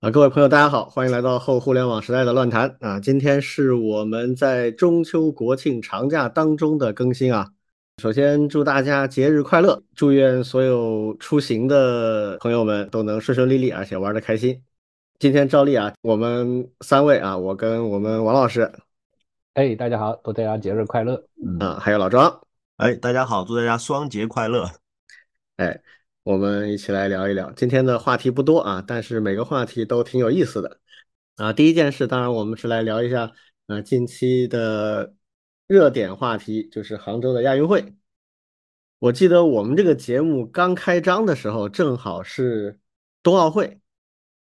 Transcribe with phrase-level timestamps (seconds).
[0.00, 3.00] 啊，各位朋友，大家好，欢迎来到后互联网时代的乱谈啊！
[3.00, 7.50] 今天是我们在中秋国庆长假当中的更新啊。
[8.00, 14.62] 首先祝大家节日快乐，祝愿所有出行的朋友们都能顺顺利利，而且玩的开心。
[15.18, 18.70] 今天照例啊，我们三位啊，我跟我们王老师，
[19.54, 21.20] 哎，大家好，祝大家节日快乐。
[21.44, 22.40] 嗯，还有老庄，
[22.76, 24.70] 哎，大家好，祝大家双节快乐。
[25.56, 25.80] 哎。
[26.28, 30.78] 我们一起来聊一聊今天的话题不多啊，但是每个话题都挺有意思的
[31.36, 31.54] 啊。
[31.54, 33.32] 第一件事，当然我们是来聊一下
[33.66, 35.14] 呃近期的
[35.66, 37.94] 热点话题，就是杭州的亚运会。
[38.98, 42.78] 我记得我们这个节目刚开张的时候，正好是
[43.22, 43.80] 冬奥会。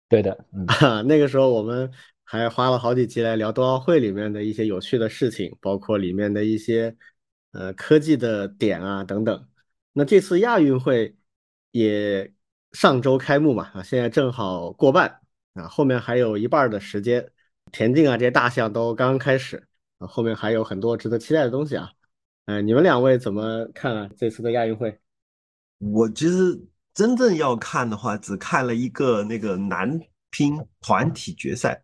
[0.09, 1.89] 对的，啊，那个时候我们
[2.25, 6.97] 还花了好几集来聊冬奥会里面的一些有趣的事情，包括里面的一些
[7.53, 9.47] 呃科技的点啊等等。
[9.93, 11.16] 那这次亚运会。
[11.77, 12.33] 也
[12.71, 15.21] 上周开幕嘛，啊，现在正好过半
[15.53, 17.29] 啊，后面还有一半的时间，
[17.71, 19.67] 田径啊这些大项都刚刚开始
[19.99, 21.91] 啊，后面还有很多值得期待的东西啊。
[22.45, 24.09] 嗯，你们两位怎么看啊？
[24.17, 24.99] 这次的亚运会？
[25.79, 26.59] 我其实
[26.95, 29.99] 真正要看的话，只看了一个那个男
[30.31, 31.83] 乒团体决赛，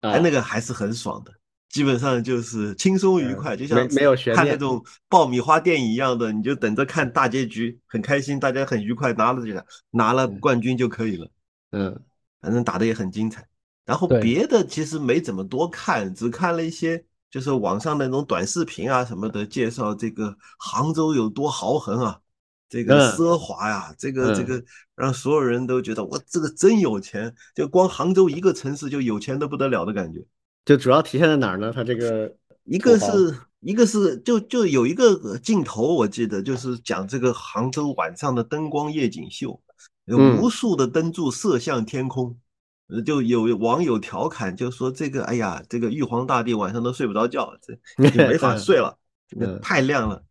[0.00, 1.32] 哎，那个还是很爽的。
[1.70, 11.30] 基本上就是轻松愉快，就像没有悬看那种爆米花电影一样的，你就等着看大结局，很开心，大家很愉快，拿了这个拿了冠军就可以了。
[11.70, 11.96] 嗯，
[12.40, 13.46] 反正打的也很精彩。
[13.86, 22.18] 然后别的其实没怎么多看，只看了一些就是网上那种短视频啊什么的，介绍这个杭州有多豪横啊，
[22.68, 24.60] 这个奢华呀，这个这个
[24.96, 30.20] 让所有人都觉得我这个真有钱，就光杭州一个城市就有钱的不得了的感觉。
[30.70, 31.72] 就主要体现在哪儿呢？
[31.74, 32.32] 它这个
[32.62, 39.60] 一个是一个是就就有一个镜头，我记得就是讲这个杭州晚上的灯光夜景秀，
[40.04, 42.38] 有无数的灯柱射向天空，
[43.04, 47.76] 就有网友调侃，就说这个哎呀，这个玉皇大帝晚上都睡不着觉，这
[48.28, 48.96] 没法睡了，
[49.28, 50.22] 这个太亮了。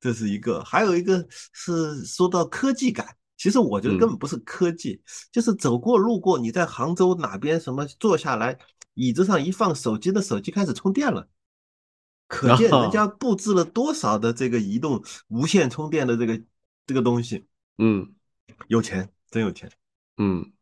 [0.00, 8.58] 这是一个，还有一个是说到科技感，其实我觉得根本不是科技，就是走过路过，你在杭州哪边什么坐下来。
[8.94, 11.28] 椅子上一放手机的手机开始充电了，
[12.28, 16.40] 可见人家布置了多少的这个移动无线充电的这个
[16.86, 17.44] 这个东西。
[17.78, 18.14] 嗯，
[18.68, 19.68] 有钱，真有钱。
[20.16, 20.52] 嗯，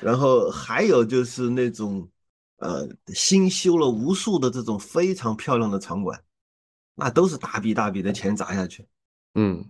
[0.00, 2.08] 然后还有就是那种
[2.56, 6.24] 呃新修了无数的这种非常漂亮的场馆，
[6.94, 8.88] 那都是大笔大笔的钱砸下去。
[9.34, 9.62] 嗯，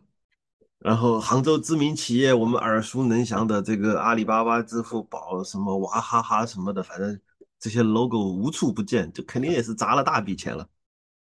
[0.78, 7.20] 然后杭州知名企业我们耳熟能详的这个阿里巴巴、支付宝什么娃哈哈什么的，反正。
[7.64, 10.68] 这些 logo 无处不见，就肯定也是砸了大笔钱了。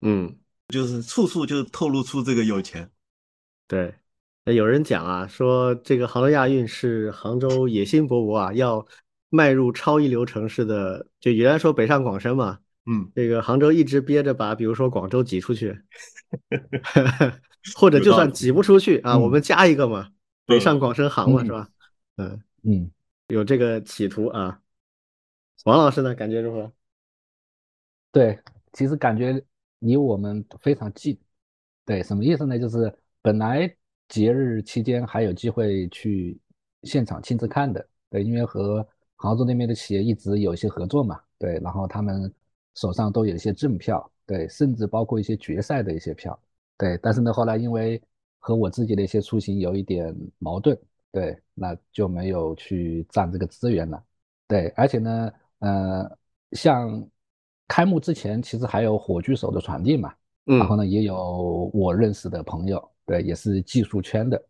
[0.01, 2.91] 嗯，就是处处就透露出这个有钱。
[3.69, 3.95] 对，
[4.45, 8.85] 那有人讲啊，说这个杭州亚运是杭州野心勃勃啊，要
[9.29, 11.07] 迈入超一流城市的。
[11.21, 15.81] 就原来说北上广深嘛，嗯，这个杭州一直憋着把，比如说广州挤出去，
[17.77, 20.09] 或者就算挤不出去啊，我们加一个嘛，
[20.45, 21.69] 北上广深杭嘛，是吧？
[22.17, 22.91] 嗯嗯，
[23.29, 24.59] 有这个企图啊。
[25.65, 26.15] 王老师呢？
[26.15, 26.73] 感觉如何？
[28.13, 28.39] 对，
[28.73, 29.43] 其实感觉
[29.81, 31.19] 离我们非常近。
[31.85, 32.57] 对，什么意思呢？
[32.57, 33.75] 就是本来
[34.07, 36.39] 节日期间还有机会去
[36.85, 37.85] 现场亲自看的。
[38.09, 38.87] 对，因为和
[39.17, 41.21] 杭州那边的企业一直有一些合作嘛。
[41.37, 42.33] 对，然后他们
[42.77, 44.09] 手上都有一些正票。
[44.25, 46.39] 对，甚至包括一些决赛的一些票。
[46.79, 48.01] 对，但是呢，后来因为
[48.39, 50.79] 和我自己的一些出行有一点矛盾，
[51.11, 54.01] 对，那就没有去占这个资源了。
[54.47, 55.33] 对，而且呢。
[55.61, 56.19] 呃，
[56.53, 57.09] 像
[57.67, 60.13] 开幕之前，其实还有火炬手的传递嘛，
[60.47, 64.43] 嗯然后呢，也有我认识的朋友，对，也是技术圈的，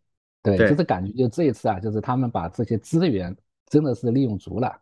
[0.43, 3.35] 对，就是感觉就这一次啊，就是他们把这些资源
[3.67, 4.77] 真的是利用足了，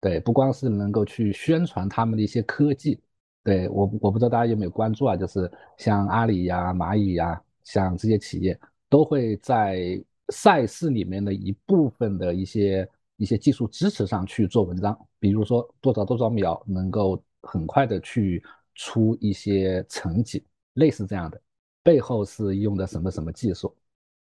[0.00, 2.98] 对，不光是能够去宣传他们的一些科技，
[3.44, 8.58] 对我我不知道大家有没有关注啊，就是像阿里呀、蚂蚁呀，像这些企业
[8.88, 12.88] 都会在赛事里面的一部分的一些。
[13.18, 18.42] 一些技术支持上去做文章，比如说多少多少秒能够很快的去
[18.74, 20.44] 出一些成绩，
[20.74, 21.40] 类似这样的，
[21.82, 23.74] 背后是用的什么什么技术？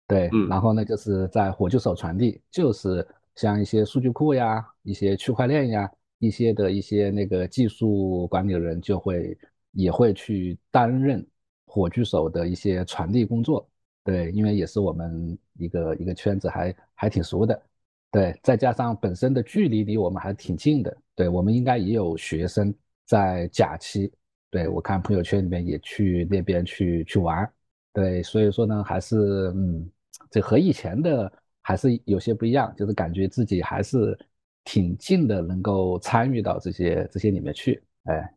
[0.06, 9.38] 对，然后呢，就是在火炬手传递，就是像一些数据库呀、一些区块链呀、一些的一些那个技术管理人就会
[9.70, 11.26] 也会去担任
[11.64, 13.66] 火炬手的一些传递工作。
[14.04, 17.62] 对，因为也是我们一个一个圈子还还挺熟的。
[18.12, 22.72] 对，再加上本身的距离离我们还挺近的，对我们应该也有学生
[23.06, 24.12] 在假期，
[24.50, 27.50] 对我看朋友圈里面也去那边去去玩，
[27.94, 29.16] 对，所以说呢，还是
[29.56, 29.90] 嗯，
[30.30, 31.32] 这和以前的
[31.62, 34.14] 还是有些不一样，就是感觉自己还是
[34.62, 37.82] 挺近的，能够参与到这些这些里面去。
[38.04, 38.34] 哎，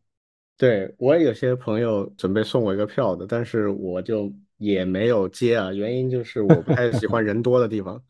[0.58, 8.02] 对我也有些朋友准备送我一个票的，但是我就也没有接啊，原因就是我不太喜欢人多的地方，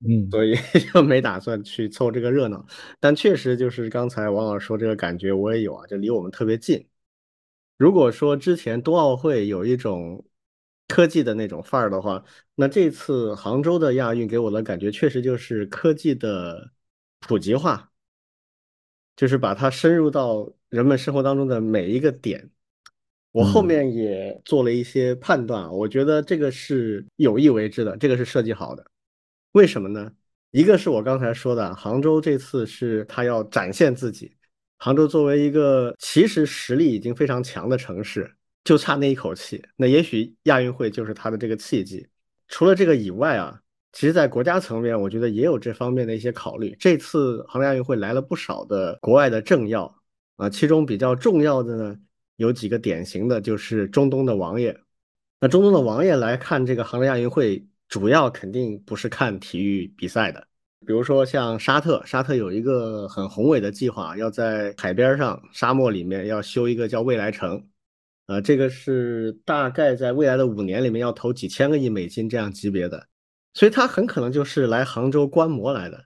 [0.00, 0.54] 嗯，所以
[0.92, 2.64] 就没打算去凑这个热闹。
[3.00, 6.86] 但确实就是刚才王老师说这个感觉我也有啊，就离我们特别近。
[7.76, 10.24] 如果说之前冬奥会有一种
[10.88, 12.24] 科技的那种范儿的话，
[12.54, 16.70] 那这次杭州的亚运给我的感觉确实就是科技的
[17.20, 17.90] 普及化，
[19.16, 22.50] 就是把它深入到人们生活当中的每一个点。
[23.32, 28.84] 我后面也做了一些判断，我觉得这个是有意为之的，这个是设计好的。
[29.52, 30.12] 为什么呢？
[30.50, 34.32] 一个是我刚才说的，杭州这次是他要展现自己。
[34.78, 38.30] 杭州作为一个其实实力已经非常强的城市，
[38.64, 39.62] 就差那一口气。
[39.76, 42.06] 那也许亚运会就是他的这个契机。
[42.46, 43.60] 除了这个以外啊，
[43.92, 46.76] 其实，在国家层面，我觉得也有这方面的一些考虑。
[46.78, 49.94] 这次杭州亚运会来了不少的国外的政要
[50.36, 51.96] 啊，其中比较重要的呢，
[52.36, 54.78] 有几个典型的，就是中东的王爷。
[55.40, 60.46] 那中东的王爷来看这个杭州亚运会，主要肯定不是看体育比赛的。
[60.86, 67.66] 比如说像沙特，沙特有一个很宏伟的计划，要在海边上、沙漠里面要修一个叫未来城，
[68.26, 73.08] 呃，这个是大概在未来的五年里面要投几千个亿美金这样级别的，
[73.54, 76.04] 所以他很可能就是来杭州观摩来的。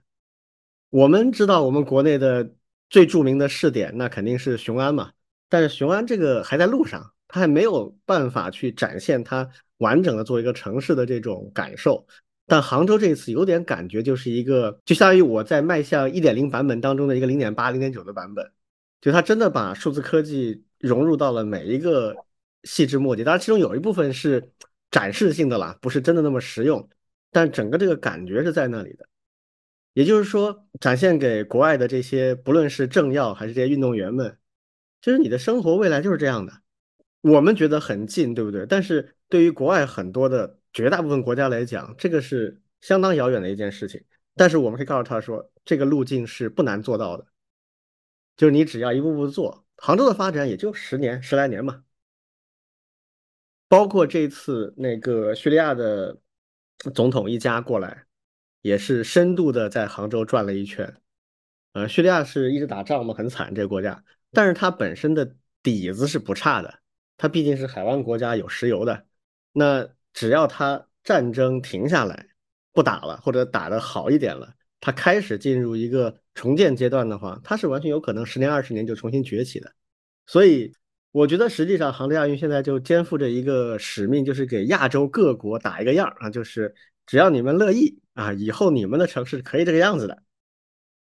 [0.89, 2.53] 我们知道我们国内的
[2.89, 5.11] 最著名的试点，那肯定是雄安嘛，
[5.49, 12.05] 但是雄安这个还在路上，他还没有办法去展现它完整的做一个城市的这种感受。
[12.45, 18.51] 但杭州这一次有点感觉，就是一个就相当于我在迈向一点零版本当中的一个零点八、零点九的版本，
[19.01, 22.15] 就它真的把数字科技融入到了每一个
[22.65, 23.23] 细枝末节。
[23.23, 24.51] 当然，其中有一部分是
[24.91, 26.87] 展示性的啦，不是真的那么实用，
[27.31, 29.07] 但整个这个感觉是在那里的。
[29.93, 34.37] 也就是说，展现给国外的这些，不论是政要还是这些运动员们，
[35.01, 36.62] 就是你的生活未来就是这样的。
[37.23, 38.65] 我们觉得很近，对不对？
[38.67, 40.59] 但是对于国外很多的。
[40.73, 44.03] 绝大部分国家来讲，这个是相当遥远的一件事情。
[44.33, 47.27] 但是我们可以告诉他说，这个路径是不难做到的，
[48.35, 49.67] 就是你只要一步步做。
[49.77, 51.83] 杭州的发展也就十年、十来年嘛。
[53.67, 56.19] 包括这次那个叙利亚的
[56.91, 58.05] 总统一家过来，
[58.63, 60.91] 也是深度的在杭州转了一圈。
[61.73, 66.79] 呃，叙利亚是一直打仗嘛，很惨这个国家，但是它本身的底子是不差的，
[67.17, 69.05] 它毕竟是海湾国家，有石油的。
[69.51, 72.27] 那只要它战争停下来，
[72.71, 79.71] 不打了，或者打得好一点了，它开始进入一个重建阶段的话，它是完全有可能十年、二十年就重新崛起的。
[80.25, 80.73] 所以，
[81.11, 86.73] 我觉得实际上杭州亚运现在就肩负着一个使命，就是给亚洲各国打一个样啊，就是
[87.05, 90.23] 只要你们乐意啊，以后你们的城市可以这个样子的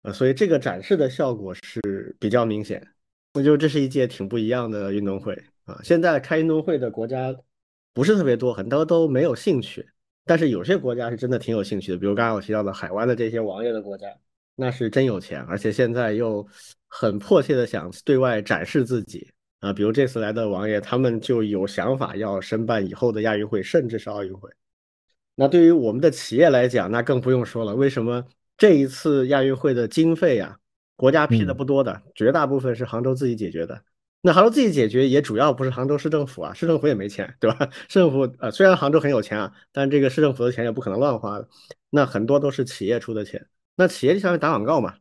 [0.03, 0.12] 啊。
[0.12, 2.87] 所以这个展示的效果是比较明显。
[3.35, 5.37] 我觉得这是一届挺不一样的运动会
[5.69, 5.81] 啊。
[5.85, 7.37] 现在开运动会的国家。
[7.94, 9.85] 不是特别多，很多都没有兴趣，
[10.25, 14.06] 但是有些国家是真的挺有兴趣的，比如刚刚我提到的海湾的这些王爷的国家，
[14.55, 16.47] 那是真有钱，而且现在又
[16.87, 19.29] 很迫切的想对外展示自己
[19.59, 24.49] 啊，比如这次来的王爷，他们就有想法要申办以后的亚运会，甚至是奥运会。
[25.35, 28.25] 那对于我们的企业来讲，那更不用说了，为什么
[28.56, 30.56] 这一次亚运会的经费呀，
[30.94, 33.82] 国家批的不多的，绝大部分是杭州自己解决的。
[34.28, 37.66] 那杭州自己解决也主要不是杭州市政府啊，市政府也没钱，对吧？
[37.88, 41.49] 市政府呃虽然杭州很有钱啊，但这个市政府的钱也不可能乱花的。
[41.88, 44.97] 那很多都是企业出的钱，那企业就相当于打广告嘛。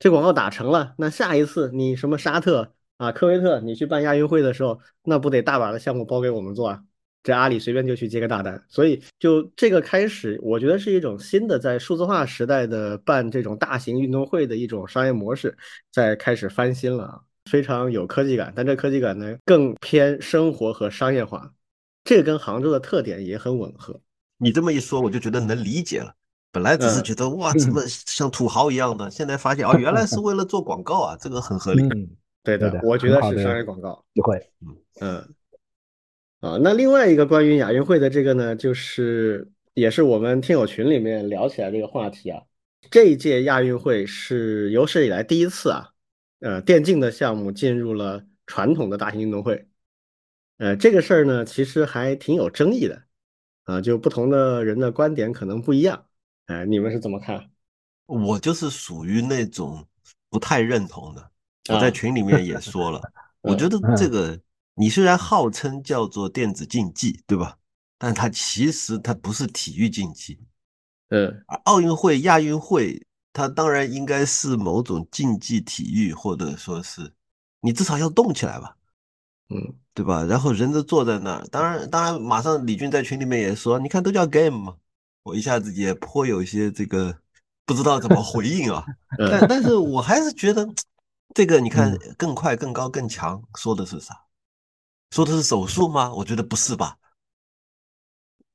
[0.00, 6.82] 这广告打成了，那下一次你什么沙特啊、科威特，你去办亚运会的时候，那不得大把的项目包给我们做啊？
[7.22, 8.64] 这阿里随便就去接个大单。
[8.68, 15.56] 所以就这个开始，我觉得是一种新的在数字化时代的办这种大型运动会的一种商业模式，
[15.92, 17.20] 在开始翻新了啊。
[17.50, 21.52] 非常有科技感，但这科技感呢更偏生活和商业化，
[22.04, 23.98] 这个跟杭州的特点也很吻合。
[24.38, 26.12] 你这么一说，我就觉得能理解了。
[26.52, 31.82] 本来只是觉得哇，怎么像土豪一样的，现在发现哦，原来是为了做广告啊，这个很合理。
[31.82, 32.08] 嗯，
[32.42, 34.04] 对的，我觉得是商业广告。
[34.14, 35.34] 不会，嗯嗯。
[36.40, 42.42] 啊，那另外一个关于亚运会的这个呢，就是也是我们听友群里面聊起来这个话题啊。
[42.90, 45.90] 这一届亚运会是有史以来第一次啊。
[46.40, 49.66] 呃，电竞的项目进入了传统的大型运动会，
[50.58, 53.04] 呃，这个事儿呢，其实还挺有争议的，
[53.64, 56.06] 啊，就不同的人的观点可能不一样，
[56.44, 57.50] 哎，你们是怎么看？
[58.04, 59.86] 我就是属于那种
[60.28, 61.30] 不太认同的，
[61.70, 63.00] 我在群里面也 说了，
[63.40, 64.38] 我觉得这个
[64.74, 67.56] 你虽然号称叫做电子竞技，对吧？
[67.96, 70.38] 但它其实它不是体育竞技，
[71.08, 73.05] 嗯，奥运会、亚运会。
[73.36, 77.12] 它当然应该是某种竞技体育，或者说是
[77.60, 78.74] 你至少要动起来吧，
[79.50, 80.24] 嗯，对吧？
[80.24, 84.76] 然后人都坐在那儿，当然，当然，马上李军在群里面也说，你看都叫 game 嘛，
[85.22, 87.14] 我一下子也颇有一些这个
[87.66, 88.82] 不知道怎么回应啊。
[89.30, 90.66] 但但是我还是觉得
[91.34, 94.18] 这个你看更快、更高、更强，说的是啥？
[95.10, 96.10] 说的是手速吗？
[96.14, 96.96] 我觉得不是吧。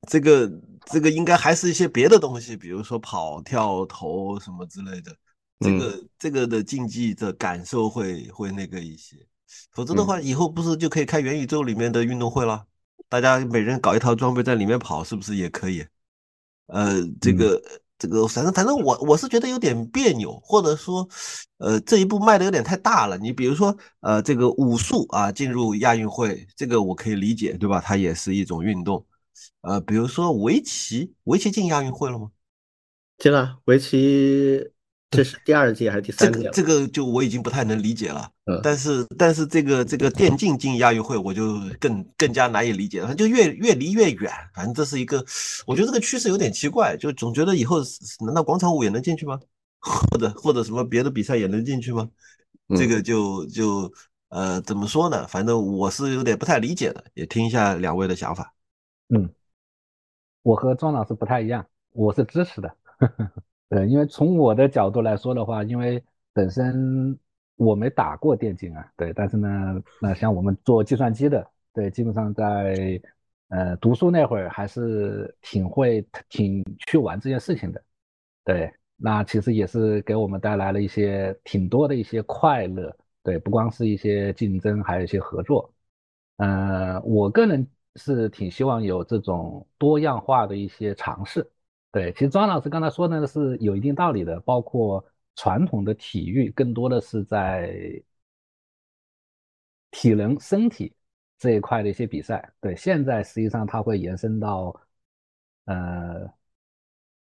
[0.07, 0.51] 这个
[0.85, 5.15] 这个应该还是一些别的东西，比如说跑、跳、投什么之类的。
[5.59, 9.15] 这个这个的竞技的感受会会那个一些，
[9.73, 12.65] 否则的话，以后不是就可以开元宇宙里面的运动会了？
[13.07, 15.85] 大家每人搞一套装备在里面跑，是不是也可以？
[16.65, 17.61] 呃，这个
[17.99, 21.07] 这个，反正反正我我是觉得有点别扭，或者说，
[21.59, 23.15] 呃，这一步迈的有点太大了。
[23.19, 27.79] 你比如说，呃，这个武术啊，进入亚运会，这个我可以理解，对吧？
[27.79, 29.05] 它也是一种运动。
[29.61, 32.31] 呃，比如说围棋，围棋进亚运会了吗？
[33.17, 34.71] 进了，围棋
[35.11, 36.49] 这是第二届还是第三届？
[36.53, 38.31] 这个就我已经不太能理解了。
[38.45, 44.31] 嗯，但是但是这个这个电竞进亚运会，我就更更加难以理解了，就越越离越远。
[44.53, 45.23] 反正这是一个，
[45.67, 47.81] 我觉得这个趋势有点奇怪，就总觉得以后
[48.25, 49.39] 难道广场舞也能进去吗？
[49.81, 52.09] 或者或者什么别的比赛也能进去吗？
[52.77, 53.91] 这个就就
[54.29, 55.27] 呃怎么说呢？
[55.27, 58.53] 反正我是有点不太理解的，也听一下两位的想法。
[59.13, 59.29] 嗯，
[60.41, 62.75] 我和庄老师不太一样，我是支持的。
[63.67, 66.01] 对，因为从我的角度来说的话，因为
[66.31, 67.19] 本身
[67.57, 73.01] 我没打过电竞啊，对，但是呢，那像我们做计算机的，对，基本上在
[73.49, 77.83] 呃读书那会儿还是挺会挺去玩这件事情的。
[78.45, 82.95] 对，那其实也是给我们带来了一些挺多的一些快乐。
[83.23, 85.69] 对，不光是一些竞争，还有一些合作。
[86.37, 87.67] 呃，我个人。
[87.95, 91.45] 是挺希望有这种多样化的一些尝试，
[91.91, 95.05] 对，其实庄老师刚才说的是有一定道理的，包括
[95.35, 98.01] 传统的体育更多的是在
[99.91, 100.93] 体能、身体
[101.37, 104.73] 这一块的一些比赛，对，现在实际上它会延伸到
[105.65, 106.31] 呃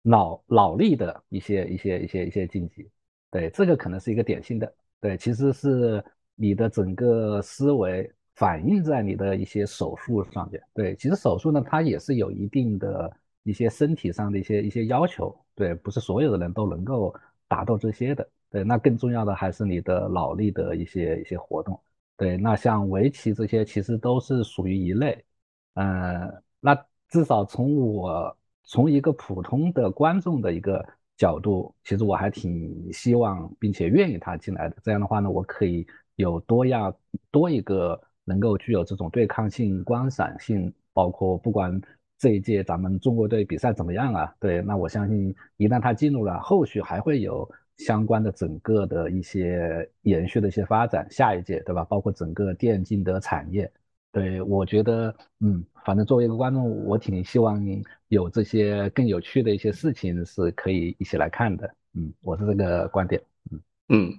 [0.03, 2.91] 脑脑力的一些一些一些一些竞技，
[3.31, 6.05] 对，这个可能是一个典型的，对，其实是
[6.35, 8.13] 你的整个思维。
[8.37, 13.11] 反映在你的一些手术上面，对，其实手术呢，它也是有一定的
[13.45, 17.15] 一些身体上的一些一些要求，对，不是所有的人都能够
[17.49, 21.81] 达到这些的，对，那更重要的还是你的脑力的一些一些活动，
[22.19, 25.25] 对，那像围棋这些其实都是属于一类，
[25.73, 26.75] 呃，那
[27.09, 36.95] 至少从我从一个普通的观众的一个角度，其实我还挺希望并且愿意他进来的，这样的话呢，我可以有多样
[37.31, 37.99] 多一个。
[38.27, 41.81] 能够具有这种对抗性、观赏性，包括不管
[42.19, 51.85] 这一届咱们中国队比赛怎么样啊，对，那我相信一旦他进入了，后续还会有相关的整个的一些延续的一些发展，下一届对吧？
[51.85, 53.71] 包括整个电竞的产业，
[54.11, 57.63] 对我觉得，嗯，反正作为一个观众，我挺希望
[58.09, 64.13] 有这些更有趣的一些事情是可以一起来看的，嗯，我是这个观点，嗯嗯，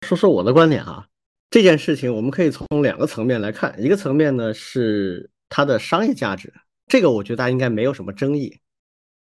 [0.00, 1.06] 说说我的观点哈。
[1.52, 6.50] 这件事情我们可以从两个层面来看，一个层面呢是它的商业价值，
[6.86, 8.58] 这个我觉得大家应该没有什么争议。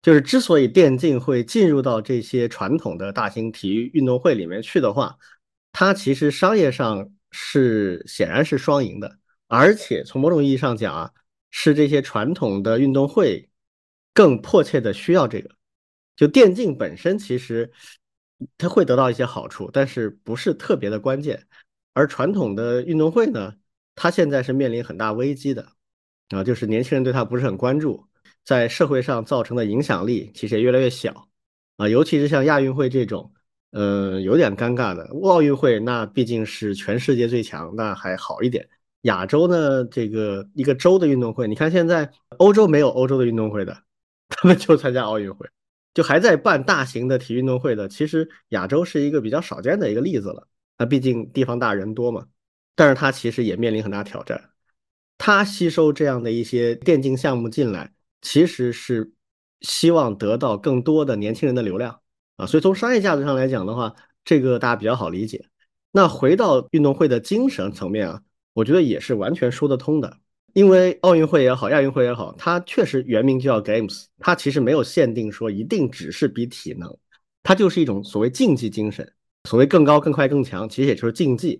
[0.02, 5.16] 就是之所以电竞会进入到这些传统的大型体育运动会里面去的话，
[5.72, 11.10] 它其实商业上是显然是双赢的，而且从某种意义上讲啊，
[11.50, 13.48] 是这些传统的运动会
[14.12, 15.48] 更迫切的需要这个。
[16.14, 17.72] 就电竞本身其实
[18.58, 21.46] 它会得到一些好处，但是不是特别的关键。
[21.94, 23.54] 而传统的运动会呢，
[23.94, 25.66] 它现在是面临很大危机的，
[26.30, 28.04] 啊，就是年轻人对它不是很关注，
[28.44, 31.28] 在社会上造成的影响力其实也越来越小，
[31.76, 33.32] 啊，尤其是像亚运会这种，
[33.72, 38.68] 呃，有点尴尬的奥运会，那毕竟是全世界最强，那还好一点。
[39.02, 43.76] 亚洲呢，这个一个州的运动会，你看现在欧洲没有欧洲的运动会的，
[44.28, 45.48] 他们就参加奥运会，
[45.94, 50.46] 就还在办大型的体育运动会的，其实亚洲是一个比较少见的一个例子了。
[50.78, 52.26] 那毕竟地方大人多嘛，
[52.74, 54.50] 但是他其实也面临很大挑战。
[55.18, 57.92] 他吸收这样的一些电竞项目进来，
[58.22, 59.12] 其实是
[59.60, 62.00] 希望得到更多的年轻人的流量
[62.36, 62.46] 啊。
[62.46, 63.92] 所以从商业价值上来讲的话，
[64.24, 65.44] 这个大家比较好理解。
[65.90, 70.16] 那回到运动会的精神层面啊，我觉得也是完全说得通的。
[70.54, 76.96] 因为奥运会也好，亚运会也好，它确实原名就叫 Games，它其实没有限定说一定只是比体能，
[77.42, 79.12] 它就是一种所谓竞技精神。
[79.48, 81.58] 所谓更高、更快、更强，其实也就是竞技。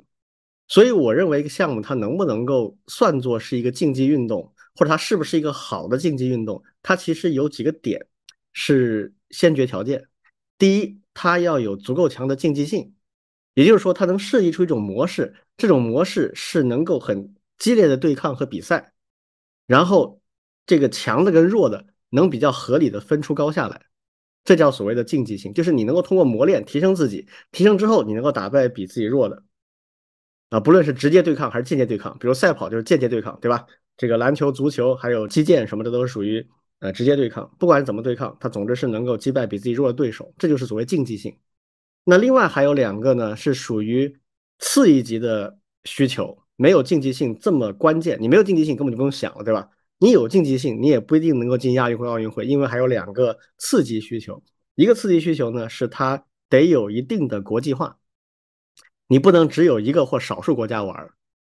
[0.67, 8.07] 所以我认为一个项目它能不能够算作是一个竞技运动，或者它是不是一个好的竞技运动，它其实有几个点
[8.53, 10.07] 是先决条件。
[10.59, 12.93] 第一，它要有足够强的竞技性，
[13.55, 18.93] 也就是说，它能设计出一种模式，这种模式是能够很激烈的对抗和比赛，
[19.67, 20.21] 然后
[20.67, 23.87] 这个强的跟弱的能比较合理的分出高下来，
[24.49, 29.43] 这叫所谓的竞技性，就是你能够通过磨练提升自己，提升之后你能够打败比自己弱的。
[30.49, 33.67] 啊，不论是直接对抗还是间接对抗，比如赛跑就是间接对抗，对吧？
[33.99, 36.47] 这个篮球、足球还有击剑什么的都是属于
[36.79, 37.55] 呃直接对抗。
[37.59, 41.37] 不管怎么对抗，它总之是能够击败比自己弱的对手，这就是所谓竞技性。
[42.05, 44.17] 那另外还有两个呢，是属于
[44.61, 48.17] 次一级的需求，没有竞技性这么关键。
[48.19, 49.69] 你没有竞技性，根本就不用想了，对吧？
[49.99, 54.43] 你有竞技性，你也不一定能够进亚运会、奥运会，因为还有两个次级需求。
[54.75, 57.99] 一个次级需求呢，是它得有一定的国际化。
[59.09, 61.11] 你不能只有一个或少数国家玩，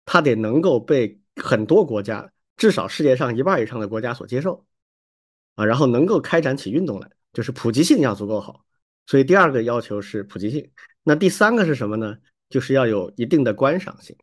[0.06, 4.66] 它得能够被很多国家，至少世界上一半以上的国家所接受，
[5.56, 8.66] 啊，然后能够开展起运动来，就是普及性要足够好。
[9.06, 10.72] 所以第二个要求是普及性。
[11.04, 12.18] 那第三个是什么呢？
[12.50, 14.16] 就是要有一定的观赏性，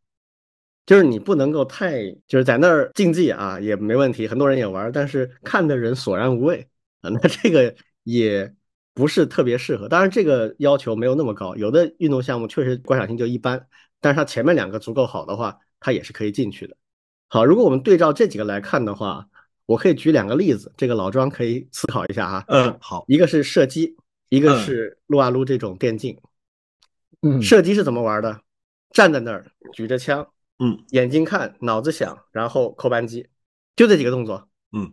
[0.89, 6.67] 就是你不能够太就是在那儿竞技啊也没问题，很多人也玩，但是看的人索然无味
[7.03, 8.53] 啊，那这个也。
[8.95, 11.55] 不是特别适合，当然这个要求没有那么高。
[11.55, 13.65] 有的运动项目确实观赏性就一般，
[14.01, 16.77] 但是它前面两个足够好的话，它也是可以进去的。
[17.29, 19.25] 好，如果我们对照这几个来看的话，
[19.67, 22.45] 我可以举两个例子，这个老庄可以思考一下哈。
[22.49, 23.95] 嗯，好，一个是射击，
[24.31, 26.19] 一个是撸啊撸这种电竞。
[27.23, 28.41] 嗯，射击是怎么玩的？
[28.91, 30.27] 站在那儿举着枪，
[30.59, 33.29] 嗯，眼睛看，脑子想，然后扣扳机，
[33.77, 34.49] 就这几个动作。
[34.73, 34.93] 嗯，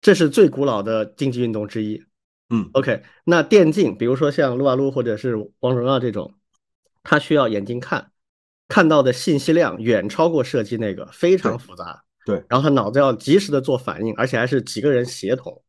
[0.00, 2.04] 这是最古老的竞技运动之一。
[2.50, 6.34] 嗯，OK，那电竞，比如说像撸啊撸或者是王者荣耀这种，
[7.02, 8.12] 它需要眼睛看，
[8.68, 12.04] 看到的信息量远超过射击那个，非常复杂。
[12.24, 15.64] 对，然后他脑子要及时的做反应，而且还是几个人协同。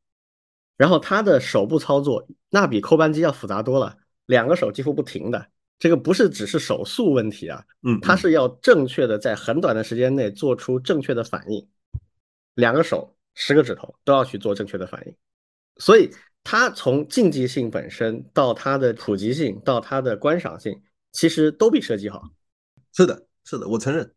[0.76, 3.98] 然后他的手部操作，那比扣扳机要复杂多了，
[4.28, 5.48] 两个手几乎不停的。
[5.80, 11.68] 这个不是只是手速问题啊，嗯，它是要正确的在很短的时间内做出正确的反应，
[12.56, 15.16] 两个手十个指头都要去做正确的反应，
[15.78, 16.10] 所以。
[16.50, 22.24] 它从竞技性本身到它的普及性到它的观赏性，其实都比射击好。
[22.94, 24.10] 是的，是的，我承认。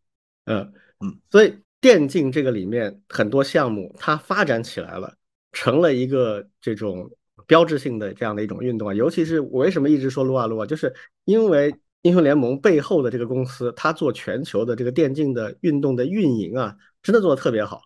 [0.45, 5.13] 嗯嗯，所以电竞这个里面很多项目它发展起来了，
[5.51, 7.11] 成了一个这种
[7.47, 8.93] 标志性的这样的一种运动啊。
[8.93, 10.93] 尤其是我为什么一直说撸啊撸啊，就是
[11.25, 17.83] 因为英雄联盟背后的这个公司，它做全球的这个电竞的运动的运营啊，真的做的特别好。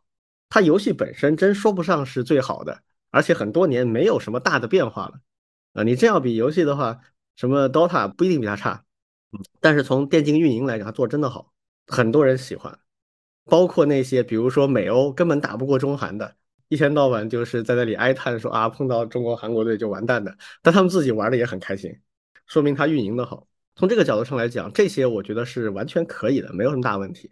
[0.50, 2.82] 它游戏本身真说不上是最好的。
[3.12, 5.22] 而且很多年没有什么大的变化了，
[5.72, 7.00] 啊，你这样比游戏的话，
[7.38, 8.84] 什么 DOTA 不一定比它差，
[9.32, 11.54] 嗯，但是从电竞运营来讲，它做真的好，
[11.88, 12.78] 很多人喜欢，
[13.46, 16.36] 包括那些比如说美欧根本打不过中韩的，
[16.68, 21.94] 一天到晚就是在那里哀叹说啊，碰到中国韩国队就完蛋的，但他们自己玩的也很开心，
[22.48, 23.48] 说明他运营的好。
[23.76, 27.32] 从这个角度上来讲，这些我觉得是完全可以的，没有什么大问题。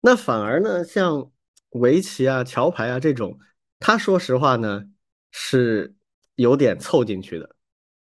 [0.00, 1.30] 那反而呢，像
[1.70, 3.38] 围棋啊、桥牌啊这种，
[3.78, 4.84] 他说实话呢。
[5.32, 5.94] 是
[6.34, 7.48] 有点凑进去的，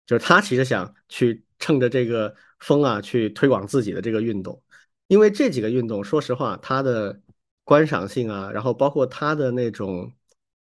[0.05, 4.61] 就是他其实想去趁着这个风啊，去推广自己的这个运动，
[5.07, 7.19] 因为这几个运动，说实话，它的
[7.63, 10.13] 观赏性啊，然后包括它的那种，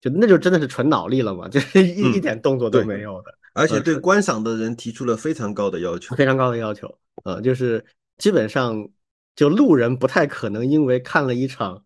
[0.04, 7.86] 就那就真的是纯脑力了嘛，就是 一一点动作都没有的，而且对观赏的人提出了非常高的要求，非常高的要求，呃，就是
[8.18, 8.90] 基本上
[9.34, 11.82] 就路人不太可能因为看了一场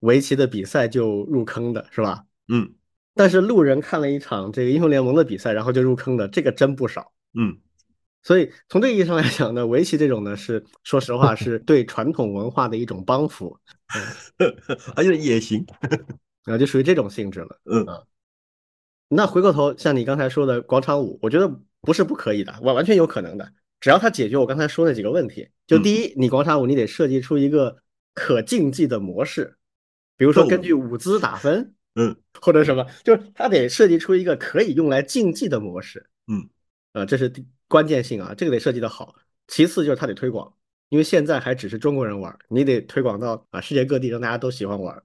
[0.00, 2.24] 围棋的比赛就入坑的，是吧？
[2.48, 2.72] 嗯。
[3.14, 7.10] 但是路人看了一场这个英雄联盟的比赛，然后就入坑的，这个真不少。
[7.34, 7.58] 嗯，
[8.22, 13.58] 所以从这个意义上来讲呢，围棋这种呢，是说实话 是对传统文化的一种帮扶，
[14.94, 15.66] 而且也行，
[16.48, 17.60] 然后就属于这种性质了。
[17.64, 18.02] 嗯啊，
[19.08, 21.48] 那回过头像你刚才说的广场舞，我觉得
[21.82, 25.48] 不是不可以的，完完全有可能的，只要它解决我刚才说那几个问题。
[25.66, 27.76] 就第一，你广场舞你得设计出一个
[28.14, 29.56] 可竞技的模式，
[30.16, 31.74] 比如说根据舞姿打分。
[31.94, 36.08] 嗯， 或者什么，就是它得设计出一个可以用来竞技的模式。
[36.28, 36.48] 嗯，
[36.92, 37.32] 呃，这是
[37.66, 39.16] 关键性啊，这个得设计的好。
[39.48, 40.54] 其次就是它得推广，
[40.90, 45.02] 因为现在还只是中国人玩，你得推广到啊世界各地，让大家都喜欢玩。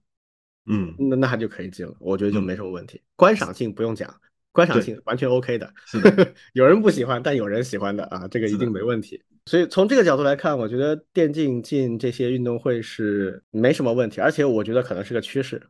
[0.65, 3.02] 嗯，那那他就可以进了，我觉得就没什么问题。
[3.15, 4.13] 观赏性不用讲，
[4.52, 5.73] 观赏性完全 OK 的。
[5.86, 9.21] 是的， 有人不喜欢，但有人喜欢的啊，这个一定没问题。
[9.45, 15.62] 所以从这个角度来看，我觉得电竞进这些运动会是没什么问题，而且我觉得可能是个趋势。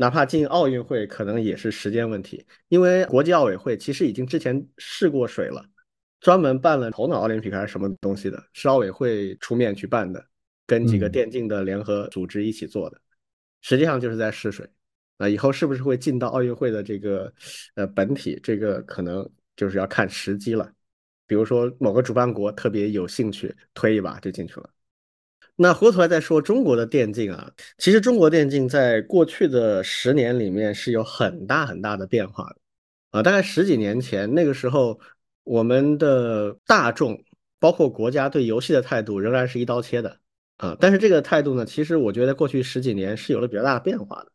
[0.00, 5.62] 哪怕进奥运会，可能也是时间问题，因为国际奥委会其实已经之前试过水了，
[6.20, 10.24] 专门办了头脑奥林匹克还是什么东西的，是奥委会出面去办的，
[10.68, 13.00] 跟几个电竞的联合组织一起做的，
[13.60, 14.68] 实际上就是在试水。
[15.16, 17.32] 那以后是不是会进到奥运会的这个
[17.74, 20.70] 呃本体，这个可能就是要看时机了。
[21.26, 24.70] 比如说某个主办国特别有兴趣推一把就进去了。
[25.56, 32.56] 那回头来再说中国的电竞啊，其实中国电竞在过去的十年里面是有很大很大的变化的
[33.10, 33.22] 啊。
[33.22, 34.98] 大概十几年前那个时候，
[35.42, 37.20] 我们的大众
[37.58, 40.20] 包括国家对游戏的态度仍然是一刀切的
[40.58, 40.76] 啊。
[40.78, 44.30] 但是这个态度呢，其实我觉得过去十几年是有了比较大的变化的。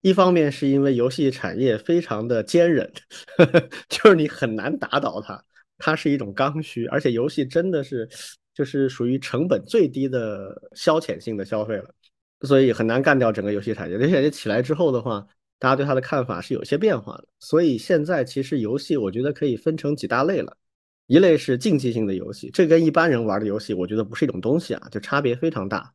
[0.00, 2.90] 一方面是因为游戏产业非常的坚韧，
[3.90, 5.44] 就是你很难打倒它，
[5.76, 8.08] 它是一种刚需，而且游戏真的是。
[8.54, 11.94] 就是属于成本最低的消遣性的消费了，
[12.40, 13.94] 所以很难干掉整个游戏产业。
[13.94, 15.24] 游戏产业起来之后的话，
[15.60, 17.28] 大家对它的看法是有些变化的。
[17.38, 20.56] 所以现在其实游戏我觉得可以分成几大类了，
[21.08, 25.94] 一类是竞技性的游戏，这跟一般人玩的游戏我觉得不是一种东西啊，就差别非常大。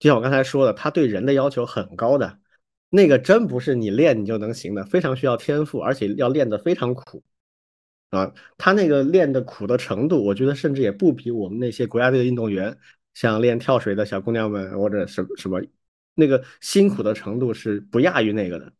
[0.00, 2.40] 就像我刚才说的，它对人的要求很高的，
[2.88, 7.22] 那个真不是你练你就能行的，非常需要天赋，而且要练得非常苦。
[8.10, 12.76] 啊，他那个练的苦的程度，我觉得甚至也不比我们那些国家队的运动员，
[13.12, 15.60] 像练跳水的小姑娘们或者什什么，
[16.14, 18.72] 那个辛苦的程度是不亚于那个的。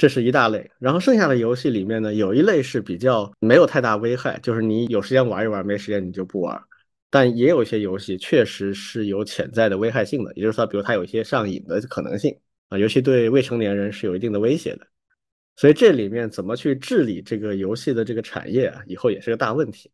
[0.00, 6.58] 这是一大类，然后剩下的游戏里面呢，有一类是比较没有太大危害，就是你有时间玩一玩，没时间你就不玩。
[7.10, 12.34] 但也有一些游戏确实是有潜在的危害性的，也就是说，比如它有一些上瘾的可能性
[12.70, 14.86] 啊，尤其对未成年人是有一定的威胁的。
[15.56, 19.90] 所以这里面怎么去治理这个游戏的这个产业啊，以后也是个大问题。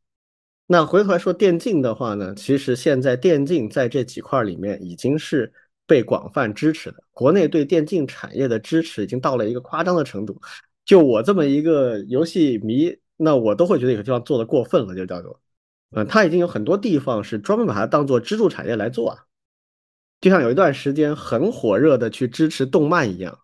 [0.68, 5.52] 那回头来说电竞的话呢，其实现在电竞在这几块里面已经是
[5.86, 7.02] 被广泛支持的。
[7.12, 10.40] 国内对电竞产业的支持已经到了一个夸张的程度。
[10.84, 15.40] 就我这么一个游戏迷，那我都会觉得有些地方做的过分了，就叫做，
[15.90, 19.24] 嗯，他已经有很多地方是专门把它当做支柱产业来做啊。
[20.20, 23.38] 就像有一段时间很火热的去支持动漫一样。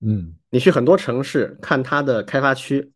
[0.00, 2.92] 嗯，你去很多城市看它的开发区，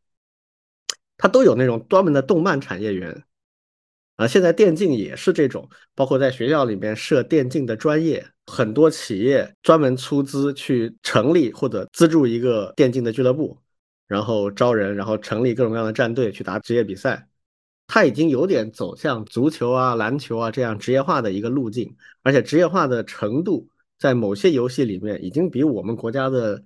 [1.17, 3.25] 它都有那种专门的动漫产业园
[4.17, 4.27] 啊。
[4.27, 13.57] 现在电竞也是这种，包括在学校里面设电竞的专业，很多企业专门出资去成立或者资助一个电竞的俱乐部，
[14.07, 17.29] 然后招人，然后成立各种各样的战队去打职业比赛。
[17.87, 26.63] 它已经有点走向足球啊、篮球啊这样职业化的一个路径，而且职业化的程度在某些游戏里面已经比我们国家的。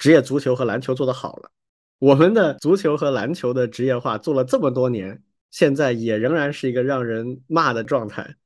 [0.00, 1.50] 职业足球和篮球做得好了，
[1.98, 5.20] 我们的足球和篮球的职业化做了这么多年，
[5.50, 8.36] 现在也仍然是一个让人骂的状态。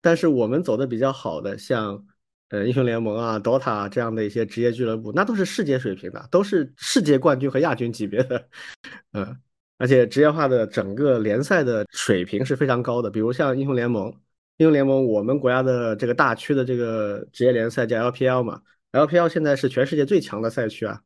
[0.00, 2.04] 但是我们走的比较好的，像
[2.48, 8.48] 呃英雄联盟啊、DOTA 这样的一些职业俱乐部，那都是世界水平的，都是世界冠军和亚军级别的。
[9.12, 9.36] 嗯，
[9.78, 13.10] 而且职业化的整个联赛的水平是非常高的。
[13.10, 14.12] 比如像英雄联盟，
[14.56, 18.60] 英雄联盟我们国家的这个大区的这个职业联赛叫 LPL 嘛。
[18.92, 21.00] LPL 现在是全世界最强的赛区啊，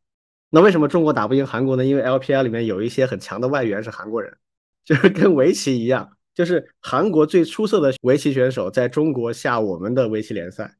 [0.50, 1.84] 那为什么中国打不赢韩国呢？
[1.84, 4.36] 因为 LPL 里面有一些很强的外援是韩国人，
[4.86, 10.76] 就是跟围棋一样，就是韩国最出色的围棋选手在中国下我们的围棋联赛。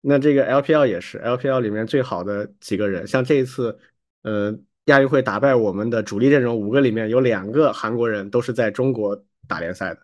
[0.00, 3.78] 那这个 LPL 也是 LPL 里面最好的几个人，像这一次，
[4.22, 10.00] 呃，亚运会打败我们的主力阵容五个里面有两个韩国人都是在中国打联赛的，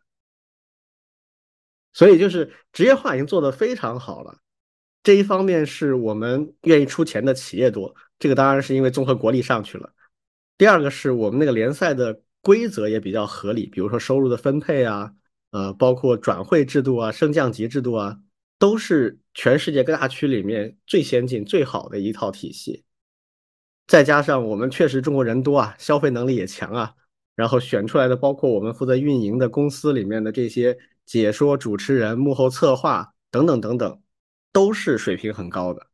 [1.92, 4.36] 所以就是职业化已经做得非常好了。
[5.02, 9.92] 这一方面是我们愿意出钱的企业多，这个当然是因为综合国力上去了。
[10.58, 15.12] 第二个是我们那个联赛的规则也比较合理，比如说收入的分配啊，
[15.50, 18.20] 呃，包括转会制度啊、升降级制度啊，
[18.58, 22.84] 都是全世界各大区里面最先进、最好的一套体系。
[23.86, 26.94] 再加上我们确实中国人多啊，消费能力也强啊，
[27.34, 34.00] 然后选出来的包括我们负责运营的公司里面的这些解说主持人、幕后策划等等等等。
[34.54, 35.84] 都是水平很高的，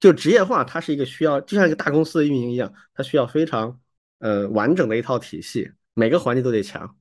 [0.00, 3.80] 就职业化，它是一个需要，就像一个大公司的运营一样，它需要非常
[4.18, 6.96] 呃完整的一套体系，每个环节都得强。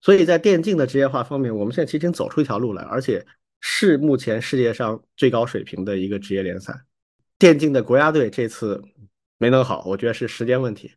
[0.00, 3.26] 所以在电竞的职业化方面，我们现在其实已经走出一条路来，而且
[3.60, 6.80] 是目前世界上最高水平的一个职业联赛。
[7.38, 8.82] 电竞的国家队这次
[9.38, 10.92] 没弄好，我觉得是时间问题。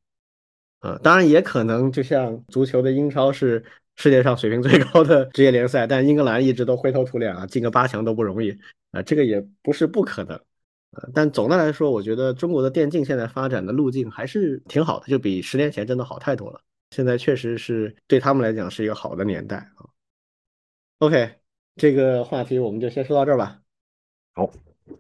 [0.80, 3.65] 啊，当然也可能就像足球的英超是。
[3.98, 8.52] 世界上水平最高的职业联赛，但英格兰一直都灰头土脸啊，进个八强都不容易
[8.91, 10.36] 啊，这个也不是不可能
[10.91, 11.08] 啊。
[11.13, 16.60] 但总的来说，我觉得中国的电竞现在发展的路径还是挺好的，就比十年前真的好太多了。
[16.96, 19.90] 现在确实是对他们来讲是一个好的年代啊。
[21.00, 21.36] OK，
[21.76, 23.60] 这个话题我们就先说到这儿吧。
[24.34, 24.50] 好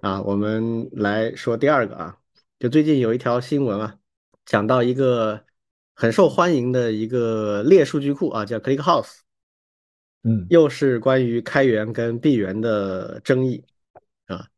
[0.01, 2.17] 啊，我们来说第二个啊，
[2.59, 3.97] 就最近有一条新闻啊，
[4.45, 5.45] 讲到一个。
[5.97, 9.19] 很受欢迎的一个列数据库啊，叫 ClickHouse，
[10.23, 13.63] 嗯，又是关于开源跟闭源的争议
[14.25, 14.49] 啊。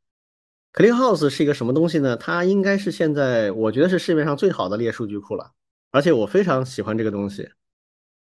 [0.74, 2.18] ClickHouse 是一个什么东西呢？
[2.18, 5.52] 它应该是现在我觉得是市面上最好的列数据库了，
[5.92, 7.50] 而且我非常喜欢这个东西。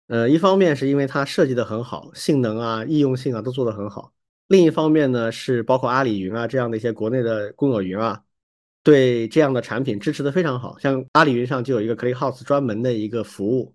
[0.07, 4.11] 呃，一方面是因为它设计的很好，性能啊、易用性啊都做得很好；
[4.47, 8.23] 另一方面呢，是包括阿里云啊这样的一些国内的公有云啊，
[8.83, 10.77] 对这样的产品支持的非常好。
[10.79, 13.73] 像阿里云上就有一个 ClickHouse 专门的一个服务，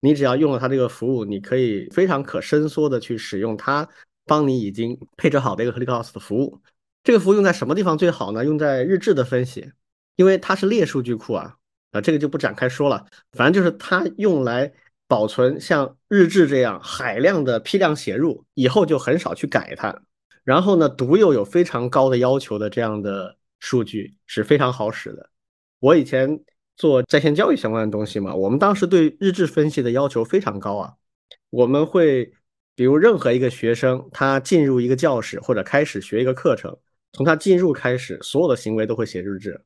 [0.00, 3.86] 你只要用了它这个服务，你可以非常可伸缩的去使用它
[4.24, 6.62] 帮你已经配置好的一个 ClickHouse 的服务。
[7.02, 8.42] 这个服务用在什么地方最好呢？
[8.42, 9.70] 用在日志的分析，
[10.16, 11.58] 因为它是列数据库啊，
[11.94, 13.06] 啊，这个就不展开说了。
[13.32, 14.70] 反正就是它用来
[15.06, 20.02] 保存像日志这样海量的批量写入，以后就很少去改它。
[20.42, 25.30] 然后呢，读又有非常高的要求的这样的数据是非常好使的。
[25.78, 26.40] 我以前
[26.76, 30.92] 做在线教育相关的东西嘛，我们当时对日志分析的要求非常高啊。
[31.50, 32.32] 我们会
[32.74, 36.76] 比如任何一个学生他进入一个教室或者开始学一个课程。
[37.12, 39.64] 从他进入开始，所有的行为都会写日志。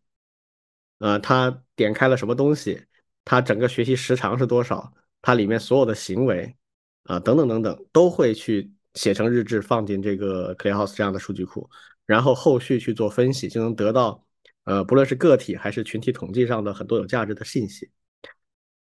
[0.98, 2.82] 呃，他点开了什么东西，
[3.24, 6.56] 他整个学习时长是多少，他里面所有的行为，
[7.04, 11.70] 啊，等等等等，都会去写成日志，放进这个 ClickHouse 这样的数据库，
[12.04, 14.24] 然后后续去做分析，就能得到，
[14.64, 17.88] 呃，不论是个体还是群体统计上的很多有价值的信息。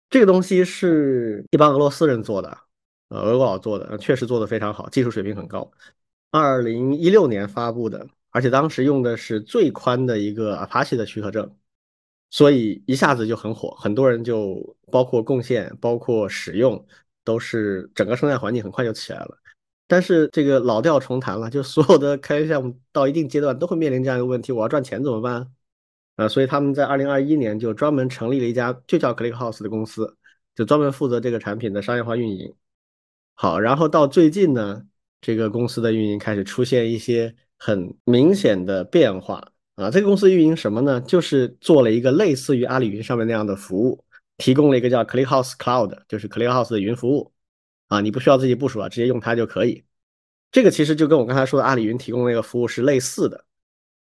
[0.10, 2.58] 这个东西是一帮俄罗斯人做的，
[3.10, 5.72] 呃，俄国佬做的，确实做的非常好，技术水平很高。
[6.30, 8.08] 二零一六年发布的。
[8.36, 11.56] 而且当时用的是最宽的一个 Apache 的许可证，
[12.34, 16.84] 所以一下子就很火，很多人就包括贡献、包括使用，
[17.24, 19.38] 都是整个生态环境很快就起来了。
[19.86, 25.48] 但是这个老调重弹了，就所有的开源项目到一定阶段都会面临这样一个问题：我要赚钱怎么办？
[26.16, 30.18] 啊，所以他们在二零二一年就专门成立了一家就叫 ClickHouse 的公司，
[30.56, 32.52] 就专门负责这个产品的商业化运营。
[33.36, 34.84] 好，然后到最近呢，
[35.22, 37.36] 这个公司的运营开始出现一些。
[37.66, 39.90] 很明显的变化啊！
[39.90, 41.02] 这个公司运营什么呢？
[41.02, 44.06] 就是做了一个类似于阿里云上面那样的服务，
[44.38, 47.34] 提供了一个叫 ClickHouse Cloud，就是 ClickHouse 的云服务
[47.88, 49.84] 啊，你不需要自己部署了，直接用它就可以。
[50.52, 53.46] 这个其实就跟我刚才说的阿里云提供那个服务是类似的，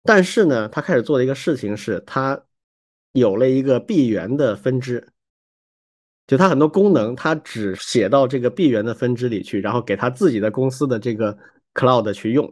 [0.05, 2.43] 但是呢，它开始做的一个事情是，它
[3.13, 5.07] 有了一个闭源的分支，
[6.27, 11.37] 就它很多功能，它只写到这个闭源的分支里去，然后给它自己的公司的这个
[11.75, 12.51] Cloud 去用。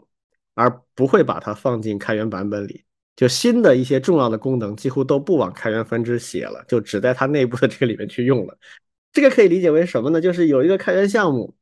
[0.58, 2.85] 而不会把它放进开源版本里，
[3.16, 8.56] 就新的一些重要的功能几乎都不往开源分支写了，就只在它内部的这个里面去用了。
[9.12, 10.20] 这个可以理解为什么呢？
[10.20, 11.54] 就是有一个开源项目，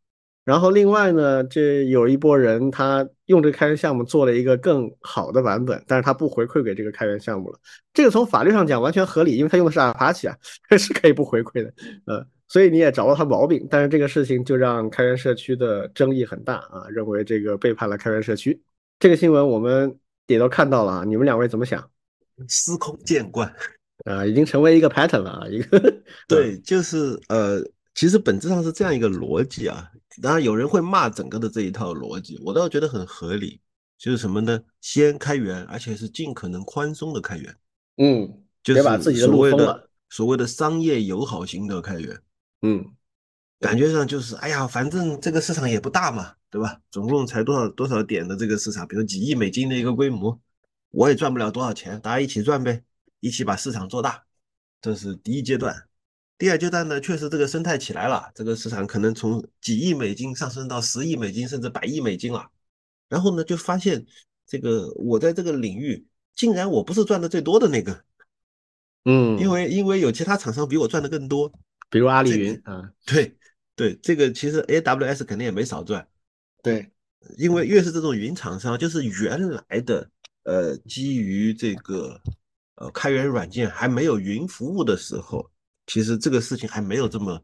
[0.44, 7.58] 然后另外呢，这有一波人他用这个开源项目做了一个更好的版本，但是他不回馈给这个开源项目了。
[7.92, 10.36] 这个从法律上讲完全合理，因为他用的是 Apache 啊，
[10.76, 11.72] 是可以不回馈的。
[12.06, 18.60] 呃，所以你也找到他毛病，但是这个事情就让开源社区的争议很大啊，认为这个背叛了开源社区。
[18.98, 21.90] 这个新闻我们也都看到了啊，你们两位怎么想？
[22.48, 23.54] 司空见惯
[24.04, 25.94] 啊，已经成为一个 pattern 了啊，一个
[26.26, 27.62] 对，就是呃，
[27.94, 29.90] 其实本质上是这样一个逻辑啊。
[30.22, 33.60] 当然有人会骂整个的这一套逻辑，我倒觉得很合理。
[33.96, 34.60] 就是什么呢？
[34.80, 37.56] 先开源，而且是尽可能宽松的开源。
[37.96, 39.88] 嗯，就是把自己的路封了。
[40.10, 42.20] 所谓的商业友好型的开源。
[42.62, 42.84] 嗯。
[43.60, 46.80] 感觉上就是，哎呀，反正这个市场也不大嘛，对吧？
[46.88, 50.40] 总共才多少多少点的这个市场，比如几亿美金的一个规模，
[50.92, 52.80] 我也赚不了多少钱，大家一起赚呗，
[53.18, 54.22] 一起把市场做大。
[54.80, 55.88] 这是第一阶段。
[56.38, 62.48] 第二阶段呢，确实这个生态起来了，这个市场可能从几亿美金上升到十亿美金，甚至百亿美金了。
[63.08, 64.06] 然后呢，就发现
[64.46, 68.04] 这个我在这个领域，竟然我不是赚的最多的那个。
[69.06, 71.52] 嗯，因为因为有其他厂商比我赚的更多，
[71.90, 73.36] 比如阿里云啊，对。
[73.76, 76.06] 对这个其实 AWS 肯定也没少赚，
[76.64, 76.90] 对，
[77.36, 80.10] 因为越是这种云厂商，就是原来的
[80.44, 82.18] 呃基于这个
[82.76, 85.50] 呃开源软件还没有云服务的时候，
[85.86, 87.38] 其实这个事情还没有这么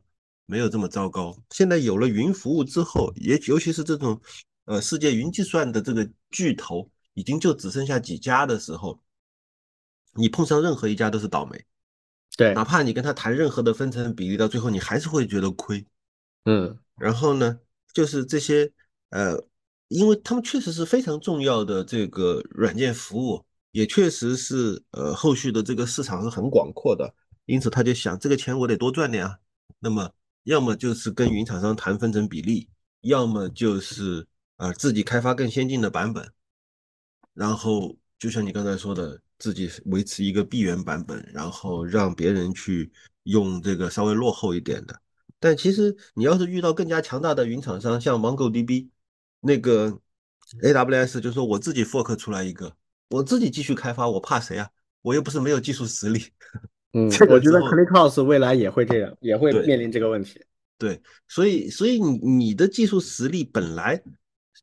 [0.47, 1.37] 没有这么糟糕。
[1.51, 4.19] 现在有了云服务之后，也尤其是这种
[4.65, 8.99] 呃世界云计算的这个巨头已经就只剩下几家的时候，
[10.15, 11.63] 你碰上任何一家都是倒霉，
[12.39, 15.85] 对，哪怕你跟他谈任何的分成比例，到最后你还是会觉得亏。
[16.47, 17.61] 嗯，然后呢，
[17.93, 18.73] 就是这些
[19.11, 19.37] 呃，
[19.89, 27.15] 因为他们确实是非常重要的这个软件服务，也确实是呃后续的这个市场是很广阔的，
[27.47, 29.39] 因此他就想这个钱我得多赚点啊。
[29.79, 30.11] 那么
[30.45, 32.69] 要么就是跟云厂商谈分成比例，
[33.03, 36.33] 要么就是呃自己开发更先进的版本，
[37.35, 42.93] 然后就像你刚才说的，自己维持一个闭源版本，然后让别人去
[43.25, 45.01] 用这个稍微落后一点的。
[45.39, 48.89] 但其实你要是遇到更加强大的云厂商，像 MongoDB，
[49.41, 49.99] 那个
[50.63, 52.75] AWS 就说我自己 fork 出来一个，
[53.09, 54.69] 我自己继续开发，我怕谁啊？
[55.03, 56.23] 我又不是没有技术实力。
[56.93, 60.41] 嗯，我觉得 ClickHouse 未来也会这样，也会面临这个问题。
[60.77, 64.03] 对，所以所以你你的技术实力本来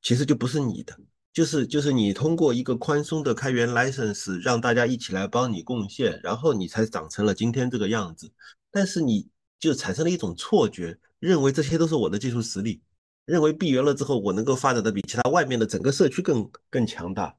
[0.01, 0.97] 其实就不是你的，
[1.31, 8.29] 就是就是你通过一个宽松的开源 license 让大家一起来帮你贡献，然后你才长成了今天这个样子。
[8.71, 9.27] 但是你
[9.59, 12.81] 就产生了一种错觉，认为这些都是我的技术实力，
[13.27, 17.35] 认为闭源了之后我能够发展的比其他外面的整个社区更更强大。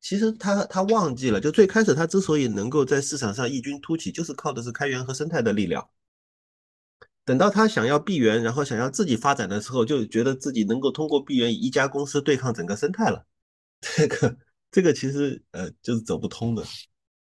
[0.00, 5.88] 其实他他忘记了，就最开始他之所以能够在市场上异军突起，就是靠的是开源和生态的力量。
[7.24, 13.24] 等到他想要闭源，然后想要自己发展的时候，就觉得自己能够通过闭源一家公司对抗整个生态了。
[13.80, 14.36] 这个
[14.70, 16.62] 这个其实呃就是走不通的，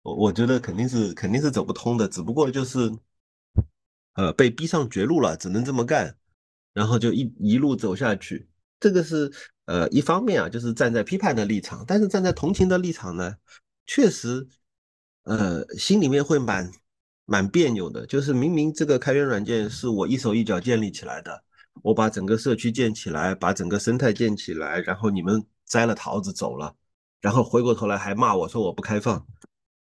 [0.01, 2.91] 我我觉得肯定是肯定是走不通的，只不过就是
[4.13, 6.17] 呃被逼上绝路了，只能这么干，
[6.75, 8.47] 然后就一一路走下去。
[8.79, 9.31] 这个是
[9.65, 13.35] 呃一方面啊，就是站在批判的立场，但是站在同情的立场呢，
[13.87, 14.47] 确实
[15.23, 16.71] 呃心里面会蛮。
[17.27, 21.43] 蛮别扭的，就是明明这个开源软件是我一手一脚建立起来的，
[21.81, 26.75] 我把整个社区建起来，把整个生态建起来，然后你们摘了桃子走了，
[27.19, 29.25] 然后回过头来还骂我说我不开放，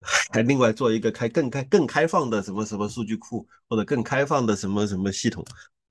[0.30, 5.42] 还另外做一个开更开更开放的什么什么数据库或者更开放的什么什么系统，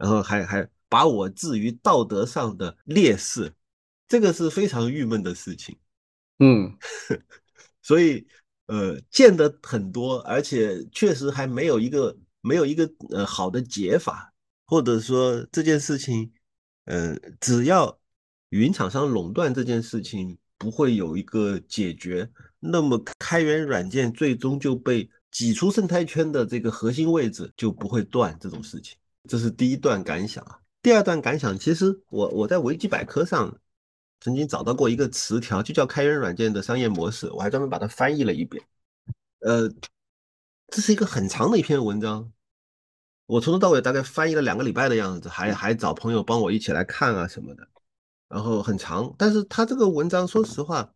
[0.02, 3.54] 然后还还把我置于道德上的劣势，
[4.08, 5.78] 这个是非常郁闷的事情。
[6.40, 6.76] 嗯，
[7.82, 8.28] 所以。
[8.68, 14.34] 呃，见得很多，而且确实还没有一个没有一个呃好的解法，
[14.66, 16.32] 或者说这件事情，
[16.86, 18.00] 呃，只要
[18.48, 22.30] 云厂商垄断这件事情不会有一个解决，
[22.62, 28.98] 那么开源软件最终就被挤出生态圈的这个核心位置就不会断这种事情。
[29.28, 30.60] 这是第一段感想啊。
[30.82, 33.58] 第二段感想，其实我我在维基百科上。
[34.24, 38.64] 曾经找到过一个词条，就叫开源软件的商业模式，我还专门把它翻译了一遍。
[39.40, 39.68] 呃，
[40.68, 42.32] 这是一个很长的一篇文章，
[43.26, 47.68] 我从头到尾大概翻译了两个礼拜的样子，还还找朋友帮我一起来看啊什么的。
[48.30, 50.94] 然后很长，但是他这个文章，说实话，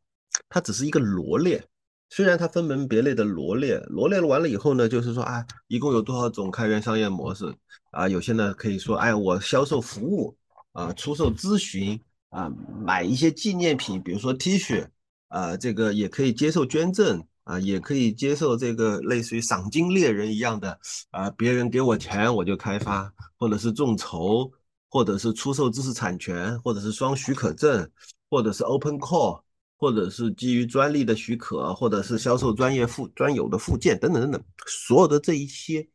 [0.47, 1.67] 它只是一个罗列。
[2.15, 7.53] 虽然它分门别类的罗列，罗列完了以后呢，就是说啊，一共有多少种开源商业模式
[7.91, 8.07] 啊？
[8.07, 10.33] 有些呢可以说，哎，我销售服务
[10.71, 11.99] 啊，出售咨询。
[12.29, 12.51] 啊，
[12.83, 14.85] 买一些纪念品，比如说 T 恤，
[15.29, 20.77] 啊，这个也可以接受捐赠，啊，也可以接受这个类似于赏金猎人一样的，
[21.11, 24.51] 啊，别人给我钱我就开发，或者是众筹，
[24.89, 27.89] 或者是出售知识产权，或者是双许可证，
[28.29, 29.41] 或者是 Open Core，
[29.77, 35.87] 或者是基于专利的许可，或者是销售专业附专有的附件等等等等，所有的这一些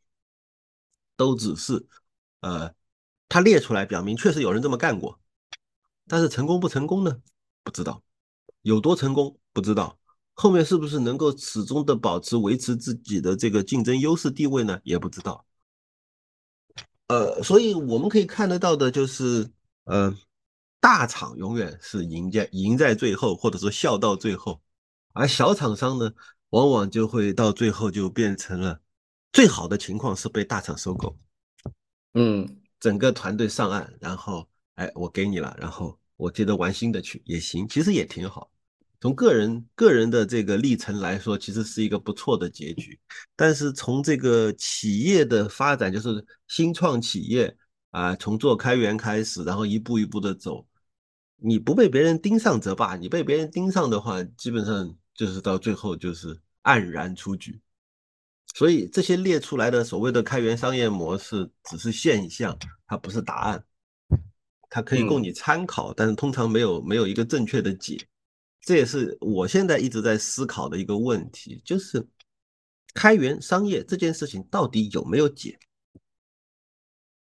[1.17, 1.87] 都只是，
[2.41, 2.73] 呃，
[3.29, 5.19] 他列出来表明确实有人这么干过。
[6.07, 7.23] 但是成功不成功呢？
[7.63, 8.03] 不知道，
[8.63, 9.99] 有多成功不知道，
[10.35, 14.81] 后面是不是能够始终的保持维持自己的这个竞争优势地位呢？
[14.83, 15.47] 也不知道。
[17.07, 19.51] 呃，所以我们可以看得到的就是，
[19.85, 20.13] 呃，
[20.81, 24.61] 大厂永远是赢在赢在最后，或者说笑到最后，
[25.13, 26.11] 而小厂商呢，
[26.51, 28.81] 往往就会到最后就变成了
[29.33, 31.17] 最好的情况是被大厂收购，
[32.15, 35.97] 嗯，整个团队上岸，然后哎，我给你了，然后。
[36.21, 38.51] 我接着玩新的去也行，其实也挺好。
[39.01, 43.01] 从个人个人的这个历程来说，其实是一个不错的结局。
[43.35, 47.57] 但是从这个企业的发展，就是新创企业
[47.91, 50.67] 啊，从做开源开始，然后一步一步的走，
[51.43, 57.61] 你不被别人盯上则罢，你被别人盯上的话，基本上就是到最后就是黯然出局。
[58.55, 63.65] 所以这些列出来的所谓的开源商业模式，只是现象，它不是答案。
[64.69, 67.99] 它可以供你参考，但是通常没有没有一个正确的解，
[68.61, 72.07] 这也是我现在一直在思考的一个问题，就是
[72.95, 75.59] 开源商业这件事情到底有没有解？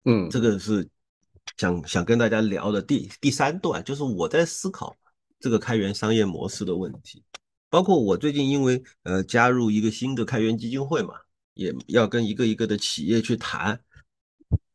[0.03, 0.89] 嗯，这个是
[1.57, 4.95] 想想跟大家聊的第第三段，就是我在思考
[5.39, 7.23] 这个开源商业模式的问题，
[7.69, 11.13] 包括我最近因为呃加入一个新的开源基金会嘛，
[11.53, 13.79] 也要跟一个一个的企业去谈。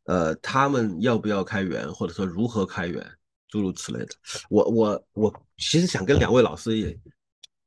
[0.07, 3.03] 呃，他们要不要开源，或者说如何开源，
[3.49, 4.15] 诸如此类的。
[4.51, 7.01] 我我我其实想跟两位老师也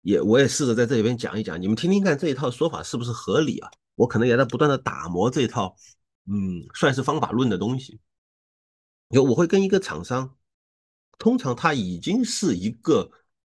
[0.03, 3.71] 也，我也试着在这里边讲一讲，你们听听看这一套说法是不是合理啊？
[3.95, 5.75] 我可能也在不断的打磨这一套，
[6.27, 7.99] 嗯，算是方法论的东西。
[9.09, 10.35] 有我会跟一个厂商，
[11.17, 13.09] 通常他已经是一个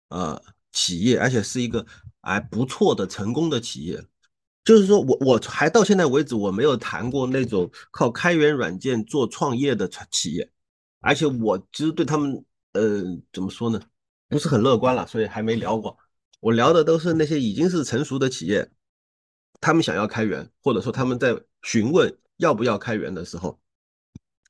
[0.09, 0.41] 呃
[0.71, 1.85] 企业，而且是一个
[2.21, 4.03] 还不错的成功的企业。
[4.63, 10.49] 就是说我我还到现在为止我没有谈过那种靠开源软件做创业的企业，
[11.01, 13.81] 而且我其实对他们呃怎么说呢，
[14.29, 15.97] 不是很乐观了，所以还没聊过。
[16.39, 18.71] 我聊的都是那些已经是成熟的企业，
[19.61, 23.59] 他们想要开源，或者说他们在询问要不要开源的时候，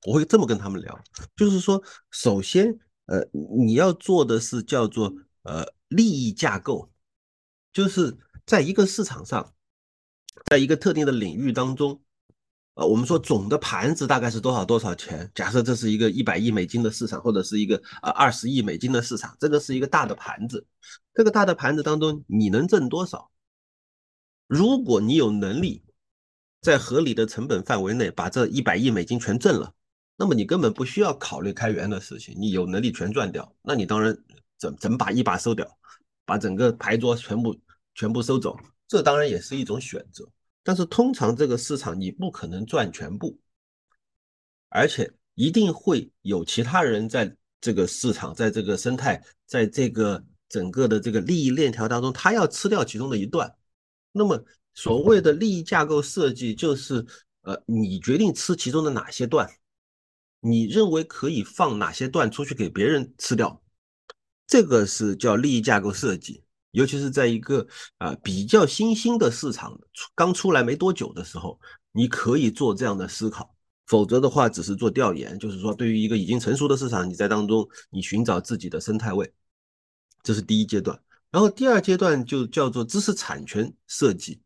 [0.06, 1.00] 我会这么跟他们聊，
[1.36, 1.82] 就是说，
[2.12, 3.26] 首先，呃，
[3.58, 6.92] 你要做的是叫做呃利益架构，
[7.72, 9.54] 就是在一个市场上，
[10.50, 12.02] 在一个特定的领域当中，
[12.74, 15.32] 呃，我们说总的盘子大概是多少多少钱？
[15.34, 20.66] 假设这是一个一百亿美金的市场，或者是一个呃二十亿美金的市场，这个是一个大的盘子，
[21.14, 23.32] 这个大的盘子当中你能挣多少？
[24.48, 25.86] 如果你有能力
[26.62, 29.74] 在合理的成本范围内把这一百亿美金全挣了。
[30.16, 34.16] 那么你根本不需要考虑开源的事情，你有能力全赚掉，那你当然
[34.58, 35.68] 整整把一把收掉，
[36.24, 37.60] 把整个牌桌全部
[37.96, 38.56] 全部收走，
[38.88, 40.24] 这当然也是一种选择。
[40.64, 43.38] 但是通常这个市场你不可能赚全部，
[44.70, 53.54] 而且一定会有其他人在这个市场，在这个生态，在这个整个的这个利益链条当中，他要吃掉其中的一段。
[54.12, 54.42] 那么
[54.76, 57.06] 所谓的利益架构设计，就是
[57.42, 59.50] 呃，你决定吃其中的哪些段。
[60.46, 63.62] 你认为可以放哪些段出去给别人吃掉？
[64.46, 67.66] 这个是叫利益架构设计，尤其是在一个
[67.98, 69.80] 啊比较新兴的市场
[70.14, 71.58] 刚出来没多久的时候，
[71.94, 73.56] 你可以做这样的思考。
[73.86, 79.34] 否则的话，只是做调研，就是说对于一个已经成熟的市场，你在当中你寻找自己的生态位，
[80.24, 81.02] 这是第一阶段。
[81.32, 84.42] 然后第二阶段就叫做知识产权设计，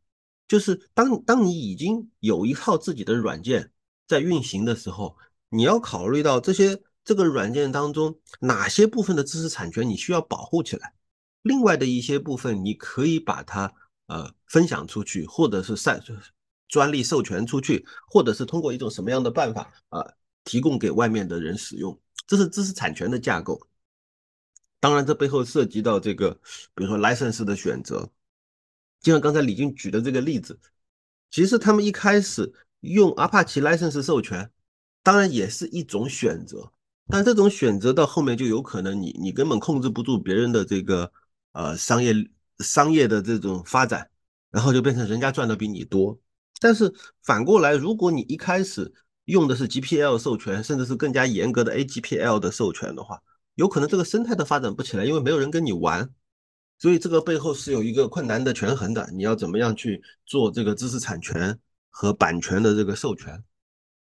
[0.47, 3.71] 就是当当你已经有一套自己的软件
[4.07, 5.17] 在运行的时候。
[5.49, 10.93] 你要考虑到这些这个软件当中哪些部分的知识产权你需要保护起来，
[11.41, 13.73] 另外的一些部分你可以把它
[14.07, 16.03] 呃分享出去，或者是擅
[16.67, 20.05] 专利授权出去，或者是通过一种什么样的办法啊
[20.43, 23.57] 提供给外面的人使用，这是知识产权的架构。
[24.81, 26.31] 当然，这背后涉及到这个，
[26.75, 28.09] 比如说 license 的选择，
[28.99, 30.59] 就像刚才李军举的这个例子，
[31.31, 34.51] 其实他们一开始用 Apache license 授权。
[35.07, 36.69] 当然也是一种选择，
[37.07, 41.09] 但这种选择到后面就有可能你你根本控制不住别人的这个
[41.53, 42.13] 呃商业
[42.59, 44.09] 商业的这种发展，
[44.51, 46.19] 然后就变成人家赚的比你多。
[46.59, 46.93] 但是
[47.23, 48.93] 反过来，如果你一开始
[49.23, 53.17] 用的是 GPL 授权，甚至是更加严格的 AGPL 的授权的话，
[53.55, 56.13] 有可能这个生态都发展不起来，因为没有人跟你玩。
[56.79, 61.57] 所以这个背后是有一个困难的权衡的，你要怎么样去做这个知识产权
[61.89, 63.41] 和版权的这个授权？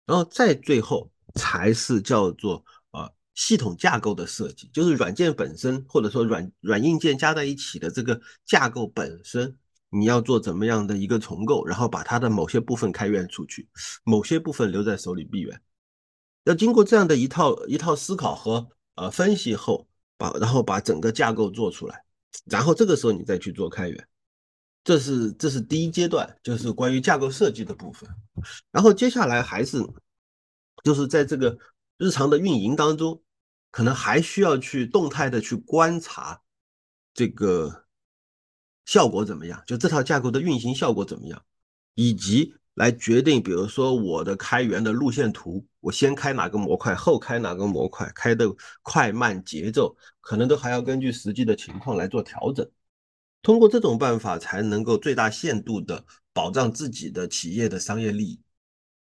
[0.05, 9.57] 然后再最后才是叫做呃系统架构的设计，就是软件本身或者说软软硬件加在一起的这个架构本身，
[9.89, 13.69] 你要做怎么样的一个重构，然后把它的某些部分开源出去，
[14.03, 15.61] 某些部分留在手里闭源。
[16.43, 19.87] 要经过这样的一套一套思考和呃分析后，
[20.17, 22.03] 把然后把整个架构做出来，
[22.45, 24.07] 然后这个时候你再去做开源。
[24.83, 28.09] 这是这是第一阶段，就是关于架构设计的部分。
[28.71, 29.81] 然后接下来还是
[30.83, 31.57] 就是在这个
[31.97, 33.21] 日常的运营当中，
[33.71, 36.41] 可能还需要去动态的去观察
[37.13, 37.85] 这个
[38.85, 41.41] 效果怎么样，就这套架构的运行效果怎么样，
[41.95, 52.69] 以及来决定，比如说我的开源的路线图，我先开哪个模块，后开哪个模块，开的快慢节奏，可能都还要根据实际的情况来做调整。
[53.43, 58.39] 通过这种办法，才能够最大限度的保障自己的企业的商业利益。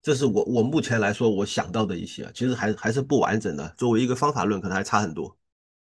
[0.02, 3.74] 这是我我目前来说我想到的一些，其实还还是不完整的。
[3.76, 5.36] 作为一个方法论，可能还差很多。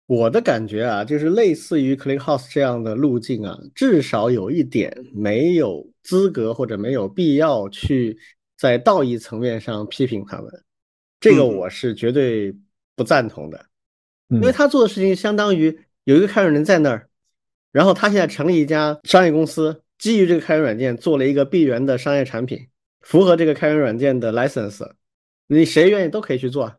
[0.06, 8.18] 我的感觉啊，就是类似于 ClickHouse 这样的路径啊，至少有一点没有资格或者没有必要去
[8.56, 10.64] 在道义层面上批评他们。
[11.20, 12.56] 这个我是绝对
[12.96, 13.66] 不赞同的，
[14.28, 17.09] 因为他做的事情相当于有一个开源人在那儿。
[17.72, 22.66] 然后他现在成立一家商业公司，基于这个开源软件做了一个闭源的商业产品，
[23.00, 24.90] 符合这个开源软件的 license，
[25.46, 26.74] 你谁愿意都可以去做。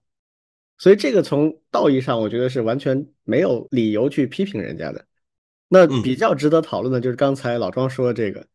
[0.77, 5.05] 所以这个从道义上，我觉得是完全没有理由去批评人家的。
[5.69, 8.45] 那比较值得讨论的就是刚才老庄说的这个，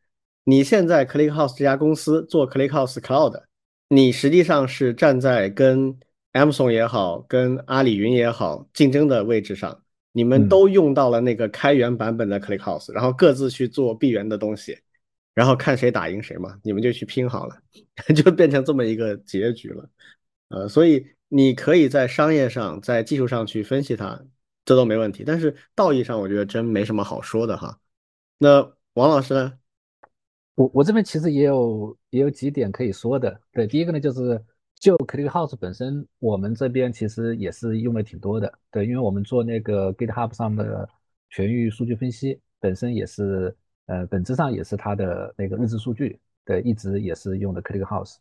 [0.45, 3.41] 你现在 ClickHouse 这家公司做 ClickHouse Cloud，
[3.89, 5.97] 你实际上是站在跟
[6.33, 9.81] Amazon 也好，跟阿里云也好竞争的位置上。
[10.17, 14.79] 你们都用到了那个开源版本的 ClickHouse，然后各自去做闭源的东西，
[15.35, 17.55] 然后看谁打赢谁嘛，你们就去拼好了，
[18.17, 19.91] 就变成这么一个结局了。
[20.49, 24.19] 呃，所以你可以在商业上、在技术上去分析它，
[24.65, 25.23] 这都没问题。
[25.23, 27.79] 但是道义上，我觉得真没什么好说的哈。
[28.39, 28.63] 那
[28.95, 29.53] 王老师呢？
[30.55, 33.39] 我我这边其实也有也有几点可以说的。
[33.53, 34.43] 对，第一个呢就是。
[34.87, 40.89] 就 ClickHouse 本身，我们这边其实也是用的挺多的，对，因为我们做那个 GitHub 上的
[41.29, 43.53] 全域数据分析，本身也是，
[43.87, 48.19] 呃，本质上也是它的那个日志数据，对，一直也是用的 ClickHouse。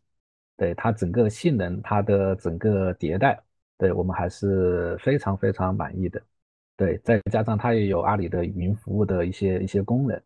[0.57, 3.39] 对它整个性能，它的整个迭代，
[3.77, 6.19] 对我们还是非常非常满意的。
[6.75, 10.19] 对，再加上它也有阿里的云服务的一些一些功能，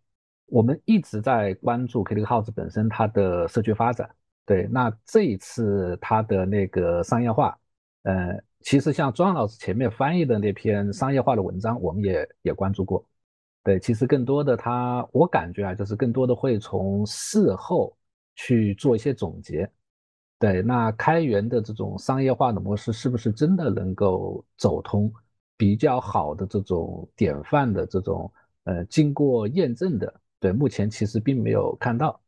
[0.45, 4.09] 我们一直在关注 ClickHouse 本身它的社区发展。
[4.49, 7.55] 对，那这一次它的那个商业化，
[8.01, 13.07] 呃，其实像庄老师前面翻译的那篇商业化的文章，我们也也关注过。
[13.63, 17.95] 对，其实更多的他，我感觉啊，就是更多的会从事后
[18.33, 19.69] 去做一些总结。
[20.39, 25.13] 对，那开源的这种商业化的模式是不是真的能够走通？
[25.57, 28.33] 比较好的这种典范的这种，
[28.63, 32.19] 呃，经过验证的，对，目前其实并没有看到。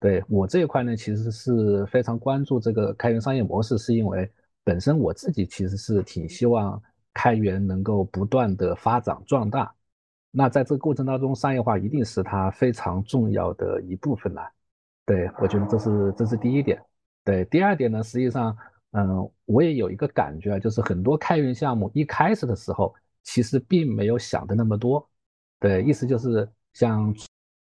[0.00, 4.28] 对我这一块呢，其实是非常关注这个开源商业模式，是因为
[4.64, 6.82] 本身我自己其实是挺希望
[7.14, 9.72] 开源能够不断的发展壮大。
[10.30, 14.42] 那在这个过程当中，商业化一定是它非常重要的一部分了。
[15.04, 16.82] 对我觉得这是这是第一点。
[17.24, 18.56] 对，第二点呢，实际上。
[18.92, 22.92] 嗯，我也有一个感觉啊，就是很多开源项目一开始的时候，
[23.22, 25.08] 其实并没有想的那么多。
[25.60, 27.14] 对，意思就是像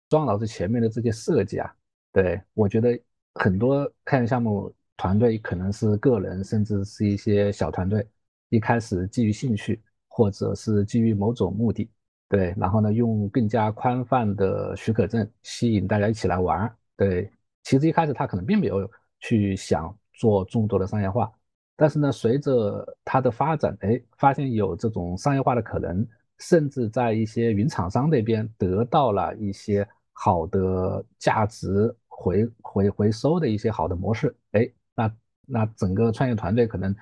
[0.10, 1.72] 庄老师前面的这些设计啊，
[2.12, 3.00] 对我觉得
[3.36, 8.08] 很多开源项目团队可能是个人，甚至是一些小团队，
[8.50, 11.90] 一开始基于兴趣或者是基于某种目的，
[12.28, 16.70] 对，然后呢用更加宽泛的许可证吸引大家一起来玩。
[16.98, 17.32] 对，
[17.64, 18.90] 其实一开始他可能并没有
[19.20, 19.96] 去想。
[20.20, 21.32] 做众多的商业化，
[21.78, 26.06] 但是呢，随着它的发展，哎，发现有这种商业化的可能，
[26.40, 35.16] 甚至在一些云厂商那边得到了一些好的价值回回回收的一些好的模式，哎，那
[35.46, 36.94] 那整个创业团队可能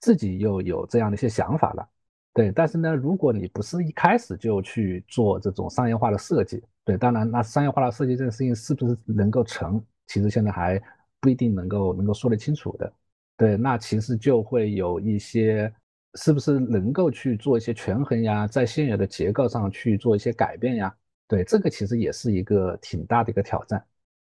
[0.00, 1.88] 自己又有这样的一些想法了，
[2.34, 2.52] 对。
[2.52, 10.80] 但是呢，如果你不是一开始就去做这种商业化的设计，对，当然，那商业化的设计这件事情是不是能够成，其实现在还。
[11.18, 12.92] 不一定能够能够说得清楚的，
[13.36, 15.72] 对，那其实就会有一些
[16.14, 20.94] 是不是能够去做一些权衡呀，在现有的结构上去做一些改变呀，
[21.26, 23.82] 对，这个其实也是一个挺大的一个挑战，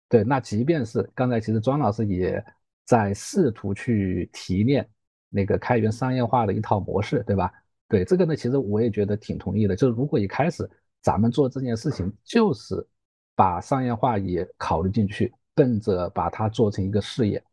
[0.09, 2.43] 对，那即便是刚才其实庄老师也
[2.85, 4.85] 在试图去提炼
[5.29, 7.49] 那个开源商业化的一套模式，对吧？
[7.87, 10.69] 对，这个呢，其实我也觉得挺同意的，就是如果一开始
[11.01, 12.75] 咱们做这件事情，就是
[13.35, 15.33] 把商业化也考虑进去。
[15.55, 17.43] 奔着把它做成一个事业，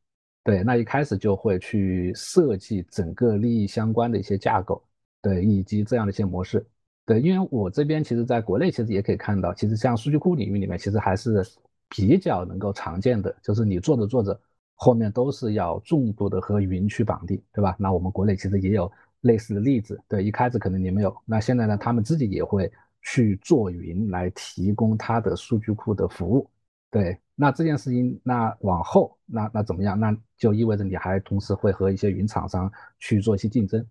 [0.45, 4.81] 对，那一开始就会去设计整个利益相关的一些架构，
[5.21, 6.65] 对，以及这样的一些模式，
[7.05, 11.45] 对，因为我这边其实在国内其实也可以看到，其实像数据库领域里面，其实还是
[11.89, 14.39] 比较能够常见的，就是你做着做着，
[14.75, 17.77] 后面都是要重度的和云去绑定，对吧？
[17.79, 22.71] 那我们国内其实也有类似的例子，对，一开始可能你没有，那现在呢，他们自己也会
[23.03, 26.51] 去做云来提供它的数据库的服务。
[26.91, 29.99] 对，那这件事情，那往后，那那怎么样？
[29.99, 33.85] 那就意味着你还同时会和一些云厂商去做一些竞争。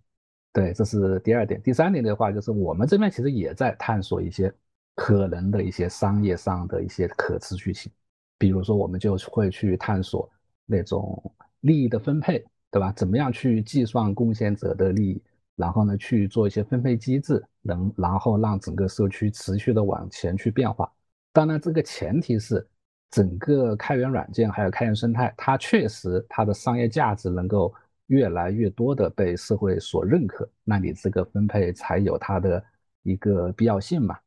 [0.52, 1.62] 对，这是第二点。
[1.62, 4.52] 第三点的话，就是我们这边其实也在探索一些
[4.96, 7.92] 可能的一些商业上的一些可持续性。
[8.38, 10.30] 比如说，我们就会去探索
[10.66, 11.22] 那种
[11.60, 12.92] 利益的分配，对吧？
[12.94, 15.22] 怎么样去计算贡献者的利益，
[15.56, 20.92] 然后呢去做一些分配机制，能然后让整个社区持续的往前去变化。
[21.32, 22.68] 当然，这个前提是。
[23.12, 27.74] 整个开源软件还有开源生态，它确实它的商业价值能够
[28.08, 32.62] 越来越多的被社会所认可，那你这个分配才有它的
[33.04, 34.18] 一个必要性嘛？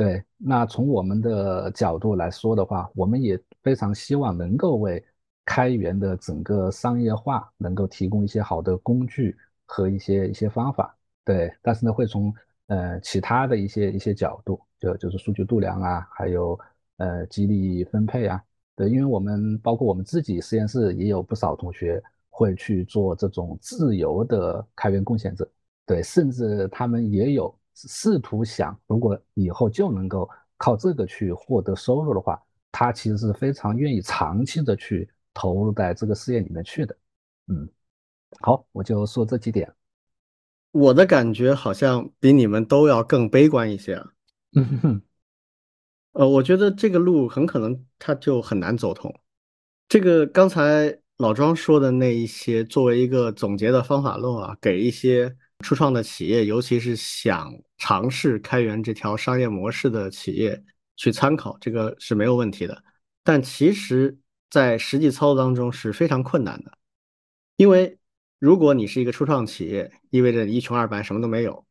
[0.00, 5.04] 对，那从我们的角度来说的话，我们也非常希望能够为
[5.44, 9.36] 开源的整个商业化能够提供一些好的工具
[9.66, 10.96] 和一些一些方法。
[11.22, 12.32] 对，但是呢，会从
[12.68, 16.58] 呃其他的一些一些角度，就就是数据度量啊，还有。
[16.96, 18.38] 呃，激励分配啊，
[18.76, 21.98] 对，因为我们包括我们自己实验室也有不少同学
[22.28, 25.50] 会去做这种自由的开源贡献者，
[25.86, 32.40] 对，甚至他们也有试图想，如果以后就能够靠这个去获得收入的话，
[32.72, 36.96] 他其实是非常愿意长期的去投入在这个事业里面去的。
[37.48, 37.68] 嗯，
[38.40, 39.72] 好，我就说这几点。
[40.72, 44.06] 我的感觉好像比你们都要更悲观一些啊。
[44.52, 45.02] 嗯哼。
[46.12, 49.14] 呃，我觉得这个路很可能他就很难走通。
[49.88, 60.62] 这个刚才老庄说的那一些，作为一个总结的方法论啊，给一些初创的企业，尤其是想尝试开源这条商业模式的企业
[60.96, 62.82] 去参考，这个是没有问题的。
[63.22, 66.72] 但其实，在实际操作当中是非常困难的，
[67.56, 67.98] 因为
[68.38, 71.66] 如果你是一个初创企业，意味着你一穷二白，什么都没有，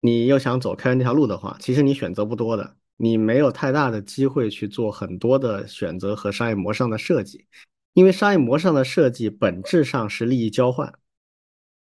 [0.00, 2.76] 你又想走开源这条路的话，其实你选择不多的。
[2.96, 7.46] 你没有太大的机会去做很多的选择和商业模式上的设计，
[7.94, 10.92] 因为商业模式上的设计本质上是利益交换，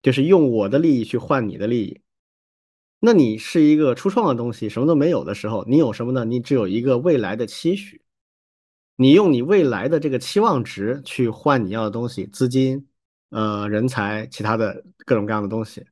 [0.03, 2.01] 就是用我的利益去换你的利益。
[3.01, 6.25] 那你是一个初创的东西，什么都没有的时候，你有什么呢？
[6.25, 8.03] 你只有一个未来的期许，
[8.97, 12.89] 你用你未来的这个期望值去换你要的东西，资金、
[13.31, 15.87] 呃人才、其他的各种各样的东西。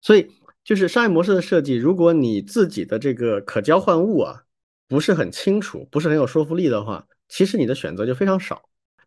[0.00, 0.30] 所以，
[0.62, 4.44] 就是商业模式的设计，如果你自己的这个可交换物啊
[4.86, 8.62] 不是很清楚，不是很有说服力的话，其实你的选择就非常少。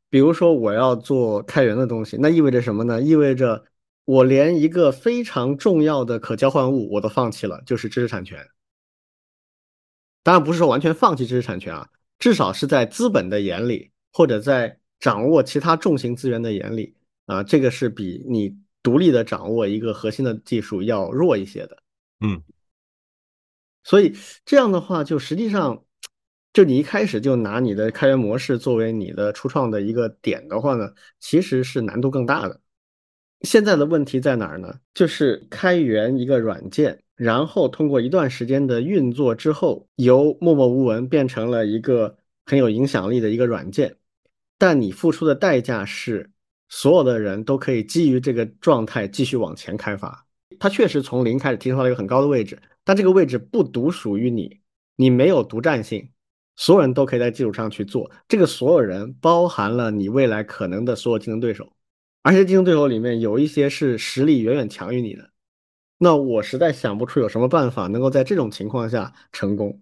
[0.10, 3.02] 比如说，我要做开源的东西，那意味着什么呢？
[3.02, 3.64] 意味着
[4.06, 8.46] 我连一个非常重要的可交换物我都放弃了，就是知识产权。
[10.24, 11.90] 当然不是说完全放弃知识产权啊，
[12.20, 16.96] 至少是在资本的眼里，或者在掌握其他重型资源的眼里
[17.26, 21.78] 啊，这个是比你独立的掌握一个核心的技术要弱一些的。
[22.20, 22.40] 嗯，
[23.84, 25.84] 所以这样的话，就实际上，
[26.54, 32.61] 就你一开始就拿你的开源模式作为你的初创的一个点的话呢，其实是难度更大的。
[33.44, 34.74] 现在的问题在哪儿呢？
[34.94, 42.16] 就是开源一个软件，然后通过一段时间的运作之后，由默默无闻变成了一个
[42.46, 43.96] 很有影响力的一个软件，
[44.58, 46.30] 但你付出的代价是，
[46.70, 50.26] 所有的人都可以基于这个状态继续往前开发。
[50.60, 54.60] 它确实从零开始提升到了一个很高的位置，但这个位置不独属于你，
[54.96, 56.08] 你没有独占性，
[56.56, 58.12] 所有人都可以在基础上去做。
[58.28, 61.68] 这个所有人包含了你未来可能的所有竞争对手。
[62.24, 65.32] 而且竞争对手里面有一些是实力远远强于你的，
[65.98, 69.82] 那我实在想不出有什么办法能够在这种情况下成功。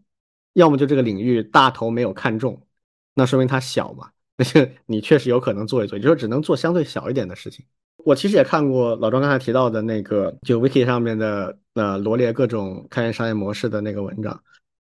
[0.53, 2.65] 要么就这个领域大头没有看中，
[3.13, 7.65] 那说明它小嘛，那就你确实有可能做一做，也就是只能做相对小一点的事情。
[8.05, 14.41] 我其实也看过老庄刚才提到的那个，就 Wiki 上面的呃罗列各种开源商业模式的那个文章，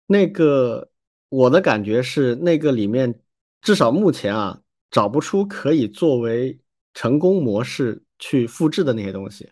[0.08, 0.90] 那个
[1.28, 3.20] 我的感觉是那个里面
[3.62, 6.58] 至少目前啊找不出可以作为。
[6.94, 9.50] 成功模式去复制的那些东西，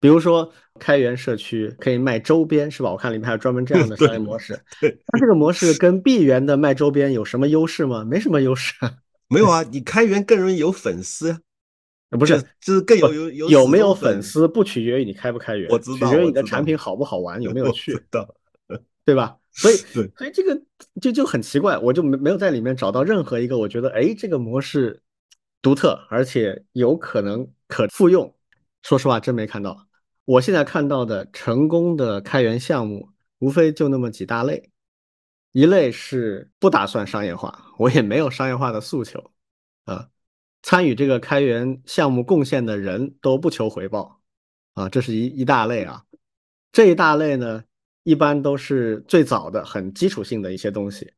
[0.00, 2.90] 比如说开源社区可以卖周边，是吧？
[2.90, 4.60] 我看里面还有专门这样的商业模式。
[4.80, 8.04] 对，那这个模式跟闭源的卖周边有什么优势吗？
[8.04, 8.74] 没什么优势。
[9.30, 11.40] 没有啊，你开源更容易有粉丝，
[12.10, 18.28] 不是，就是更有有有有没有粉丝不取决于你开不开源，我知道，取决于你的产品好不好玩， 有没有趣，的，
[19.04, 19.36] 对吧？
[19.52, 19.76] 所以，
[20.18, 20.60] 所以这个
[21.00, 25.00] 就就很奇怪，我就没没有在里面找到任何一个我觉得，哎，这个模式。
[25.62, 28.34] 独特，而且有可能可复用。
[28.82, 29.86] 说实话，真没看到。
[30.24, 33.08] 我现在看到的成功的开源项目，
[33.38, 34.70] 无非就那么几大类。
[35.52, 39.32] 一类是不打算商业化，我也没有商业化的诉求。
[39.84, 40.08] 啊，
[40.62, 44.20] 参与这个开源项目贡献的人都不求回报。
[44.74, 46.02] 啊，这是一一大类啊。
[46.72, 47.62] 这一大类呢，
[48.02, 51.12] 一般都是最早的、很基础性的一些东西。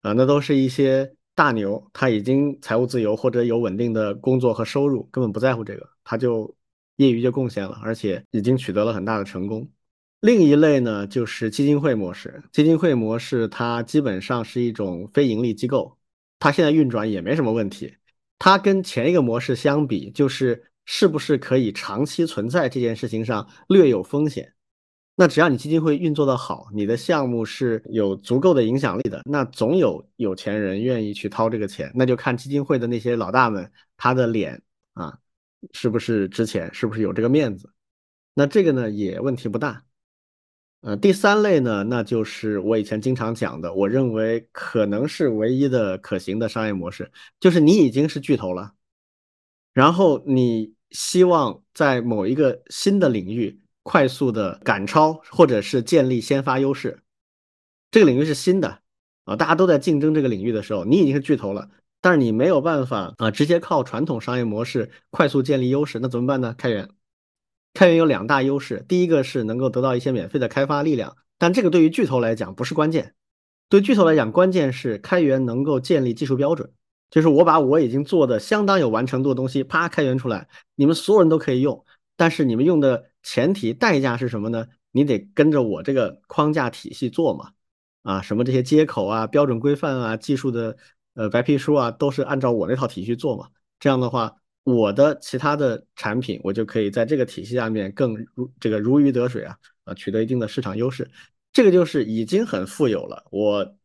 [0.00, 1.14] 啊，那都是一些。
[1.38, 6.52] 大牛他已经财务自由或者有稳定的工作和收入，根本不在乎这个，他就
[6.96, 9.70] 业余就贡献了，而且已经取得了很大的成功。
[10.18, 12.42] 另一类呢，就是基金会模式。
[12.50, 15.96] 基金会模式它基本上是一种非盈利机构，
[16.40, 17.94] 它现在运转也没什么问题。
[18.40, 24.52] 它跟前一个模式相比，就是是不是可以长期存在这件事情上略有风险。
[25.20, 31.90] 那只要你基金会运作的好，你的项目是有足够的影响力的，那总有有钱人愿意去掏这个钱。
[31.92, 34.62] 那就看基金会的那些老大们，他的脸
[34.94, 35.18] 啊，
[35.72, 37.68] 是不是值钱，是不是有这个面子？
[38.32, 39.84] 那这个呢也问题不大。
[40.82, 47.10] 呃，第三类呢，那就是我以前经常讲的，我认为可能是唯一的可行的商业模式，
[47.40, 48.72] 就是你已经是巨头了，
[49.72, 53.60] 然后你希望在某一个新的领域。
[53.88, 56.98] 快速的赶超，或者是建立先发优势，
[57.90, 58.80] 这个领域是新的
[59.24, 61.70] 啊，大家都在竞争这个领域的时候，你已经是巨头了，
[62.02, 66.54] 但是你没有办法啊，直接靠传统商业模式快速建立优势，那怎么办呢？
[66.58, 66.86] 开源，
[67.72, 73.14] 开源有两大优势，第一个是能够得到一些免费的开发力量，但这个对于巨头来讲不是关键，
[73.70, 76.70] 对巨头来讲，关键是开源能够建立技术标准，
[77.10, 81.86] 就是我把我已经做的相当有完成度的东西，啪开源出来，你们所有人都可以用，
[82.18, 83.06] 但是你们用的。
[83.28, 84.66] 前提代价是什么呢？
[84.90, 87.52] 你得跟着我这个框架体系做嘛，
[88.02, 90.74] 啊，什么这些接口啊、标准规范啊、技术的
[91.12, 93.50] 呃白皮书啊，都是按照我那套体系做嘛。
[93.78, 101.10] 这样的话，我的其他的产品我就可以在这个体系下面更如这个如鱼得水啊，啊，取得一定的市场优势。
[101.52, 103.76] 这个就是已经很富有了，我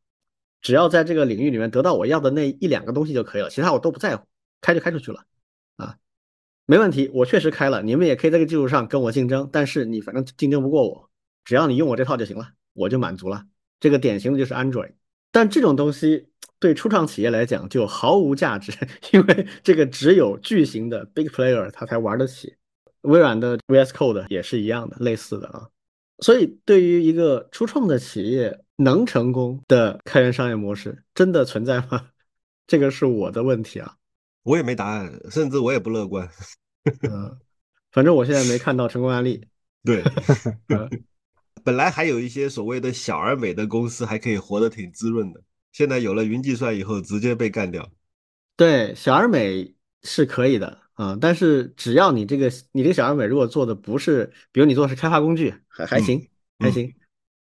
[0.61, 4.25] 只要在这个领域里面得到我要的那一两个东西就可以了，其他我都不在乎，
[4.61, 5.25] 开就开出去了，
[5.75, 5.97] 啊。
[6.65, 11.09] 没问题，我确实开了，你们也可以在这个基础上跟我竞争，但是你反正竞争不过我，
[11.43, 13.45] 只要你用我这套就行了，我就满足了。
[13.79, 14.93] 这个典型的就是 Android，
[15.31, 18.71] 但这种东西对初创企业来讲就毫无价值，
[19.11, 22.55] 因为这个只有巨型的 big player 他才玩得起。
[23.01, 25.67] 微软的 VS Code 也是一样的，类似的啊。
[26.19, 32.07] 所以对于一个初创的企业能成功的开源商业模式，真的存在吗？
[32.65, 33.97] 这个是我的问题啊。
[34.43, 36.29] 我也没答案，甚至我也不乐观。
[37.09, 37.39] 嗯，
[37.91, 39.45] 反正我现在没看到成功案例。
[39.85, 40.03] 对，
[41.63, 45.41] 本来还有一些所谓的小而美的公司还可以活得挺滋润的，
[45.71, 47.89] 现在有了云计算以后，直接被干掉。
[48.55, 49.73] 对，小而美
[50.03, 56.29] 是可以的啊，但是只要你这个你这个小而美如果做的不是，比如你做的是开发工具，还还行
[56.59, 56.93] 还行。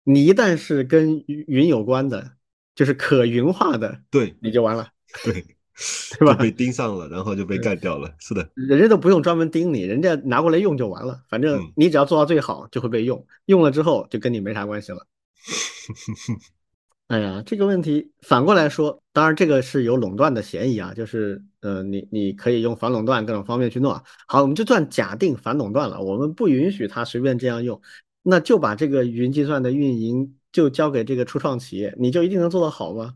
[0.03, 2.37] 你一旦是跟云有关的，
[2.73, 4.89] 就是可云化的，对，你就完了。
[5.23, 5.54] 对。
[6.17, 6.33] 对吧？
[6.35, 8.09] 被盯上了，然后就被干掉了。
[8.17, 11.21] 是的，人家都不用专门盯你，人家拿过来用就完了。
[11.29, 13.25] 反正你只要做到最好，就会被用。
[13.45, 15.05] 用了之后就跟你没啥关系了。
[17.07, 24.01] 哎呀，这个问题反过来说，当然这个是有垄断的嫌疑啊，就是呃，你你可以用反垄断各种方面去弄。
[24.27, 27.79] 好，我们就算假定反垄断了，我们不允许他随便这样用，
[28.23, 33.13] 那就把这个云计算的运营就交给这个初创企业，你就一定能做得好吗？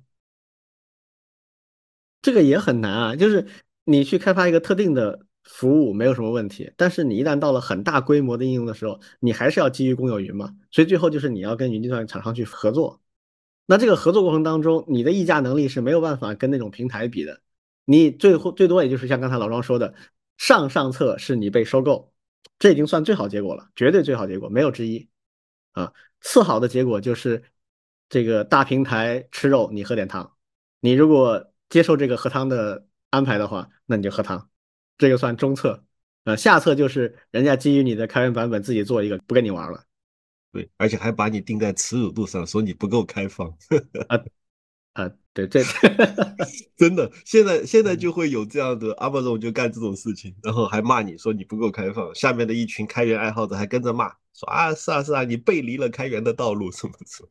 [2.21, 3.47] 这个也很难啊，就是
[3.85, 13.01] 你去开发一个特定的服务没有什么问题，但是你一旦到了很大规模的应用的时候，你还是要基于公有云嘛，所以最后就是你要跟云计算厂商去合作。
[13.65, 17.41] 那这个合作过程当中，你的议价能力是没有办法跟那种平台比的，
[17.85, 19.93] 你最后最多也就是像刚才老庄说的，
[20.37, 22.11] 上上策是你被收购，
[22.59, 25.07] 这已经算最好结果了，绝对最好结果没有之一
[25.71, 25.93] 啊。
[26.21, 27.41] 次好的结果就是
[28.09, 30.33] 这个大平台吃肉，你喝点汤，
[30.81, 31.48] 你如果。
[31.69, 34.49] 接受这个喝汤的安排的话，那你就喝汤，
[34.97, 35.83] 这个算中策。
[36.25, 39.83] 呃，下策就是人家基于你的开源版本自己做一个，不跟你玩了。
[40.51, 43.47] 对，而且还把你定在耻辱度上，说你不够开放。
[44.07, 44.19] 啊
[44.93, 45.63] 啊，对，这
[46.75, 57.29] 真的，现在现在就会有这样的 Amazon 就干这种事情，然后还骂你说你不够开放，下面的一群开源爱好者还跟着骂，说啊是啊是啊，你背离了开源的道路什么什么。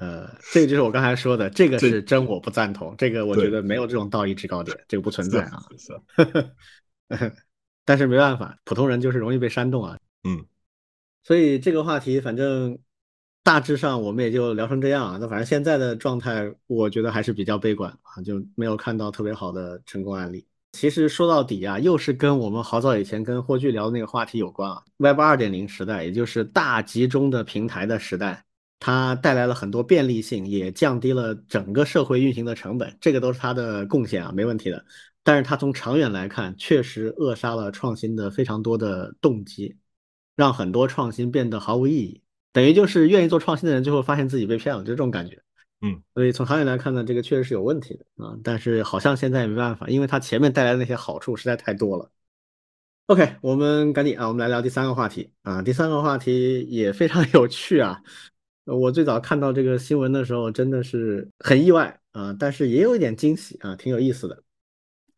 [0.00, 5.62] 呃，这个就是我刚才说的，这个是真我不赞同，这个我觉得没有这种道义制高点，这个不存在啊。
[5.76, 5.92] 是，
[7.84, 9.98] 但是没办法，普通人就是容易被煽动啊。
[10.24, 10.42] 嗯，
[11.22, 12.78] 所以这个话题反正
[13.42, 15.18] 大致上我们也就聊成这样啊。
[15.20, 20.46] 那反正现在的状态，我觉得还是比较悲观啊，就没有看到特别好的成功案例。
[20.72, 24.82] 其实说到底啊，又是跟我们好早以前跟霍炬聊的那个话题有关啊。
[24.96, 28.42] Web 二点零时代，也就是大集中的平台的时代。
[28.80, 34.84] 它带来了很多便利性，也降低了整个社会运行的成本，这个都是它的贡献啊，没问题的。
[35.22, 39.76] 但是它从长远来看，确实扼杀了创新的非常多的动机，
[40.34, 42.22] 让很多创新变得毫无意义。
[42.52, 45.40] 等于就是愿意做创新的人，最后发现自己被骗了，就这种感觉。
[45.82, 48.34] 嗯，所以从长远来看呢，这个确实是有问题的啊。
[48.42, 52.10] 但是好像现在也没办法，因为它前面带来的那些好处实在太多了。
[53.06, 55.60] OK，我们赶紧啊，我们来聊第三个话题啊。
[55.60, 58.00] 第三个话题也非常有趣啊。
[58.64, 64.42] 我最早看到这个新闻的时候，真的是很意外啊，但是也有一点惊喜啊，挺有意思的。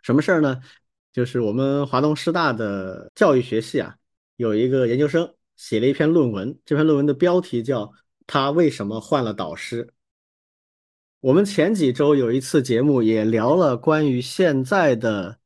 [0.03, 0.61] 什么事儿呢？
[1.13, 3.97] 就是我们华东师大的教育学系啊，
[4.37, 7.85] 有一个研究生写了一篇论文，这篇论文的标题叫
[8.27, 9.85] 《他为什么换了导师》。
[11.21, 15.39] 我们前几周有一次节目也聊了关于现在的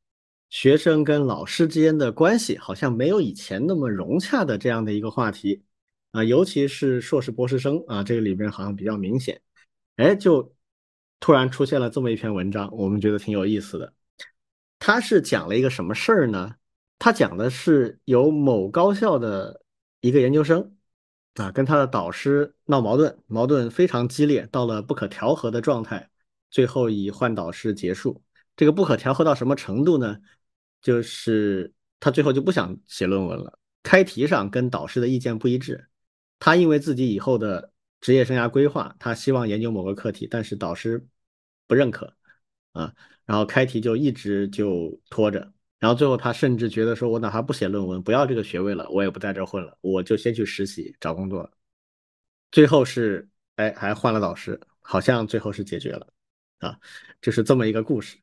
[0.49, 5.61] 学生跟老师之间的关系，好像没有以前那么融洽的这样的一个话题。
[6.11, 9.41] 啊，尤其是硕士博士生啊，这个里面好像比较明显，
[9.97, 10.55] 哎，就
[11.19, 13.93] 突然出现了这么一篇文章，我们觉得挺有意思的。
[14.79, 16.55] 他是讲了一个什么事儿呢？
[16.99, 19.61] 他讲的是有某高校的
[20.01, 20.75] 一个研究生
[21.35, 26.09] 啊，跟他的导师闹矛盾，矛盾非常激烈，到了不可调和的状态，
[26.49, 28.23] 最后以换导师结束。
[28.55, 30.17] 这个不可调和到什么程度呢？
[30.81, 35.87] 就是他最后就不想写论文了，开题上跟导师的意见不一致。
[36.39, 41.03] 他因为自己以后的职业生涯规划，他希望研究某个课题，但是导师
[41.65, 42.13] 不认可
[42.73, 42.93] 啊，
[43.25, 51.49] 然后开题就一直就拖着，然后最后他甚至觉得说，我哪怕不写论文，不要这个学位了，我也不在这混了，我就先去实习找工作。
[52.51, 56.07] 最后是哎，还换了导师，好像最后是解决了
[56.59, 56.77] 啊，
[57.19, 58.15] 就是这么一个故事。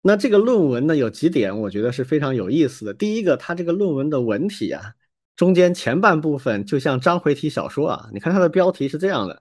[0.00, 2.94] 那这个论文呢，有几点我觉得是非常有意思的。
[2.94, 4.94] 第一个，他这个论文的文体啊。
[5.38, 9.40] 中间前半部分就像章回体小说啊，你看它的标题是这样的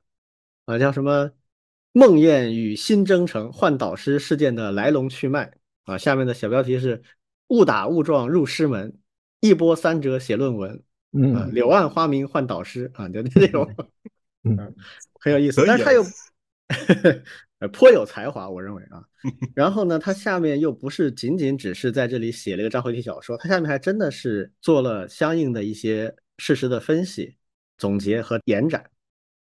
[0.66, 1.32] 啊，叫什么
[1.92, 5.52] “梦魇与新征程换导师事件的来龙去脉”
[5.86, 7.02] 啊，下面的小标题是
[7.50, 8.96] “误打误撞入师门，
[9.40, 10.84] 一波三折写论文”，
[11.18, 13.68] 嗯，柳暗花明换导师啊，就这种，
[14.44, 14.76] 嗯，
[15.20, 15.64] 很有意思。
[15.66, 16.04] 但是它有
[17.60, 19.04] 呃，颇有才华，我认为啊。
[19.56, 27.36] 然后呢，他下面又不是仅仅只是在这里写了一个章回体小说，他下面还真的是做了相应的一些事实的分析、
[27.78, 28.84] 总结和延展。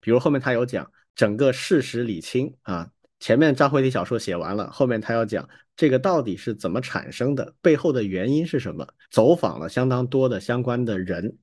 [0.01, 2.91] 比如后面他有讲整个事实理清啊，
[3.21, 5.47] 前面章回体小说写完了，后面他要讲
[5.77, 11.37] 这个到底是怎么产生的，背后的原因是什么，走访了相当多的相关的人，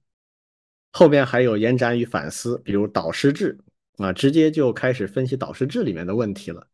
[0.92, 3.56] 后面还有延展与反思，比如导师制。
[3.98, 6.66] 啊，直接就开始分析导师制里面的问题了。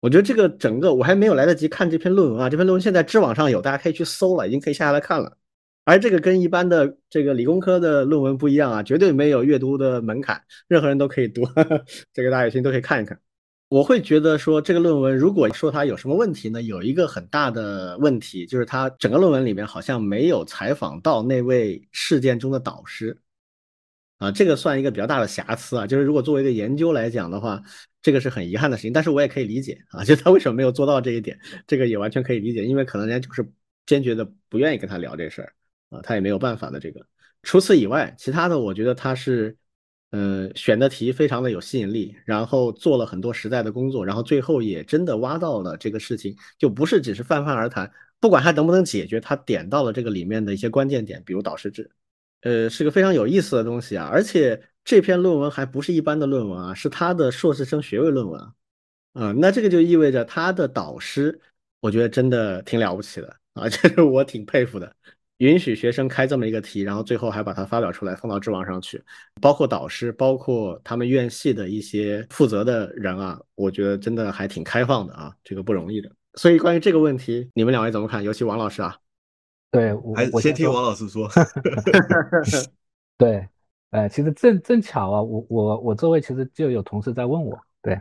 [0.00, 5.36] 我觉得这个整个我还没有来得及看这篇论文啊，这篇论文现在知网上有，大家可以去搜了，已经可以下下来看了。
[5.84, 11.42] 而这个跟一般的这个理工科的论文不一样啊，绝对没有阅读的门槛，任何人都可以读。
[12.14, 13.18] 这个大家有兴趣都可以看一看。
[13.68, 16.62] 我会觉得说这个论文，如果说它有什么问题呢？
[16.62, 23.16] 有一个很大的问题，就是它整个论文里面好像没有采访到那位事件中的导师。
[24.20, 27.62] 啊，这个算一个比较大的瑕疵啊，就是如果作为一个研究来讲的话，
[28.02, 28.92] 这个是很遗憾的事情。
[28.92, 33.50] 但是我也可以理解啊，就他为什么没有做到这一点，这个也完全可以理解，因为可能人家就是
[33.86, 35.54] 坚决的不愿意跟他聊这事儿
[35.88, 37.00] 啊，他也没有办法的这个。
[37.42, 39.56] 除此以外，其他的我觉得他是，
[40.10, 47.90] 嗯，选的题非常的有吸引力，然后做了很多实在的工作，然后最后也真的挖到了这个事情，就不是只是泛泛而谈，
[48.20, 51.90] 不管他能不能解决，他点到了这个里面的一些关键点，比如导师制。
[52.42, 58.40] 呃，是个非常有意思的东西啊，而且这篇论文还不是一般的论文啊，是他的硕士生学位论文
[59.12, 61.38] 啊，那这个就意味着他的导师，
[61.80, 64.90] 我觉得真的挺了不起的啊， 这是我挺佩服的，
[65.36, 69.02] 允许学生开这么一个题，然后最后还把它发表出来放到知网上去，
[69.40, 76.10] 包括导师，包括他们院系的一些负责的人啊，我觉得真的还挺开放的啊，这个不容易的。
[76.34, 78.22] 所以关于这个问题，你们两位怎么看？
[78.22, 78.96] 尤其王老师啊。
[79.70, 81.28] 对，我我先听王老师说。
[83.16, 83.46] 对，
[83.90, 88.00] 呃，其实正正巧啊，我我我周围其实就有同事在问我，对，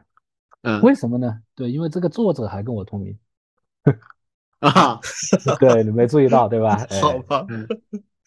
[0.64, 1.40] 嗯，为什么呢？
[1.56, 3.18] 对，因为这个作者还跟我同名。
[4.60, 5.00] 啊，
[5.60, 6.78] 对，你没注意到对吧？
[7.02, 7.46] 好吧，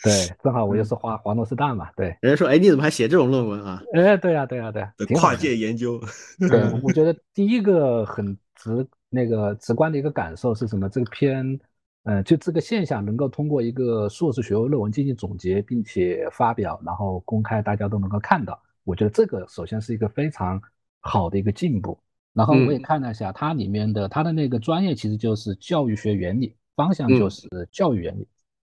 [0.03, 0.12] 对，
[0.43, 2.16] 正好我又是华华诺斯大嘛，对。
[2.20, 3.82] 人家说，哎，你怎么还写这种论文啊？
[3.95, 6.01] 哎，对呀，对呀，对呀，跨界研究。
[6.38, 10.88] 对，我觉得第一个很直那个直观的一个感受是什么？
[10.88, 11.59] 这个篇。
[12.05, 18.61] 嗯，就这个现象能够通过一个硕士学位论文进行总结，并且发表，然后公开，大家都能够看到。
[18.82, 20.61] 我觉得这个首先是一个非常
[20.98, 21.96] 好的一个进步。
[22.32, 28.26] 然后我也看了一下它里面的它的那个专业，其实就是教育学原理，方向就是教育原理。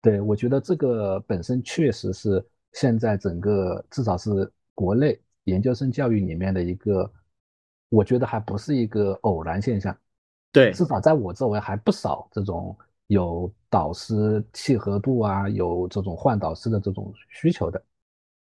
[0.02, 2.44] 对我觉得这个本身确实是
[2.74, 7.10] 现在整个至少是国内研究生教育里面的一个，
[7.88, 9.96] 我觉得还不是一个偶然现象。
[10.52, 12.76] 对，至少在我周围还不少这种。
[13.09, 17.84] 有导师契合度啊，有这种换导师的这种需求的，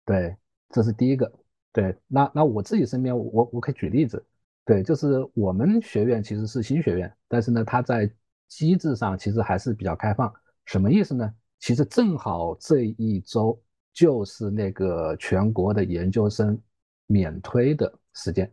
[0.06, 0.36] 对，
[0.70, 1.32] 这是第一个。
[1.72, 4.26] 对，那那我自己身边，我我可以举例子，
[4.66, 8.12] 对，就是我们学院其实是新学院，但是呢，它在
[8.48, 10.34] 机制上其实还是比较开放。
[10.66, 11.32] 什么意思呢？
[11.60, 13.62] 其实正好这一周
[13.94, 16.60] 就是那个全国的研究生
[17.06, 18.52] 免推的时间。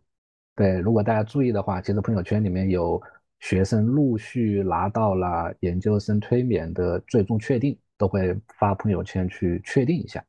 [0.55, 3.01] 对，如果大家注意的话，其实朋友圈里面有。
[3.39, 10.25] 学生陆续拿到了研究生推免的最终确定，都会发朋友圈去确定一下。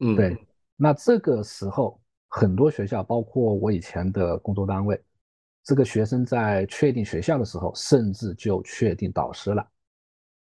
[0.00, 0.36] 嗯，对。
[0.76, 5.00] 那这个时候，很多学校，包括我以前的工作单位，
[5.62, 9.64] 这个学生在确定学校的时候，甚至就确定导师了。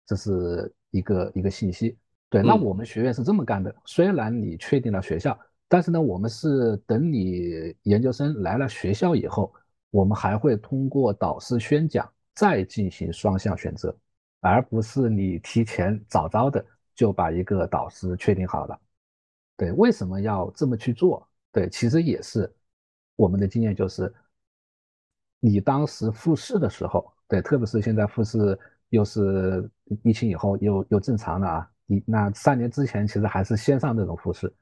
[0.07, 1.99] 这是一个一个信息。
[2.31, 5.39] 对，那我们学院是这么干的：虽然你确定了学校，
[5.69, 9.53] 但是呢，我们是等你研究生来了学校以后。
[9.91, 13.97] 我们还会通过导师宣讲再进行双向选择，
[14.41, 16.65] 而不是你提前早早的
[16.95, 18.81] 就把一个导师确定好了。
[19.57, 21.27] 对，为什么要这么去做？
[21.51, 22.49] 对，其实也是
[23.17, 24.13] 我们的经验就是，
[25.41, 28.57] 你当时复试的时候，对，特别是现在复试
[28.91, 29.69] 又是
[30.05, 34.55] 疫情以后又又正常了啊，你那三年之前其实还是线上那种复试，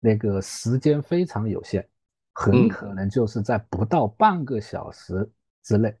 [0.00, 1.86] 那个时间非常有限。
[2.32, 5.28] 很可能就是在不到半个小时
[5.62, 5.94] 之内，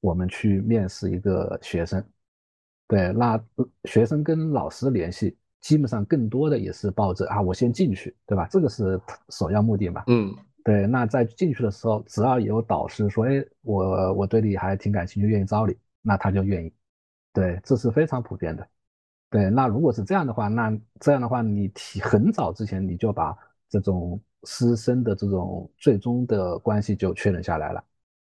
[0.00, 2.04] 我们去面试一个学生。
[2.86, 3.42] 对，那
[3.84, 8.46] 学生跟老师联系，基本上更多的也是抱着啊，我先进去，对吧？
[8.50, 9.00] 这个是
[9.30, 10.04] 首要目的嘛。
[10.08, 10.86] 嗯，对。
[10.86, 16.72] 那在进去的时候，只要有导师说，哎，我我对你还挺感兴趣，愿意招你，那他就愿意。
[17.32, 18.68] 对，这是非常普遍的。
[19.30, 23.36] 对，那如果是这样的话，那这样的话，你提很早之前你就把
[23.68, 24.20] 这种。
[24.44, 27.84] 师生的这种最终的关系就确认下来了，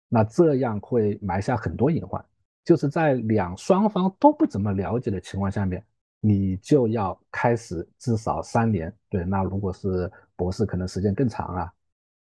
[0.09, 2.25] 那这样会埋下很多隐患，
[2.65, 5.85] 就是在两双方都不怎么了解的情况下面，
[6.21, 11.73] 你就要开始至少三年，对，那如果是博士，可能时间更长啊，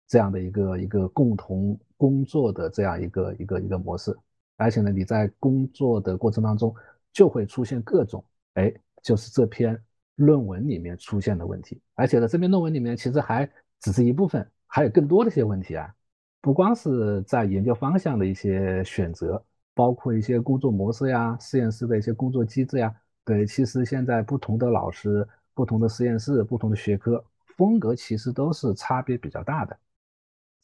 [0.07, 4.17] 这样的一个一个共同工作的这样一个一个一个模式，
[4.57, 6.75] 而且呢，你在工作的过程当中
[7.13, 8.25] 就会出现各种，
[8.55, 8.73] 哎，
[9.03, 9.81] 就是这篇
[10.17, 13.51] 论文里面出现的问题，而且呢，这篇论文里面其实还
[13.81, 15.95] 只是一部分，还有更多的一些问题啊，
[16.41, 19.43] 不光是在研究方向的一些选择，
[19.75, 27.25] 包括一些工作模式呀、实验室的一些工作机制呀，对，其实现在不同的老师、不同的实验室、不同的学科
[27.57, 29.79] 风格其实都是差别比较大的。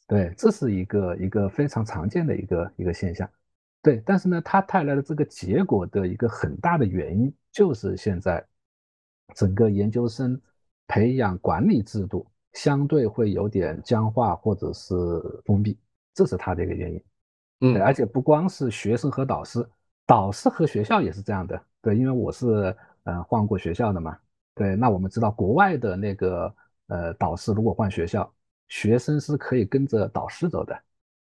[0.07, 3.29] 对，这是一个一个非常常见的一个一个现象，
[3.81, 8.45] 对，但是呢，它带来的这个结果的一个很大的原因，就是现在
[9.35, 10.39] 整个研究生
[10.87, 14.93] 培养管理制度相对会有点僵化或者是
[15.45, 15.77] 封闭，
[16.13, 17.03] 这是它的一个原因。
[17.61, 19.67] 嗯，而且不光是学生和导师，
[20.05, 21.61] 导师和学校也是这样的。
[21.81, 24.17] 对，因为我是呃换过学校的嘛，
[24.55, 26.55] 对，那我们知道国外的那个
[26.87, 28.31] 呃导师如果换学校。
[28.69, 30.77] 学生是可以跟着导师走的，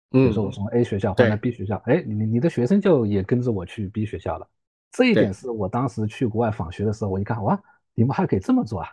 [0.10, 4.48] 比如说我从 A 学校换到 B 学校，哎，你你的学生就也跟着我去 B 学校了。
[4.94, 7.62] 这一点是我当时去国外访学的时候，我一看，哇，
[7.94, 8.88] 你们还可以这么做啊？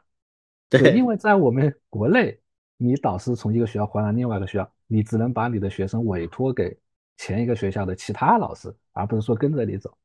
[0.79, 2.39] 对，因为在我们国内，
[2.77, 6.77] 你导师从一个学校换到另外一个学校，你只能把你的学生委托给
[7.17, 9.97] 前一个学校的其他老师，而不是说跟着你走。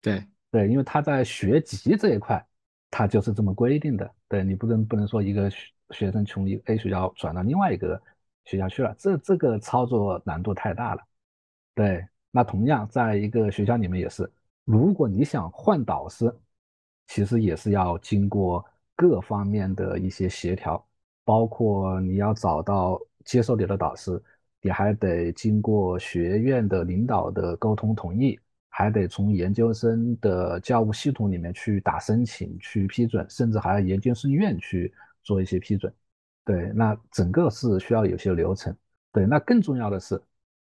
[0.00, 2.44] 对对，因为他在学籍这一块，
[2.90, 4.10] 他就是这么规定的。
[4.28, 5.50] 对你不能不能说一个。
[5.92, 8.00] 学生从一个 A 学校转到另外一个
[8.46, 11.02] 学校去了，这这个操作难度太大了。
[11.74, 14.26] 对，那同样在一个学校里面也是，
[14.64, 16.34] 如果你想换导师，
[17.08, 18.64] 其实也是要经过
[18.96, 20.84] 各方面的一些协调，
[21.24, 24.22] 包括你要找到接受你的导师，
[24.60, 28.38] 你还得经过学院的领导的沟通同意，
[28.68, 34.92] 还得从研究生的教务系统里面去打申请去批准，甚至还要研究生院去。
[35.24, 35.94] 做一些批准，
[36.44, 38.76] 对，那整个是需要有些流程，
[39.12, 40.20] 对，那更重要的是，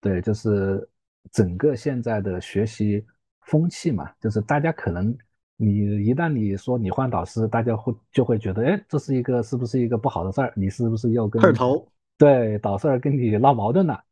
[0.01, 0.91] 对，就是
[1.31, 3.07] 整个现在的学习
[3.43, 5.16] 风气嘛，就是大家可能
[5.63, 10.51] 你一旦你说你换导师，大家会就会觉得，哎，这是一个是不是一个不好的事儿？
[10.57, 11.87] 你是不是又跟刺头？
[12.17, 14.03] 对，导师跟你闹矛盾了？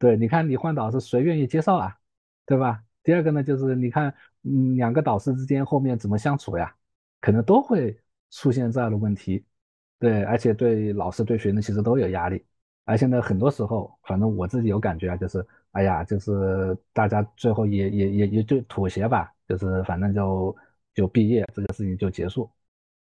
[0.00, 1.96] 对，你看你换导师，谁愿意接受啊？
[2.44, 2.82] 对吧？
[3.04, 6.74] 第二个呢，就是你看，嗯，两个导师之间后面怎么相处呀？
[7.20, 7.96] 可能都会
[8.32, 9.44] 出现这样的问题。
[10.00, 12.44] 对，而且对老师、对学生其实都有压力，
[12.84, 20.54] 而且呢，很多时候，反正我自己有感觉啊，就是，哎呀，就是大家最后也也也也就妥协吧，就是反正就
[20.96, 22.50] 就毕业这个事情就结束。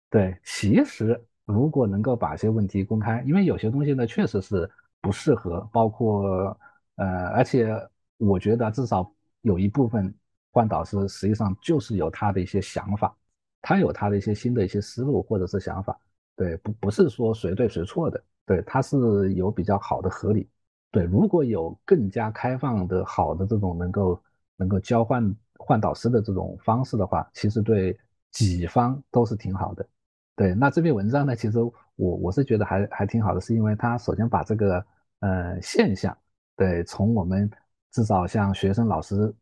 [0.09, 4.69] 对，其实如果能够把一些问题公开，因为有些东西呢确实是
[4.99, 6.57] 不适合，包括
[6.95, 7.73] 呃，而且
[8.17, 9.09] 我觉得至少
[9.41, 10.13] 有一部分
[10.51, 13.15] 换导师实际上就是有他的一些想法，
[13.61, 15.97] 他有他的一些新的一些思路或者是想法。
[16.35, 20.49] 对，不不是说谁对谁错的，对，他是有比较好的合理。
[20.91, 24.21] 对，如果有更加开放的好的这种能够
[24.57, 25.35] 能够交换
[25.65, 27.97] 换导师的这种方式的话，其实对
[28.31, 29.87] 己方都是挺好的。
[30.35, 31.59] 对，那这篇文章呢，其实
[31.95, 34.85] 我我是觉得还还挺好的，是因为它首先把这个
[35.19, 36.15] 呃现象，
[36.55, 37.49] 对，从我们
[37.91, 39.33] 至少像学生老师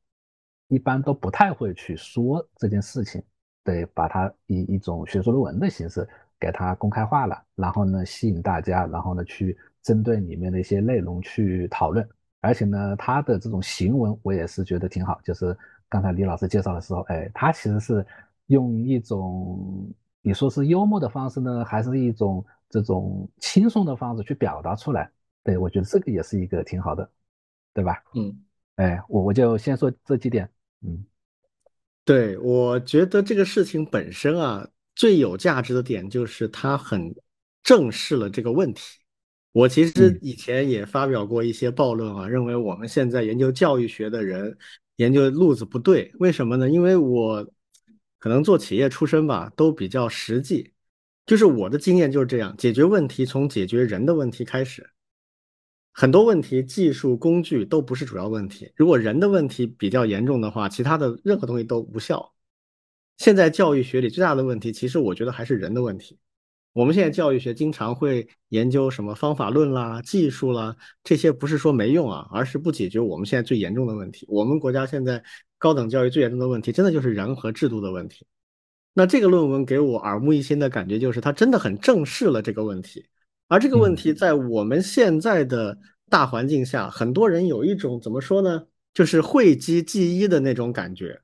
[0.68, 3.24] 一般都不太会去说这件事情，
[3.64, 6.08] 对，把它以一种学术论文的形式。
[6.42, 12.04] 给它公开化了，然后呢，吸引大家，然后呢，去针对里面的一些内容去讨论。
[12.40, 15.22] 而且呢，他的这种行文我也是觉得挺好。
[15.24, 15.56] 就是
[15.92, 18.06] 刚才李老师介绍的时候，哎，他其实是
[18.46, 25.12] 用一种你说是幽默的方式呢，还是一种这种轻松的方式去表达出来？
[25.44, 27.08] 对我觉得这个也是一个挺好的，
[27.74, 28.02] 对吧？
[28.16, 28.34] 嗯，
[28.78, 30.50] 哎，我我就先说这几点。
[30.82, 31.06] 嗯，
[32.06, 34.68] 对，我觉得这个事情本身啊。
[34.94, 37.16] 最有价值的点就是他很
[37.64, 39.00] 正视了这个问题。
[39.54, 44.56] 我其实以前也发表过一些暴论啊，认为我们现在研究教育学的人
[44.98, 46.12] 研究路子不对。
[46.20, 46.70] 为什么呢？
[46.70, 47.48] 因为我
[48.20, 50.74] 可能做企业出身吧，都比较实际。
[51.26, 54.90] 就是我的经验就是这样，解决问题从解决人的问题开始。
[55.94, 62.34] 很多问题技术工具都不是主要问题，如果人的问题比较严重的话，其他的任何东西都无效。
[63.18, 66.18] 现在教育学里最大的问题，其实我觉得还是人的问题。
[66.74, 74.26] 我们现在教育学经常会研究什么方法论啦、技术啦，这些不是说没用啊，而是不解决我们现在最严重的问题。
[74.30, 75.22] 我们国家现在
[75.58, 78.26] 高等教育最严重的问题，真的就是人和制度的问题。
[78.94, 83.06] 那这个论文给我耳目一新的感觉，就是它真的很正视了这个问题。
[83.48, 85.78] 而这个问题在我们现在的
[86.10, 88.64] 大环境下，很多人有一种怎么说呢，
[88.94, 91.22] 就是讳疾忌医的那种感觉。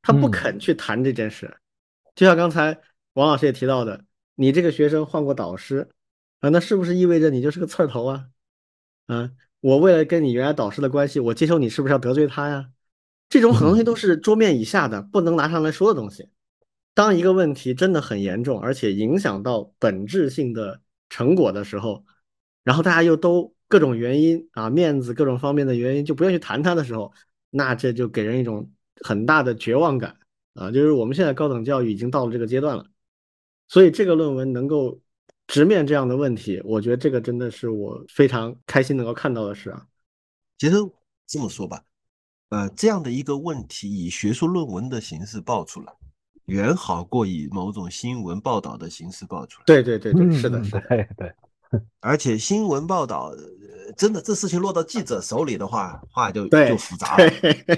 [0.00, 1.54] 他不肯去谈这件事，
[2.14, 2.78] 就像刚才
[3.14, 4.02] 王老师也提到的，
[4.40, 5.88] 你这个学生换过导师
[6.38, 8.26] 啊，那是不是意味着你就是个刺儿头啊？
[9.06, 12.70] 啊，我为了跟你原来导师的关系，我接受你是不是要得罪他呀？
[13.28, 16.28] 这种很多东西都是桌面以下的，不能拿上来说的东西。
[16.94, 22.04] 当一个问题真的很严重，而且影响到本质性的成果的时候，
[22.62, 27.12] 然后大家又都各种原因啊，面子各种方面的原因就不愿意去谈它的时候，
[27.50, 28.70] 那这就给人一种
[29.02, 30.16] 很大的绝望感
[30.54, 30.70] 啊！
[30.70, 32.86] 就是我们现在高等教育已经到了这个阶段了，
[33.68, 34.98] 所以这个论文能够
[35.46, 39.86] 直面这样的问题，我觉得这个真的是我非常开心能够看到的事啊。
[40.58, 40.76] 其实
[41.26, 41.82] 这么说吧，
[42.48, 45.92] 呃，这样的一个问题以学术论文的形式爆出来。
[46.46, 49.64] 远好过以某种新闻报道的形式报出来。
[49.66, 51.32] 对对对对，是的，是的，对对。
[52.00, 53.34] 而且新闻报道，
[53.94, 57.30] 真的这事情落到记者手里的话，话就就复杂了。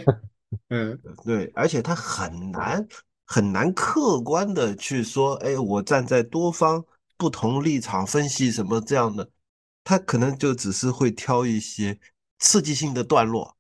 [0.70, 2.86] 嗯，对，而且他很难
[3.33, 6.85] 很难客观的去说，哎，我站在多方
[7.16, 9.31] 不同立场分析什么这样的，
[9.85, 11.97] 他可能就只是会挑一些
[12.41, 13.57] 刺激性的段落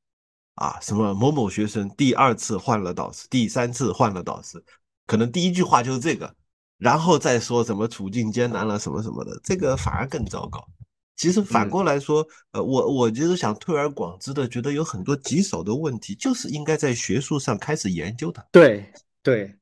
[0.56, 4.60] 啊，什么某某学生第二次换了导师，第三次换了导师。
[5.06, 6.34] 可能第一句话就是这个，
[6.76, 10.66] 然后再说什么处境艰难了什么什么的，这个反而更糟糕。
[11.14, 18.44] 其实反过来说，呃，我我就是想推而广之的，觉得有很多棘手的问题，就是应该在学术上开始研究的。
[18.50, 18.92] 对
[19.22, 19.54] 对，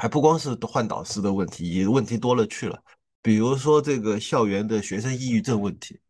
[0.00, 2.82] 还不光是换导师的问题，也问题多了去了。
[3.20, 6.00] 比如说这个校园的学生抑郁症问题，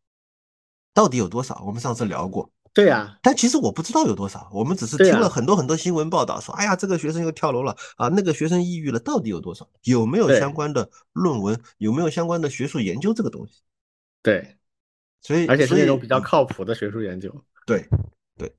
[0.95, 1.61] 到底有多少？
[1.67, 2.49] 我们上次聊过。
[2.73, 9.69] 对呀，但其实我不知道有多少，我们只是听了很多很多新闻报道，说，哎呀，这个学生又跳楼了啊，那个学生抑郁了，到底有多少？
[9.83, 11.61] 有没有相关的论文？
[11.79, 13.55] 有没有相关的学术研究这个东西？
[14.23, 14.57] 对，
[15.21, 17.35] 所以而且是那种比较靠谱的学术研究。
[17.67, 17.89] 对，
[18.39, 18.55] 对，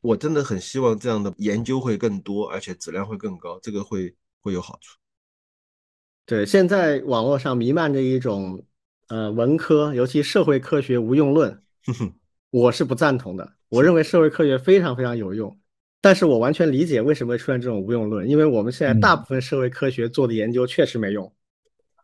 [0.00, 4.14] 我真的很希望这样的研究会更多，而且质量会更高，这个会
[4.46, 4.96] 会有好处。
[6.24, 8.64] 对，现在网络上弥漫着一种，
[9.08, 11.60] 呃，文科，尤其社会科学无用论，
[12.50, 13.54] 我是不赞同的。
[13.68, 15.58] 我认为社会科学非常非常有用，
[16.00, 21.32] 但是我完全理解为什么会出现这种无用论，因为我们现在大部分社会科学做的研究确实没用，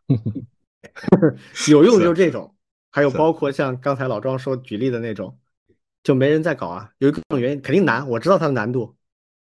[1.71, 2.53] 有用就是这种，
[2.91, 5.37] 还有包括像刚才老庄说举例的那种，
[6.03, 8.95] 就没人在搞啊，有一种原因，肯定难，我知道它的难度，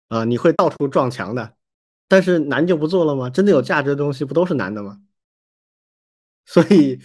[0.08, 1.54] 啊，你会到处撞墙的，
[2.08, 3.30] 但是难就不做了吗？
[3.30, 5.00] 真的有价值的东西不都是难的吗？
[6.44, 6.98] 所以。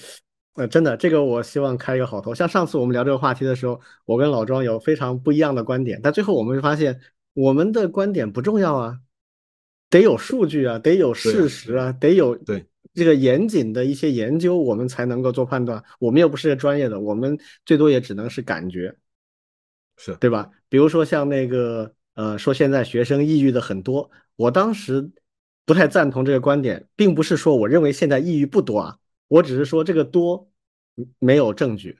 [0.55, 2.35] 呃，真的，这个我希望开一个好头。
[2.35, 7.01] 像上次我们聊这个话题的时候，我跟老庄有非常不一样的观点，但最后我们会发现，
[7.33, 8.99] 我们的观点不重要啊，
[9.89, 15.83] 得有数据啊，得有事实啊，得有对这个严谨的一些研究，我们才能够做判断。
[15.97, 17.35] 我们又不是专业的，我们
[17.65, 18.95] 最多也只能是感觉，
[19.97, 20.51] 是对吧？
[20.69, 25.09] 比如说像那个呃，说现在学生抑郁的很多，我当时
[25.65, 28.97] 不太赞同这个观点，并不是说我认为现在抑郁不多啊。
[29.27, 30.47] 我只是说这个多
[31.17, 31.97] 没有证据，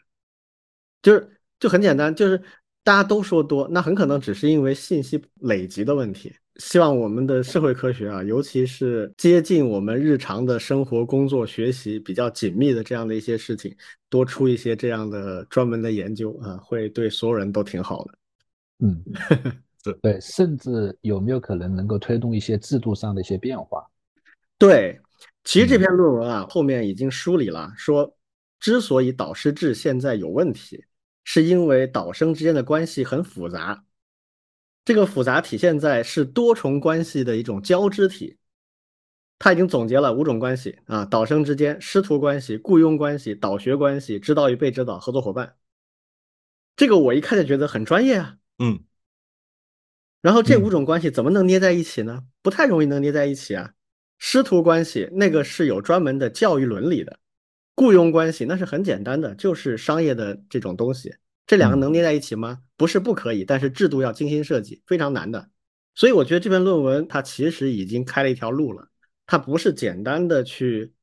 [1.01, 2.37] 就是就很简单，就是
[2.83, 6.31] 大家都说多，那很可能只是因为信息累积的问题。
[6.57, 13.75] 希望我们的社会科学啊，尤其是接近我们日常的生活、工作、学习比较紧密的这样的一些事情，
[14.07, 18.13] 多出一些这样的专门的研究啊，会对所有人都挺好的。
[18.85, 19.03] 嗯，
[19.83, 23.85] 对对，甚至有没有可能能够推动一些制度上的一些变化？
[24.57, 24.99] 对。
[25.45, 28.15] 其实这篇论文啊，后面已经梳理了，说
[28.61, 30.85] 之所以导师制现在有问题，
[31.25, 33.83] 是因为导生之间的关系很复杂。
[34.85, 38.37] 这个复杂体现在是多重关系的一种交织体。
[39.37, 45.57] 他已经总结了五种关系啊，导生之间、师徒关系、雇佣关系、导学关系、指导与被指导、合作伙伴。
[46.77, 48.37] 这个我一看就觉得很专业啊。
[48.59, 48.81] 嗯。
[50.23, 52.23] 然后这五种关系怎么能捏在一起呢？
[52.41, 53.73] 不太容易能捏在一起啊。
[54.17, 57.19] 师徒关系那个是有专门的教育伦理的，
[57.75, 61.13] 雇佣关系那是很简单的，就是商业的这种东西。
[61.45, 62.59] 这两个能捏在一起吗？
[62.77, 65.49] 不是不可以，但是制度要精心设计，非常难的。
[65.93, 68.87] 所以我觉得这篇论文它其实已经开了一条路了，
[69.25, 70.93] 它不是简单的去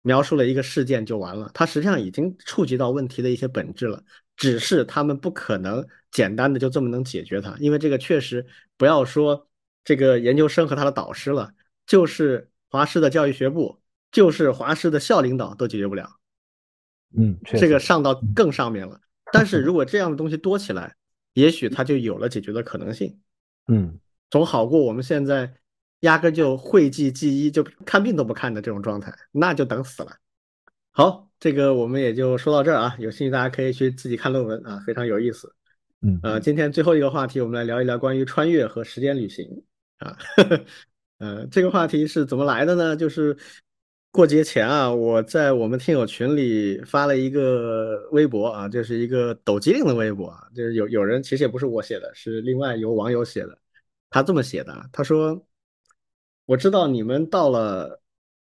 [0.00, 4.02] 描述了一个事件就完了，它实际上已经触及到问题的一些本质了。
[4.36, 8.46] 只是他们不可能简单的就这么能解决它，因为这个确实
[8.76, 9.48] 不要说
[9.84, 11.52] 这个研究生和他的导师了，
[11.86, 12.48] 就是。
[12.72, 13.80] 华师的教育学部
[14.12, 16.08] 就是华师的校领导都解决不了，
[17.18, 19.00] 嗯，这个上到更上面了。
[19.32, 20.94] 但是如果这样的东西多起来，
[21.32, 23.18] 也许它就有了解决的可能性，
[23.66, 23.98] 嗯，
[24.30, 25.52] 总好过我们现在
[26.02, 30.12] 压根就讳疾忌医，就看病都不看的这种状态，那就等死了。
[30.92, 35.52] 好，这个我们也就说到这儿啊，有兴趣大家可以去自己看论文啊，非常有意思。
[36.02, 39.62] 嗯，呃，今天最后一个话题，我们来聊一聊关于穿越和时间旅行
[39.98, 40.16] 啊。
[41.18, 42.96] 呃，这个话题是怎么来的呢？
[42.96, 43.36] 就是
[44.10, 53.58] 过节前啊，我在我们听友群里发了一个微博啊，就是一个抖机灵的微博啊，就是有有人其实也不是我写的，是另外有网友写的，
[54.08, 55.46] 他这么写的，他说
[56.46, 58.00] ：“我知道你们到了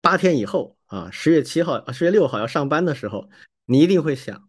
[0.00, 3.30] 八天以后啊，十月七号，十月六号要上班的时候，
[3.66, 4.45] 你一定会想，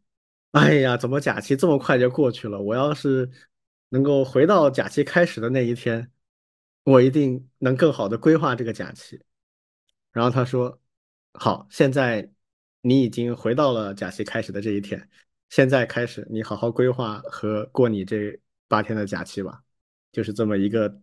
[0.57, 2.59] 哎呀，怎么假期这么快就过去了？
[2.61, 3.29] 我要是
[3.89, 6.11] 能够回到假期开始的那一天，
[6.83, 9.21] 我一定能更好的规划这个假期。”
[10.11, 10.79] 然后他说。
[11.39, 12.31] 好，现在
[12.81, 15.07] 你已经回到了假期开始的这一天，
[15.49, 19.61] 现在开始，你好好规划和过你这八天的假期吧。
[20.11, 20.99] 就是这么一个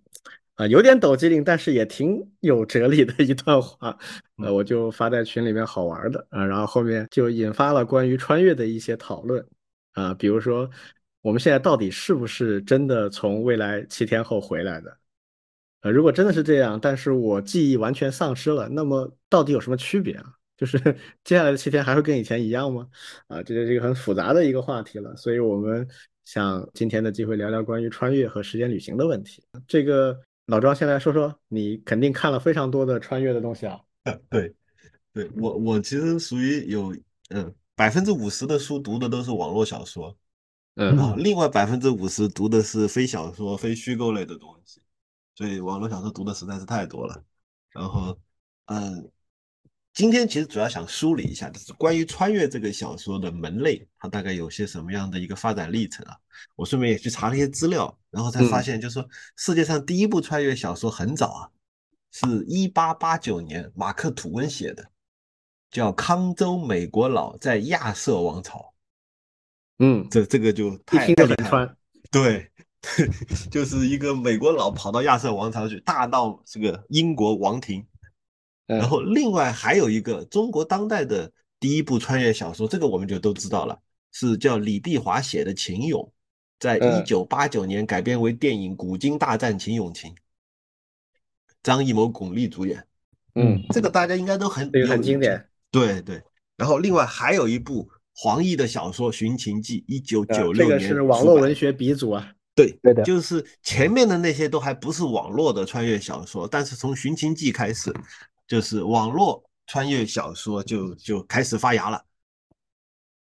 [0.56, 3.98] 啊，有点抖机灵，但是也挺有哲理的一段话。
[4.38, 9.44] 呃，我就发在群里面好玩的啊，然后后面就引发了关于穿越的一些讨论
[9.94, 10.70] 啊，比如说
[11.22, 14.96] 我们现在到底是不是真的从未来七天后回来的？
[15.80, 20.32] 呃，如果真的是这样，但是我记忆完全丧失了，那么到底有什么区别啊？
[20.56, 20.78] 就是
[21.24, 22.88] 接下来的七天还会跟以前一样吗？
[23.26, 25.16] 啊，这是一个很复杂的一个话题了。
[25.16, 25.86] 所以我们
[26.24, 29.42] 想今天的机会聊聊关于穿越和时间旅行的问题。
[29.66, 30.16] 这个
[30.46, 33.80] 老庄先来说说，你肯定看了非常多的穿越的东西啊。
[34.28, 34.54] 对，
[35.12, 36.94] 对我我其实属于有
[37.30, 40.16] 嗯百分之五十的书读的都是网络小说，
[40.76, 44.80] 嗯啊，另外百分之五十读的是非小说、非虚构类的东西。
[45.34, 47.24] 所以网络小说读的实在是太多了，
[47.70, 48.16] 然后，
[48.66, 49.10] 嗯，
[49.92, 56.16] 今天其实主要想梳理一下，就是关于穿越这个小说的门类，它大概有些什么样的一个发展历程啊？
[56.54, 61.50] 我顺便也去查了一些资料，然后才发现，就是说世界上第一部穿越小说很早啊，
[62.12, 64.86] 是一八八九年马克吐温写的，
[65.70, 68.58] 叫《康州美国佬在亚瑟王朝》。
[69.80, 71.76] 嗯，这这个就太听着很穿，
[72.10, 72.50] 对。
[73.50, 77.82] 就是一个美国佬跑到亚瑟王朝去，大闹这个英国王庭。
[78.66, 83.80] 然后另外还有一个中国当代的第一部穿越小说，这个我们就都知道了，
[84.12, 86.06] 是叫李碧华写的《秦俑》，
[86.64, 90.10] 在一九八九年改编为电影《古今大战秦俑情》，
[91.62, 92.82] 张艺谋、巩俐主演。
[93.34, 95.46] 嗯，这个大家应该都很很经典。
[95.70, 96.22] 对对。
[96.56, 102.32] 然后另外还有一部黄易的小说《寻秦记》，一九九六年，这个是网络文学鼻祖啊。
[102.54, 107.92] 对，对的，就是前面的那些都还不是网络的穿越小说，但是从《寻秦记》开始，
[108.46, 112.02] 就是网络穿越小说就就开始发芽了。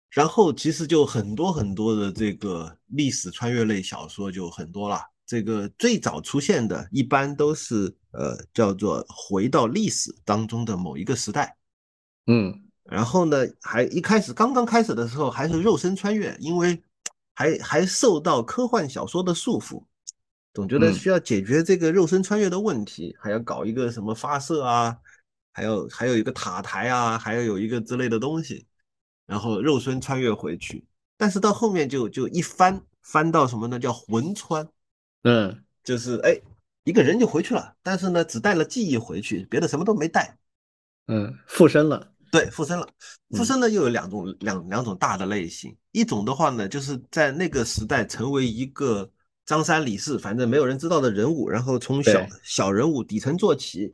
[0.10, 5.02] 然后其实就很多很多的这个历史穿越类小说就很多了。
[5.26, 11.56] 这个最早出现的一般都是呃叫做回到历史当中的某一个时代，
[12.27, 16.84] 嗯，然后呢还一开始刚刚开始的时候还是肉身穿越，因为。
[17.36, 19.81] 还还受到科幻小说的束缚，
[20.53, 24.98] 总觉得需要解决这个肉身穿越的问题，还要搞一个什么发射啊，
[25.53, 28.68] 还有还有一个塔台啊，还要有一个之类的东西，
[29.30, 30.84] 然后肉身穿越回去。
[31.15, 33.77] 但是到后面就就一翻翻到什么呢？
[33.80, 34.68] 叫魂穿，
[35.23, 36.39] 嗯，就是哎
[36.84, 40.38] 一个人就回去了，但是呢只带了记忆回去，别的什么都没带，
[41.07, 42.11] 嗯，附身了。
[42.31, 42.88] 对，附身了。
[43.35, 49.10] 附身呢又有两种两两种大的类型，一种的话呢，就是在那个时代成为一个
[49.45, 53.93] 张三李四，反正没有人知道的人物，然后从小小人物底层做起。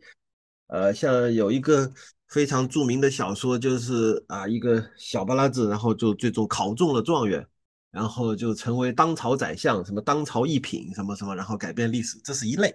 [0.67, 1.89] 呃，像有一个
[2.29, 7.45] 非常著名的小说，就是啊一个小巴拉子，然后就最终考中了状元，
[7.91, 12.73] 然后就成为当朝宰相，什么当朝一品，什么什么，然后改变历史，这是一类。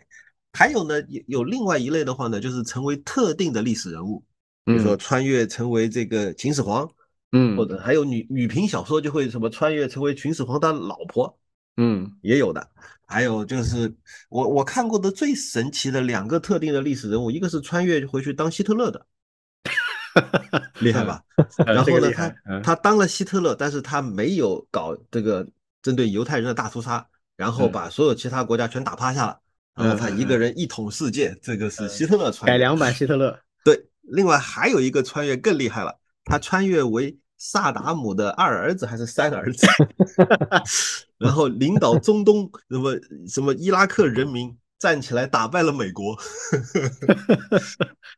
[0.53, 4.25] 还有呢，有有另外一类的话呢，就是成为特定的历史人物。
[4.63, 6.89] 比如说穿越成为这个秦始皇，
[7.33, 11.39] 嗯，或者还有女女频小说就会什么穿越成为秦始皇的老婆，
[11.77, 12.69] 嗯，也有的。
[13.07, 13.93] 还有就是
[14.29, 19.05] 我我看过的最神奇的两个特定的历史人物，一个是穿越回去当希特勒的，
[20.81, 21.23] 厉害吧？
[21.67, 25.47] 然后呢，他他当了希特勒，但是他没有搞这个
[25.83, 27.07] 针对犹太人的大屠杀，
[27.37, 29.39] 然后把所有其他国家全打趴下了，
[29.75, 33.39] 然后他一个人一统世界，这个是希特勒穿改良版希特勒。
[33.65, 39.67] 对，另外还有一个穿越更厉害了，他穿越为萨达姆的二儿子还是三儿子，
[41.19, 46.19] 然后领导中东什么什么伊拉克人民站起来打败了美国，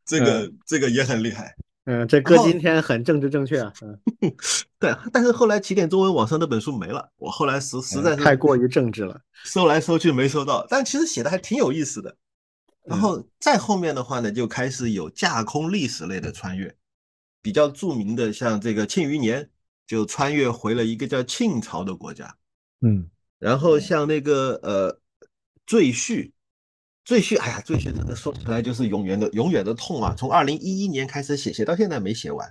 [0.05, 1.55] 这个这个也很厉害。
[1.85, 3.73] 嗯，这搁今天很政治正确啊。
[3.83, 3.99] 嗯，
[4.79, 12.17] 对，但是后来起点中文网上那本书没了，我后来实实在是太过于政治了， 搜来搜去没搜到，但其实写的还挺有意思的。
[12.85, 16.75] 然后再后面的话呢，就开始有架空历史类的穿越，
[17.41, 19.43] 比较著名的像这个《庆余年》，
[19.87, 22.37] 就穿越回了一个叫庆朝的国家。
[22.81, 24.93] 嗯，然后像那个呃
[25.65, 26.27] 《赘婿》，
[27.05, 30.15] 赘婿，哎呀，赘婿真的说出来就是永远的永远的痛啊！
[30.17, 32.49] 从二零一一年开始写，写到现在没写完，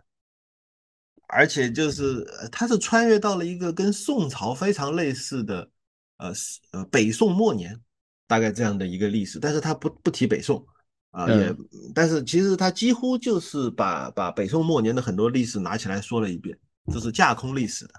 [1.28, 5.69] 而且就是他是穿越到了一个跟宋朝非常类似的，
[6.18, 6.34] 呃
[6.72, 7.80] 呃北宋末年，
[8.28, 10.65] 大概这样的一个历史，但是他不不提北宋
[11.11, 11.56] 啊，也
[11.95, 16.57] 但是其实他几乎就是把把北宋末年的很多历史拿起来说了一遍，
[16.91, 17.94] 这是架空历史的。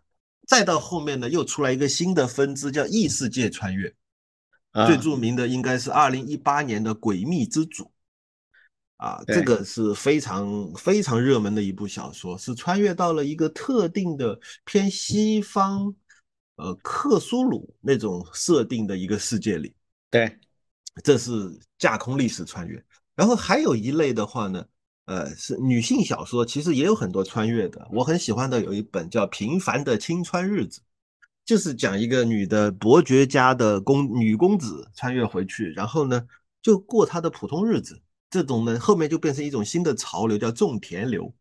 [0.47, 3.95] 再到后面呢，又出来一个新的分支，叫异世界穿越。
[4.87, 7.85] 最著名的应该是二零一八年的《诡秘之主》
[8.97, 15.95] 啊，这个是非常非常热门的一部小说，是穿越到了一个特定的偏西方，
[16.57, 19.75] 呃，克苏鲁那种设定的一个世界里。
[20.09, 20.39] 对，
[21.03, 21.33] 这是
[21.79, 22.83] 架空历史穿越。
[23.15, 24.65] 然后还有一类的话呢，
[25.05, 27.87] 呃，是女性小说，其实也有很多穿越的。
[27.93, 30.81] 我很喜欢的有一本叫《平凡的青川日子》。
[31.45, 36.27] 就是讲一个女的伯爵家的公女公子穿越回去，然后呢
[36.63, 38.01] 就过她的普通日子。
[38.31, 41.35] 这种呢后面就变成一种新的潮流，叫种田流。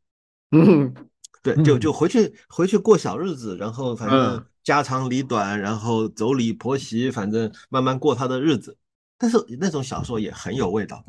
[0.51, 0.93] 嗯，
[1.41, 8.77] 对，就就回去回去过小日子，然后反正家长里短，然后妯娌婆媳，反正慢慢过她的日子。
[9.17, 11.05] 但是那种小说也很有味道。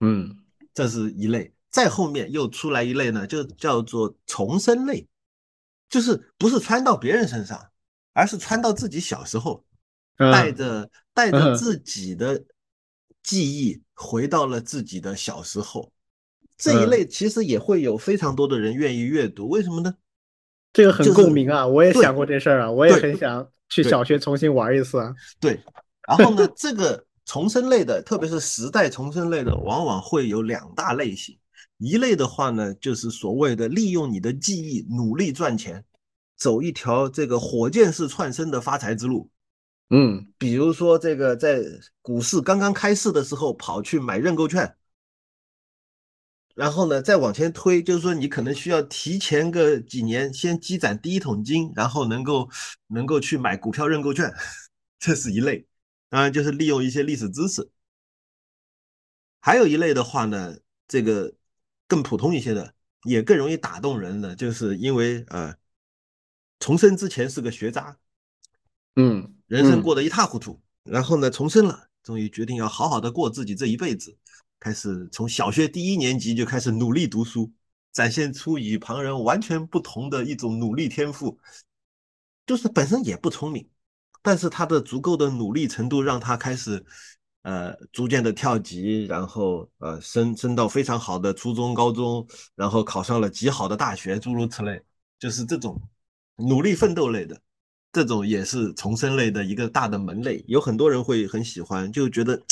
[0.00, 0.36] 嗯，
[0.72, 1.52] 这是一类。
[1.70, 5.06] 再后面又出来一类呢，就叫做重生类，
[5.88, 7.60] 就是不是穿到别人身上。
[8.14, 9.62] 而是穿到自己小时候，
[10.16, 12.42] 带着带着自己的
[13.22, 15.92] 记忆回到了自己的小时候，
[16.56, 19.48] 这一类其实也会有非常多的人愿意阅读。
[19.48, 19.92] 为什么呢？
[20.72, 21.66] 这个很共鸣啊！
[21.66, 25.14] 我也想过这事儿啊，我也很想去小学重新玩一次啊。
[25.38, 25.60] 对，
[26.08, 31.38] 然后呢，这个重生类的，特别是时代重生类的，往往会有两大类型。
[31.78, 35.84] 一类的话呢，就是所谓的利用你的记忆努力赚钱。
[36.36, 39.30] 走一条这个火箭式窜升的发财之路，
[39.90, 41.62] 嗯，比如说这个在
[42.02, 44.76] 股市刚刚开市的时候跑去买认购券，
[46.54, 52.50] 然后呢再往前推，就是说你可能需要提前个几年先积攒第一桶金，然后能够
[52.88, 54.34] 能够去买股票认购券，
[54.98, 55.66] 这是一类。
[56.10, 57.70] 当然就是利用一些历史知识。
[59.40, 60.56] 还有一类的话呢，
[60.88, 61.32] 这个
[61.86, 62.74] 更普通一些的，
[63.04, 65.54] 也更容易打动人的，就是因为呃。
[66.60, 67.96] 重生之前是个学渣，
[68.96, 74.16] 嗯，人生过得一塌糊涂，然后呢，重生了，终于决定要好好的过自己这一辈子，
[74.58, 77.52] 开始从小学第一年级就开始努力读书，
[77.92, 81.38] 展现出与旁人完全不同的一种努力天赋，
[82.46, 83.68] 就是本身也不聪明，
[84.22, 86.82] 但是他的足够的努力程度让他开始，
[87.42, 94.80] 呃，逐渐的跳级，然后呃，升升到非常好的初中、高中，然后考上了极好的大学，诸如此类，
[95.18, 95.78] 就是这种。
[96.36, 97.40] 努力奋斗类的，
[97.92, 102.42] 这种也是重生类的一个大的门类，有很多人会很喜欢，就觉得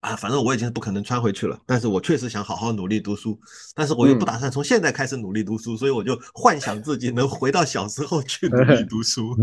[0.00, 3.36] 啊，反正我已经不可能穿回去了，但是我确实想好好努力读书，
[3.74, 9.36] 但是我又不打算从现在开始努力读书，所以我就幻想自己能回到小时候去努力读书，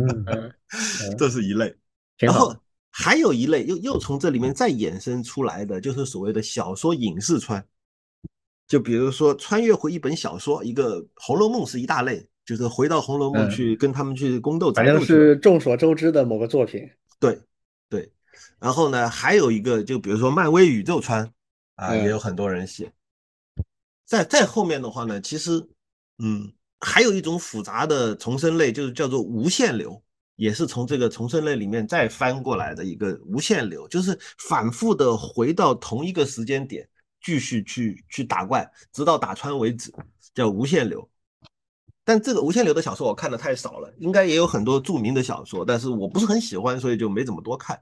[1.17, 1.75] 这是一类。
[2.17, 2.55] 然后
[2.89, 7.65] 还有一类，又又从这里面再衍生出来的，就是所谓的小说影视穿，
[8.67, 12.29] 就比如说穿越回一本小说，一个《红楼梦》是一大类。
[12.51, 16.85] 就是回到《红楼梦》去跟他们去宫斗，反正是众所周知的某个作品。
[17.17, 17.39] 对
[17.87, 18.11] 对，
[18.59, 21.31] 然后呢，还有一个，就比如说漫威宇宙穿
[21.75, 22.91] 啊，也有很多人写。
[24.05, 25.65] 再再后面的话呢，其实
[26.21, 26.51] 嗯，
[26.81, 30.03] 还有一种复杂的重生类，就是叫做无限流，
[30.35, 36.85] 也是从这个重生类里面再翻过来的一个无限流，就是反复的回到同一个时间点，
[37.23, 39.89] 继续去去打怪，直到打穿为止，
[40.33, 41.07] 叫无限流。
[42.03, 47.79] 但这个无限流的小说我看的太少了，应该也有很多著名的小说，但是我不是很喜欢，所以就没怎么多看。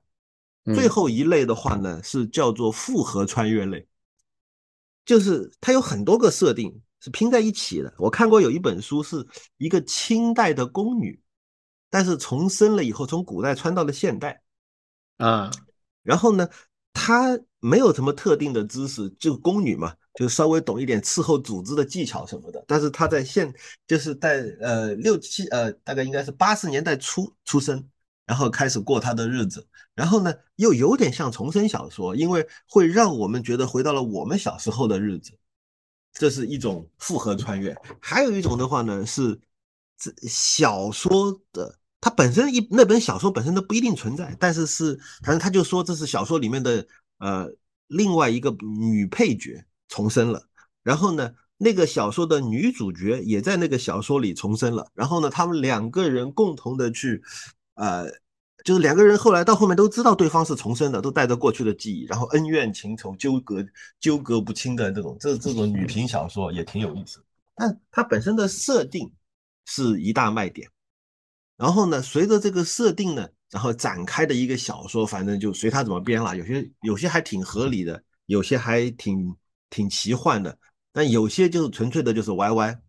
[0.75, 3.87] 最后一类的话呢，是叫做复合穿越类，
[5.05, 7.91] 就是它有很多个设定是拼在一起的。
[7.97, 9.25] 我看过有一本书，是
[9.57, 11.19] 一个清代的宫女，
[11.89, 14.43] 但是重生了以后，从古代穿到了现代
[15.17, 15.49] 啊，
[16.03, 16.47] 然后呢，
[16.93, 19.95] 她没有什么特定的知识，就宫女嘛。
[20.15, 23.53] 就稍微懂一点伺候组织的技巧什么的，但是他在现
[23.87, 27.87] 就是在呃六七呃大概应该是八十年代初出生，
[28.25, 35.31] 然后开始过他的日子，然后呢又有点像重生小说，因为会让我们觉得回到了我们小时候的日子，
[36.11, 37.73] 这是一种复合穿越。
[38.01, 39.39] 还有一种的话呢是
[39.97, 46.85] 这小说的，它本身一那本小说本身都不一定存在，但是是反正他就说这是小说里面的
[47.19, 47.47] 呃
[47.87, 48.49] 另外一个
[48.79, 49.63] 女配角。
[49.89, 50.41] 重生了，
[50.81, 57.21] 然后呢，那个小说的女主角也在那个小说里重生了，然后呢，他们两个人共同的去，
[57.73, 58.09] 呃，
[58.63, 63.65] 就是两个人后来到后面都知道对方是重生的，都带着过去的记忆，然后恩怨情仇纠葛
[63.99, 67.21] 纠葛不清的这种，这这种女频小说也挺有意思。
[67.55, 69.11] 但它本身的设定
[69.65, 70.69] 是一大卖点。
[71.57, 76.37] 然后呢，随着这个设定呢，然后展开的一个小说，反正就随他怎么编了。
[76.37, 79.35] 有些有些还挺合理的，有些还挺
[79.69, 80.57] 挺奇幻的，
[80.91, 82.81] 但有些就是纯粹的就是歪歪。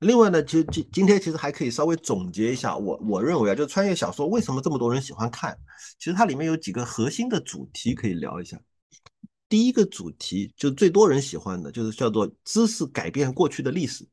[0.00, 5.54] 另外呢，其实今今天其实还可以稍微总结一下，我我认为啊，就穿越小说为什么这么多人喜欢看？
[5.98, 8.58] 其实它里面有几个核心的主题可以聊一下。
[9.46, 14.08] 第一个主题就最多人喜欢的就是叫做知识改变过去的历史。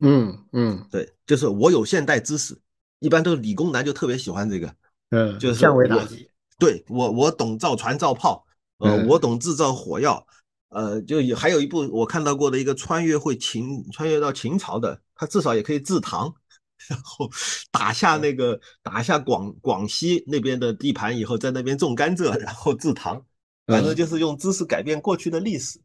[0.00, 2.58] 嗯嗯，对，就是我有现代知识，
[3.00, 4.74] 一般都是理工男就特别喜欢这个。
[5.10, 6.30] 嗯，就是降维打击。
[6.58, 8.46] 对我我懂造船造炮，
[8.78, 10.26] 呃，我懂制造火药。
[10.70, 16.32] 呃，就有还有一部我看到过的一个穿越会秦穿越到秦朝的，他至少也可以制糖，
[16.88, 17.30] 然后
[17.70, 23.24] 打下那个打下广广西那边的地盘以后，在那边种甘蔗，然后制糖，
[23.66, 25.80] 反正就是用知识改变过去的历史，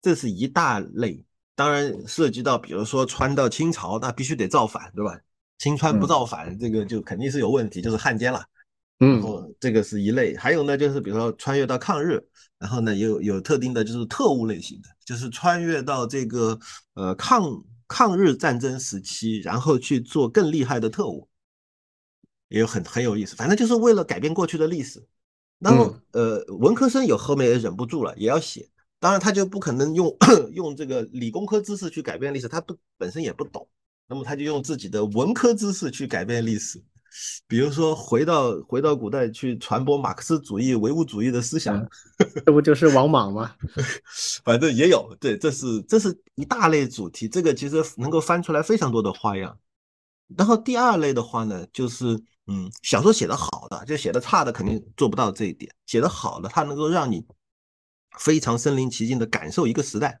[0.00, 1.24] 这是一大类。
[1.56, 5.16] 当然涉及到，比如说穿到清朝，那必须得造反，对吧？
[5.58, 8.44] 清川不造反，这个就肯定是有问题，就是汉奸了。
[9.00, 9.22] 嗯，
[9.60, 10.36] 这个是一类。
[10.36, 12.22] 还有呢，就是比如说穿越到抗日。
[12.56, 16.58] 然后呢，有有特定的，就是特务类型的，就是穿越到这个
[16.94, 21.28] 呃抗抗日战争时期，然后去做更厉害的特务，
[22.48, 23.36] 也有很很有意思。
[23.36, 25.04] 反正就是为了改变过去的历史。
[25.58, 28.66] 那么呃，文科生有后面也忍不住了，也要写。
[28.98, 30.16] 当然他就不可能用
[30.54, 33.68] 用这个理工科知识去改变历史，他不本身也不懂，
[34.08, 36.82] 那么他就用自己的文科知识去改变历史。
[37.46, 41.86] 比如说，回到回到古代去传播马克思主义、唯物主义的思想，
[42.44, 43.54] 这不就是王莽吗？
[44.44, 49.56] 反正也有，对，这是这是一大类主题，这个其实能够翻出来非常多的花样。
[50.36, 55.72] 然后第二类的话呢，就是嗯，小说写得好的，就写的差的肯定做不到这一点。
[55.86, 57.24] 写得好的，它能够让你
[58.18, 60.20] 非常身临其境的感受一个时代，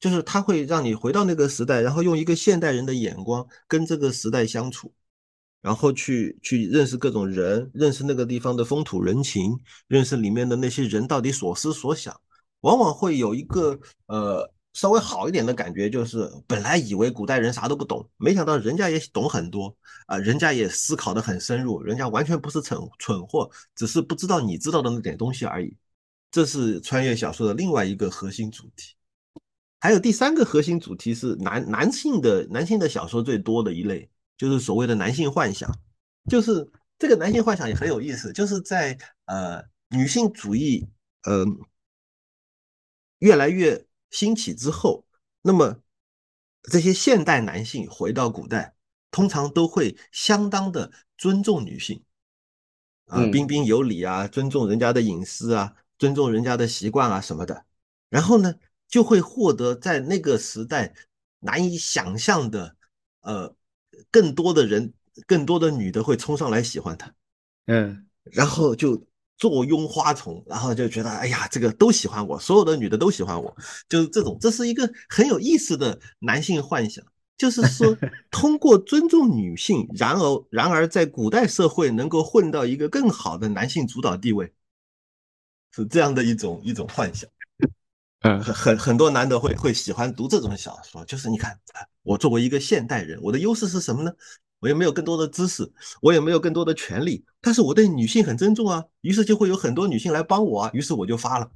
[0.00, 4.92] 就是它会让你回到那个时代，然后用一个现代人的眼光跟这个时代相处。
[5.64, 9.58] 然后去去认识各种人，认识那个地方的风土人情，
[9.88, 12.14] 认识里面的那些人到底所思所想，
[12.60, 19.74] 往往会有一个呃稍微好一点的感觉，就是本来以为古代人啥都不懂，没想到人家也懂很多
[20.06, 25.74] 啊，人家也思考的很深入，人家完全不是蠢蠢货，只是不知道你知道的那点东西而已。
[26.30, 28.94] 这是穿越小说的另外一个核心主题。
[29.80, 34.10] 还有第三个核心主题是男男性的男性的小说最多的一类。
[34.36, 35.78] 就是所谓的男性幻想，
[36.28, 40.88] 就是这个男性幻想也很有意思，就是在呃女性主义
[41.22, 41.46] 呃
[43.18, 45.06] 越来越兴起之后，
[45.42, 45.80] 那么
[46.62, 48.74] 这些现代男性回到古代，
[49.12, 52.02] 通常都会相当的尊重女性。
[53.06, 57.64] 啊，彬彬有礼啊，尊重人家的隐私啊，尊重人家的习惯啊什么的，
[58.08, 58.52] 然后呢
[58.88, 60.92] 就会获得在那个时代
[61.38, 62.76] 难以想象的
[63.20, 63.54] 呃。
[64.10, 64.92] 更多的人，
[65.26, 67.12] 更多的女的会冲上来喜欢他，
[67.66, 69.06] 嗯，然后就
[69.36, 73.56] 坐拥花丛，然后就觉得哎呀，这个都喜欢我，所有的女的都喜欢我，
[73.88, 77.04] 就是这种，这是一个很有意思的男性幻想，
[77.36, 77.96] 就是说
[78.30, 84.52] 通过尊重女性，然而然而在古代社会能够混到一个更好的男性主导地位，
[85.72, 87.28] 是这样的一种一种幻想。
[88.24, 91.58] 嗯，很很很多男的会会喜欢读这种小说，就是你看，
[92.02, 94.10] 我作为一个现代人，我的优势是什么呢？
[94.60, 95.70] 我也没有更多的知识，
[96.00, 101.50] 我也没有更多的权利，但是我对女性很尊重啊，于是就会有很多女性来帮我啊，于是我就发了，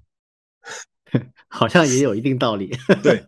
[1.48, 2.76] 好像也有一定道理。
[3.02, 3.24] 对，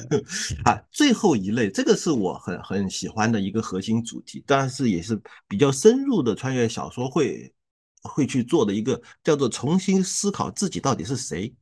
[0.64, 7.52] 啊，最后一类，这个是我很很喜欢的一个核心主题，但是也是比较深入的穿越小说会
[8.00, 11.54] 会去做的一个叫做重新思考自己到底是谁。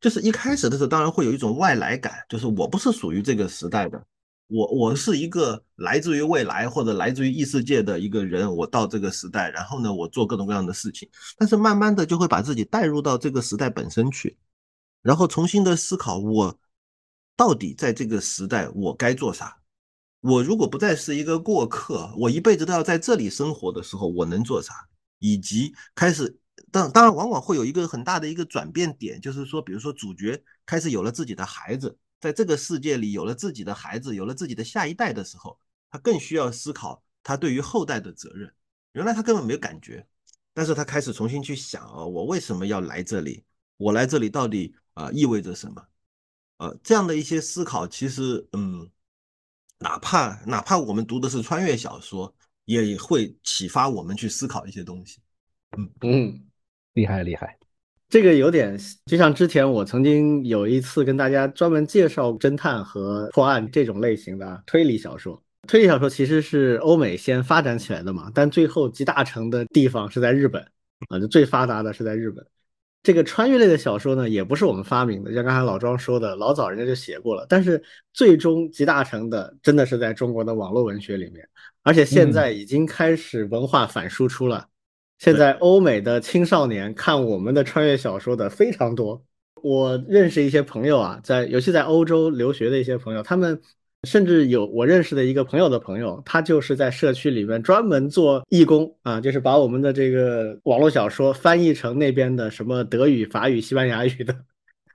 [0.00, 4.02] 就是一开始的时候，当然会有一种外来感，就是我不是属于这个时代的，
[4.46, 11.06] 我我是一个来自于未来或者来自于异世界的一个人，我到这个时代，然后呢，我做各种各样的事情，
[11.36, 14.38] 但是慢慢的就会把自己带入到这个时代本身去，
[15.02, 16.58] 然后重新的思考我
[17.36, 19.58] 到底在这个时代我该做啥，
[20.22, 24.72] 我如果不再是一个过客，我一辈子都要在这里生活的时候，我能做啥，
[25.18, 26.38] 以及开始。
[26.70, 35.58] 当当然，往往会有一个很大的一个转变点，就是说，比如说主角开始有了自己的孩子，在这个世界里有了自己的孩子，有了自己的下一代的时候，
[35.90, 38.52] 他更需要思考他对于后代的责任。
[38.92, 40.06] 原来他根本没有感觉，
[40.52, 43.44] 但是他开始重新去想啊，我为什么要来这里？
[43.76, 45.82] 我来这里到底啊意味着什么？
[46.58, 48.90] 呃，这样的一些思考，其实嗯，
[49.78, 52.34] 哪怕哪怕我们读的是穿越小说。
[52.66, 55.18] 也会启发我们去思考一些东西。
[55.76, 56.49] 嗯嗯，
[56.94, 57.56] 厉害厉害。
[58.08, 58.76] 这个有点
[59.06, 65.40] 就像之前我曾经有一次跟大家专门介绍侦探和破案这种类型的推理小说。
[65.68, 70.60] 推理小说其实是欧美先发展起来的嘛，但最后集大成的地方是在日本
[71.08, 72.44] 啊，就最发达的是在日本。
[73.02, 77.46] 这个穿越类的小说呢，也不是我们发明的，像刚才老庄说的，老早人家就写过了。
[77.48, 77.80] 但是
[78.12, 81.46] 最终集大成的，真的是在中国的网络文学里面，
[81.82, 84.66] 而且现在已经开始文化反输出了。
[85.20, 89.22] 现在欧美的青少年看我们的穿越小说的非常多，
[89.62, 93.60] 我认识一些朋友啊，在尤其在欧洲留学的一些朋友，他们
[94.04, 104.34] 甚至有我认识的一个朋友的朋友，他就是在社区里面专门做义工啊，就是把我们的这个网络小说翻译成那边的什么德语、法语、西班牙语的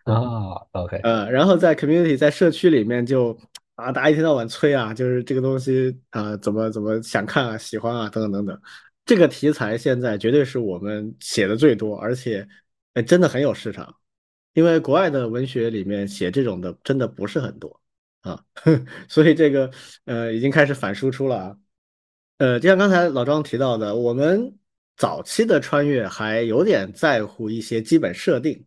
[0.06, 3.38] 啊，OK， 呃，然后在 community 在社区里面就
[3.76, 8.60] 啊，大家一天到晚催啊，就是这个东西啊，怎么怎么想看啊、喜欢啊，等等等等。
[9.06, 12.48] 这个题材现在绝对是我们写的最多，而且，
[12.94, 13.96] 哎，真的很有市场。
[14.54, 17.82] 因为国外的文学里面写这种的真的不是很多
[18.22, 18.44] 啊，
[19.10, 19.70] 所以这个
[20.06, 21.58] 呃已经开始反输出了啊。
[22.38, 24.58] 呃，就像刚才老庄提到的，我们
[24.98, 28.66] 早期的穿越还有点在乎一些基本设定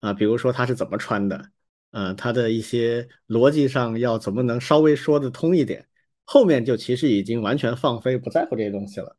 [0.00, 1.50] 啊，比如说他是怎么穿的，
[1.90, 5.86] 呃，他的一些逻辑上要怎么能稍微说得通一点。
[6.24, 9.16] 后面就其实已经完全放飞，不在乎这些东西了。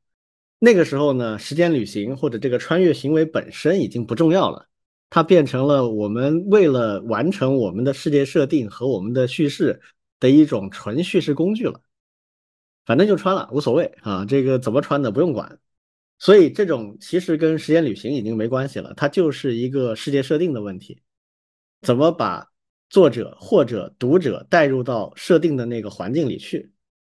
[0.58, 4.68] 那个时候呢，时间旅行或者这个穿越行为本身已经不重要了，
[5.10, 9.80] 它变成了我们为了完成我们的世界设定和我们的叙事
[10.20, 11.82] 的一种纯叙事工具了。
[12.86, 15.60] 反正就穿了，无所谓啊，这个怎么穿的不用管。
[16.18, 21.02] 所以这种其实跟时间旅行已经没关系了，它就是一个世界设定的问题，
[21.82, 22.48] 怎么把
[22.90, 26.72] 作者或者读者带入到设定的那个环境里去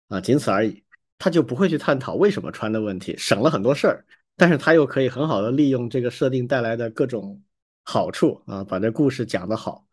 [0.08, 0.82] 啊，仅此而已。
[1.18, 4.04] 他就不会去探讨为什么穿的问题，省了很多事儿，
[4.36, 7.42] 但是他又可以很好的利用这个设定带来的各种
[7.84, 9.86] 好处啊，把这故事讲得好。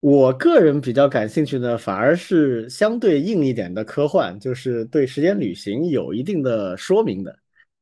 [0.00, 7.38] 我个人比较感兴趣的反而是相对硬一点的科幻，就是对时间旅行有一定的说明的。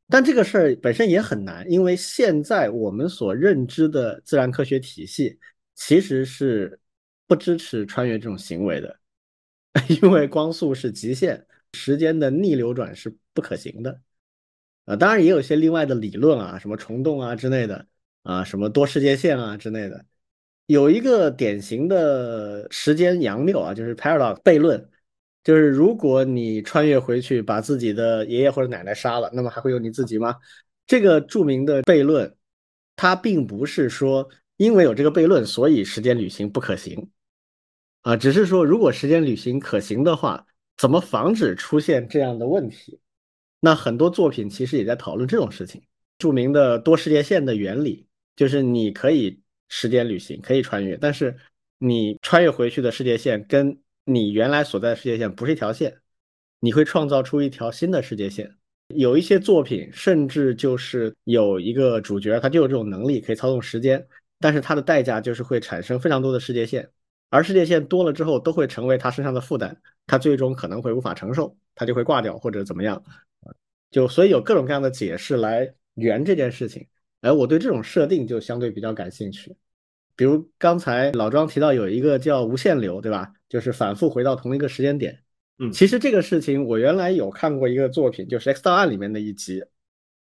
[0.08, 5.38] 但这个事儿本身也很难，因为现在我们所认知的自然科学体系
[5.76, 6.78] 其实是
[7.26, 8.96] 不支持穿越这种行为的，
[10.02, 11.46] 因为光速是极限。
[11.72, 14.00] 时间的逆流转是不可行的，
[14.84, 17.86] 啊，当然也有些另外的理论啊，什么虫洞啊之类的，
[18.22, 20.04] 啊，什么多世界线啊之类的。
[20.66, 24.90] 有一个典型的时间杨谬啊，就是 paradox 悖论，
[25.44, 30.36] 就是如果你穿越回去把自己的爷爷或者奶奶杀了，那么还会有你自己吗？
[30.86, 32.36] 这个著名的悖论，
[32.96, 37.08] 它并不是说因为有这个悖论，所以时间旅行不可行，
[38.02, 40.46] 啊，只是说如果时间旅行可行的话。
[40.80, 42.98] 怎么防止出现这样的问题？
[43.60, 45.82] 那很多作品其实也在讨论这种事情。
[46.16, 51.36] 著名的多世界线的原理就是你可以时间旅行，可以穿越，但是
[51.76, 55.94] 你穿越回去的世界线跟你原来所在的世界线不是一条线，
[56.60, 58.50] 你会创造出一条新的世界线。
[58.94, 64.08] 有一些作品甚至就是有一个主角，他就有这种能力，可以操纵时间，
[64.38, 66.88] 但是他的代价就是会产生非常多的世界线。
[67.30, 69.74] 而世界线多了之后，都会成为他身上的负担，
[70.06, 73.02] 他最终可能会无法承受，他就会挂掉或者怎么样，
[73.90, 76.86] 就所以有各种各样的解释来圆这件事情。
[77.22, 79.56] 哎，我对这种设定就相对比较感兴趣。
[80.16, 83.32] 比如刚才老庄提到有一个叫无限流，对吧？
[83.48, 85.22] 就是反复回到同一个时间点。
[85.58, 89.62] 嗯，其实这个事情我原来有看过一个作品，就是《X 档案》里面的一集，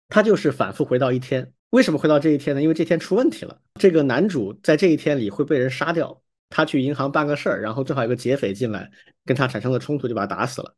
[0.09, 1.51] 它就是反复回到一天。
[1.71, 2.61] 为什么回到这一天呢？
[2.61, 6.21] 因为这天出问题了，这个男主在这一天里会被人杀掉。
[6.49, 8.89] 他去银行办个事儿，然后正好有个劫匪进来，
[9.25, 10.75] 跟他产生了冲突，就把他打死了。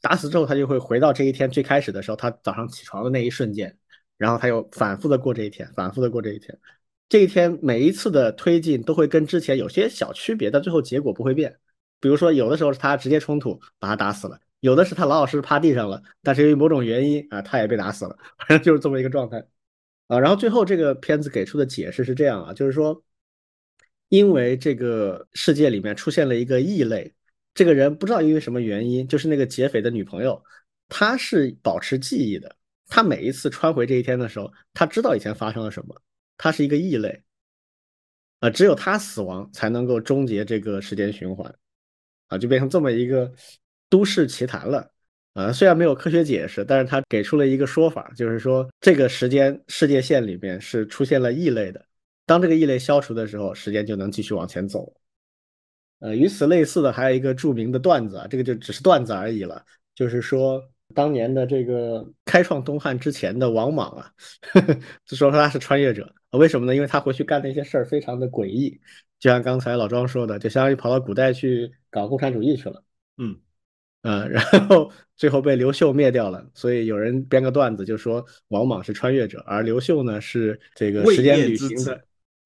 [0.00, 3.76] 打死之后，他就会回到这一天最开始的时候，他早上起床的那一瞬间，
[4.16, 6.58] 然后他又反复的过这一天，反复的过这一天。
[7.08, 11.54] 这一天每一次的推进都会跟之前有些小区别，但最后结果不会变。
[12.00, 19.44] 比如说，有的时候是他直接冲突把他打死了，有的是他老老实实趴地上了，但是由于某种原因啊，他也被打死了， 反正就是这么一个状态
[20.06, 20.18] 啊。
[20.18, 23.02] 然后最后这个片子给出的解释是这样啊，就是说。
[24.10, 27.12] 因为这个世界里面出现了一个异类，
[27.54, 30.42] 这个人不知道因为什么原因，就是那个劫匪的女朋友，
[30.88, 32.54] 她是保持记忆的。
[32.88, 35.94] 她每一次穿回这一天的时候，她知道以前发生了什么。
[36.36, 37.22] 她是一个异类，
[38.40, 41.54] 啊，只有她死亡才能够终结这个时间循环，
[42.26, 43.32] 啊，就变成这么一个
[43.88, 44.90] 都市奇谈了。
[45.34, 51.86] 啊，虽然没有科学解释，但是他给出了一个说法，就是说这个时间世界线里面是出现了异类的。
[52.30, 54.94] 当这个异类消除的时候，时间就能继续往前走。
[55.98, 59.60] 呃，与此类似的还有一个著名的段子啊，这个就只是段子而已了。
[59.96, 60.62] 就是说，
[60.94, 64.12] 当年的这个开创东汉之前的王莽啊，
[64.52, 66.72] 呵 呵就说他是穿越者，为什么呢？
[66.72, 68.80] 因为他回去干那些事儿非常的诡异，
[69.18, 72.80] 就像刚才老庄说的，就相当于跑到古代去搞共产主义去了。
[73.18, 73.36] 嗯，
[74.02, 82.00] 呃，然后 最后被刘秀灭掉了，所以有人编个段子就说王莽是穿越者，而刘秀呢是这个时间旅行的，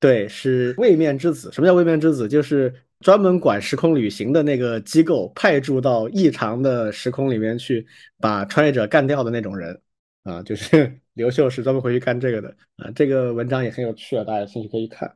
[0.05, 1.51] 对，是位面之子。
[1.51, 2.28] 什么叫位面之子？
[2.28, 2.70] 就是
[3.01, 7.86] 专门管时空旅行的那个机构派驻到异常的时空里面去
[8.18, 9.81] 把穿越者干掉的那种人
[10.24, 12.90] 啊，就是 刘秀是专门回去干这个的啊。
[12.94, 15.10] 这个文章也很有趣啊，大家有兴趣可以看。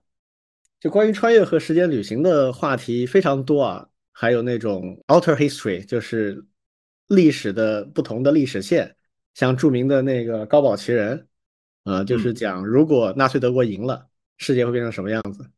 [0.80, 3.86] 就关于穿越和时间旅行的话题非常多啊。
[4.10, 6.42] 还有那种 alter history，就是
[7.08, 8.96] 历史的不同的历史线，
[9.34, 11.28] 像著名的那个高堡奇人，
[11.84, 14.07] 呃，就是讲如果纳粹德国赢了，
[14.38, 15.48] 世界会变成什么样子。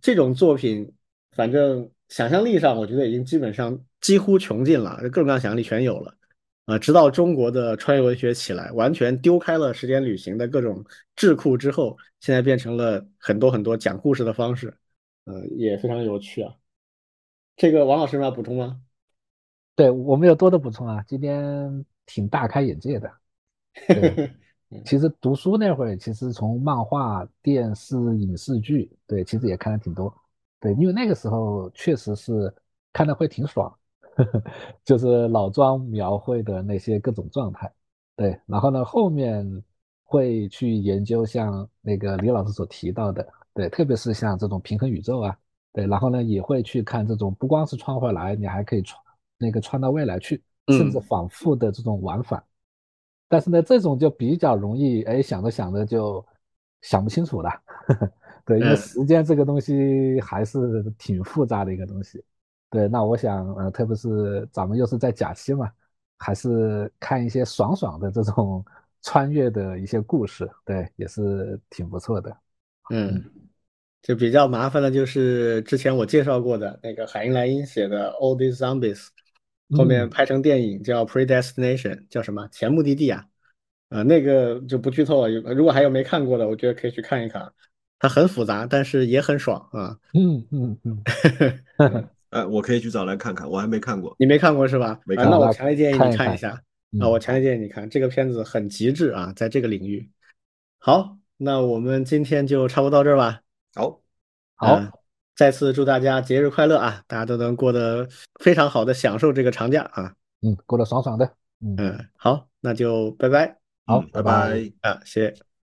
[0.00, 0.90] 这种作品，
[1.32, 6.14] 反正想象力上，我觉得已经基本上几乎穷尽了，各种各样想象力全有了。
[6.66, 10.84] 啊，直到中国的穿越文学起来，完全丢开了时间旅行的各种
[11.16, 14.76] 智库之后，现在变成了很多很多讲故事的方式，
[15.24, 16.54] 呃，也非常有趣啊。
[17.56, 18.82] 这个王老师要补充吗？
[19.74, 23.10] 对我没有多的补充啊，今天挺大开眼界的。
[24.84, 30.14] 其实读书那会儿，其实从漫画、电视、影视剧，对，其实也看的挺多。
[30.60, 32.52] 对，因为那个时候确实是
[32.92, 33.72] 看的会挺爽，
[34.84, 37.72] 就是老庄描绘的那些各种状态。
[38.16, 39.46] 对，然后呢，后面
[40.04, 45.36] 会去研究像那个李老师所提到的，对，特别是像这种平衡宇宙啊。
[45.72, 49.00] 对，然后呢，也会去看这种，不光是穿回来，你还可以穿
[49.38, 52.44] 那个穿到未来去，甚至反复的这种玩法。
[53.28, 56.24] 但是呢，这种就比较容易，哎，想着想着就
[56.80, 57.50] 想不清楚了。
[58.44, 62.24] 对，因为时间这个东西还是挺复杂的一个东西。
[62.70, 65.70] 对，那我想，呃，特别是咱们又是在假期嘛，
[66.18, 68.64] 还是看一些爽爽的这种
[69.02, 72.36] 穿越的一些故事，对，也是挺不错的。
[72.90, 73.22] 嗯。
[74.00, 78.94] 就比较麻烦的，就是之前我介绍过的那个海因莱因写的《All These Zombies》，
[79.76, 83.24] 后面拍成电影叫《Predestination》，叫什么前目的地啊？
[83.90, 85.54] 呃，那个就不剧透了。
[85.54, 87.50] 如果还有没看过的，我觉得可以去看一看。
[87.98, 89.98] 它很复杂，但是也很爽啊。
[90.14, 91.02] 嗯嗯嗯。
[92.30, 94.14] 哎， 我可以去找来看看，我还没看过。
[94.18, 95.00] 你没看过是吧？
[95.04, 95.28] 没看。
[95.28, 96.50] 那我强烈建议你看一下
[97.00, 97.08] 啊！
[97.08, 100.08] 我强烈建议你看这个片子，很极致啊，在这个领域。
[100.78, 103.40] 好，那我们今天就差不多到这儿吧。
[103.74, 104.00] 好，
[104.54, 104.97] 好，
[105.38, 107.00] 再次祝大家节日快乐啊！
[107.06, 108.08] 大家都能过得
[108.40, 110.12] 非常好的享受这个长假啊，
[110.42, 113.56] 嗯，过得爽爽的，嗯，好，那就拜拜，
[113.86, 115.47] 好，拜拜，啊，谢谢。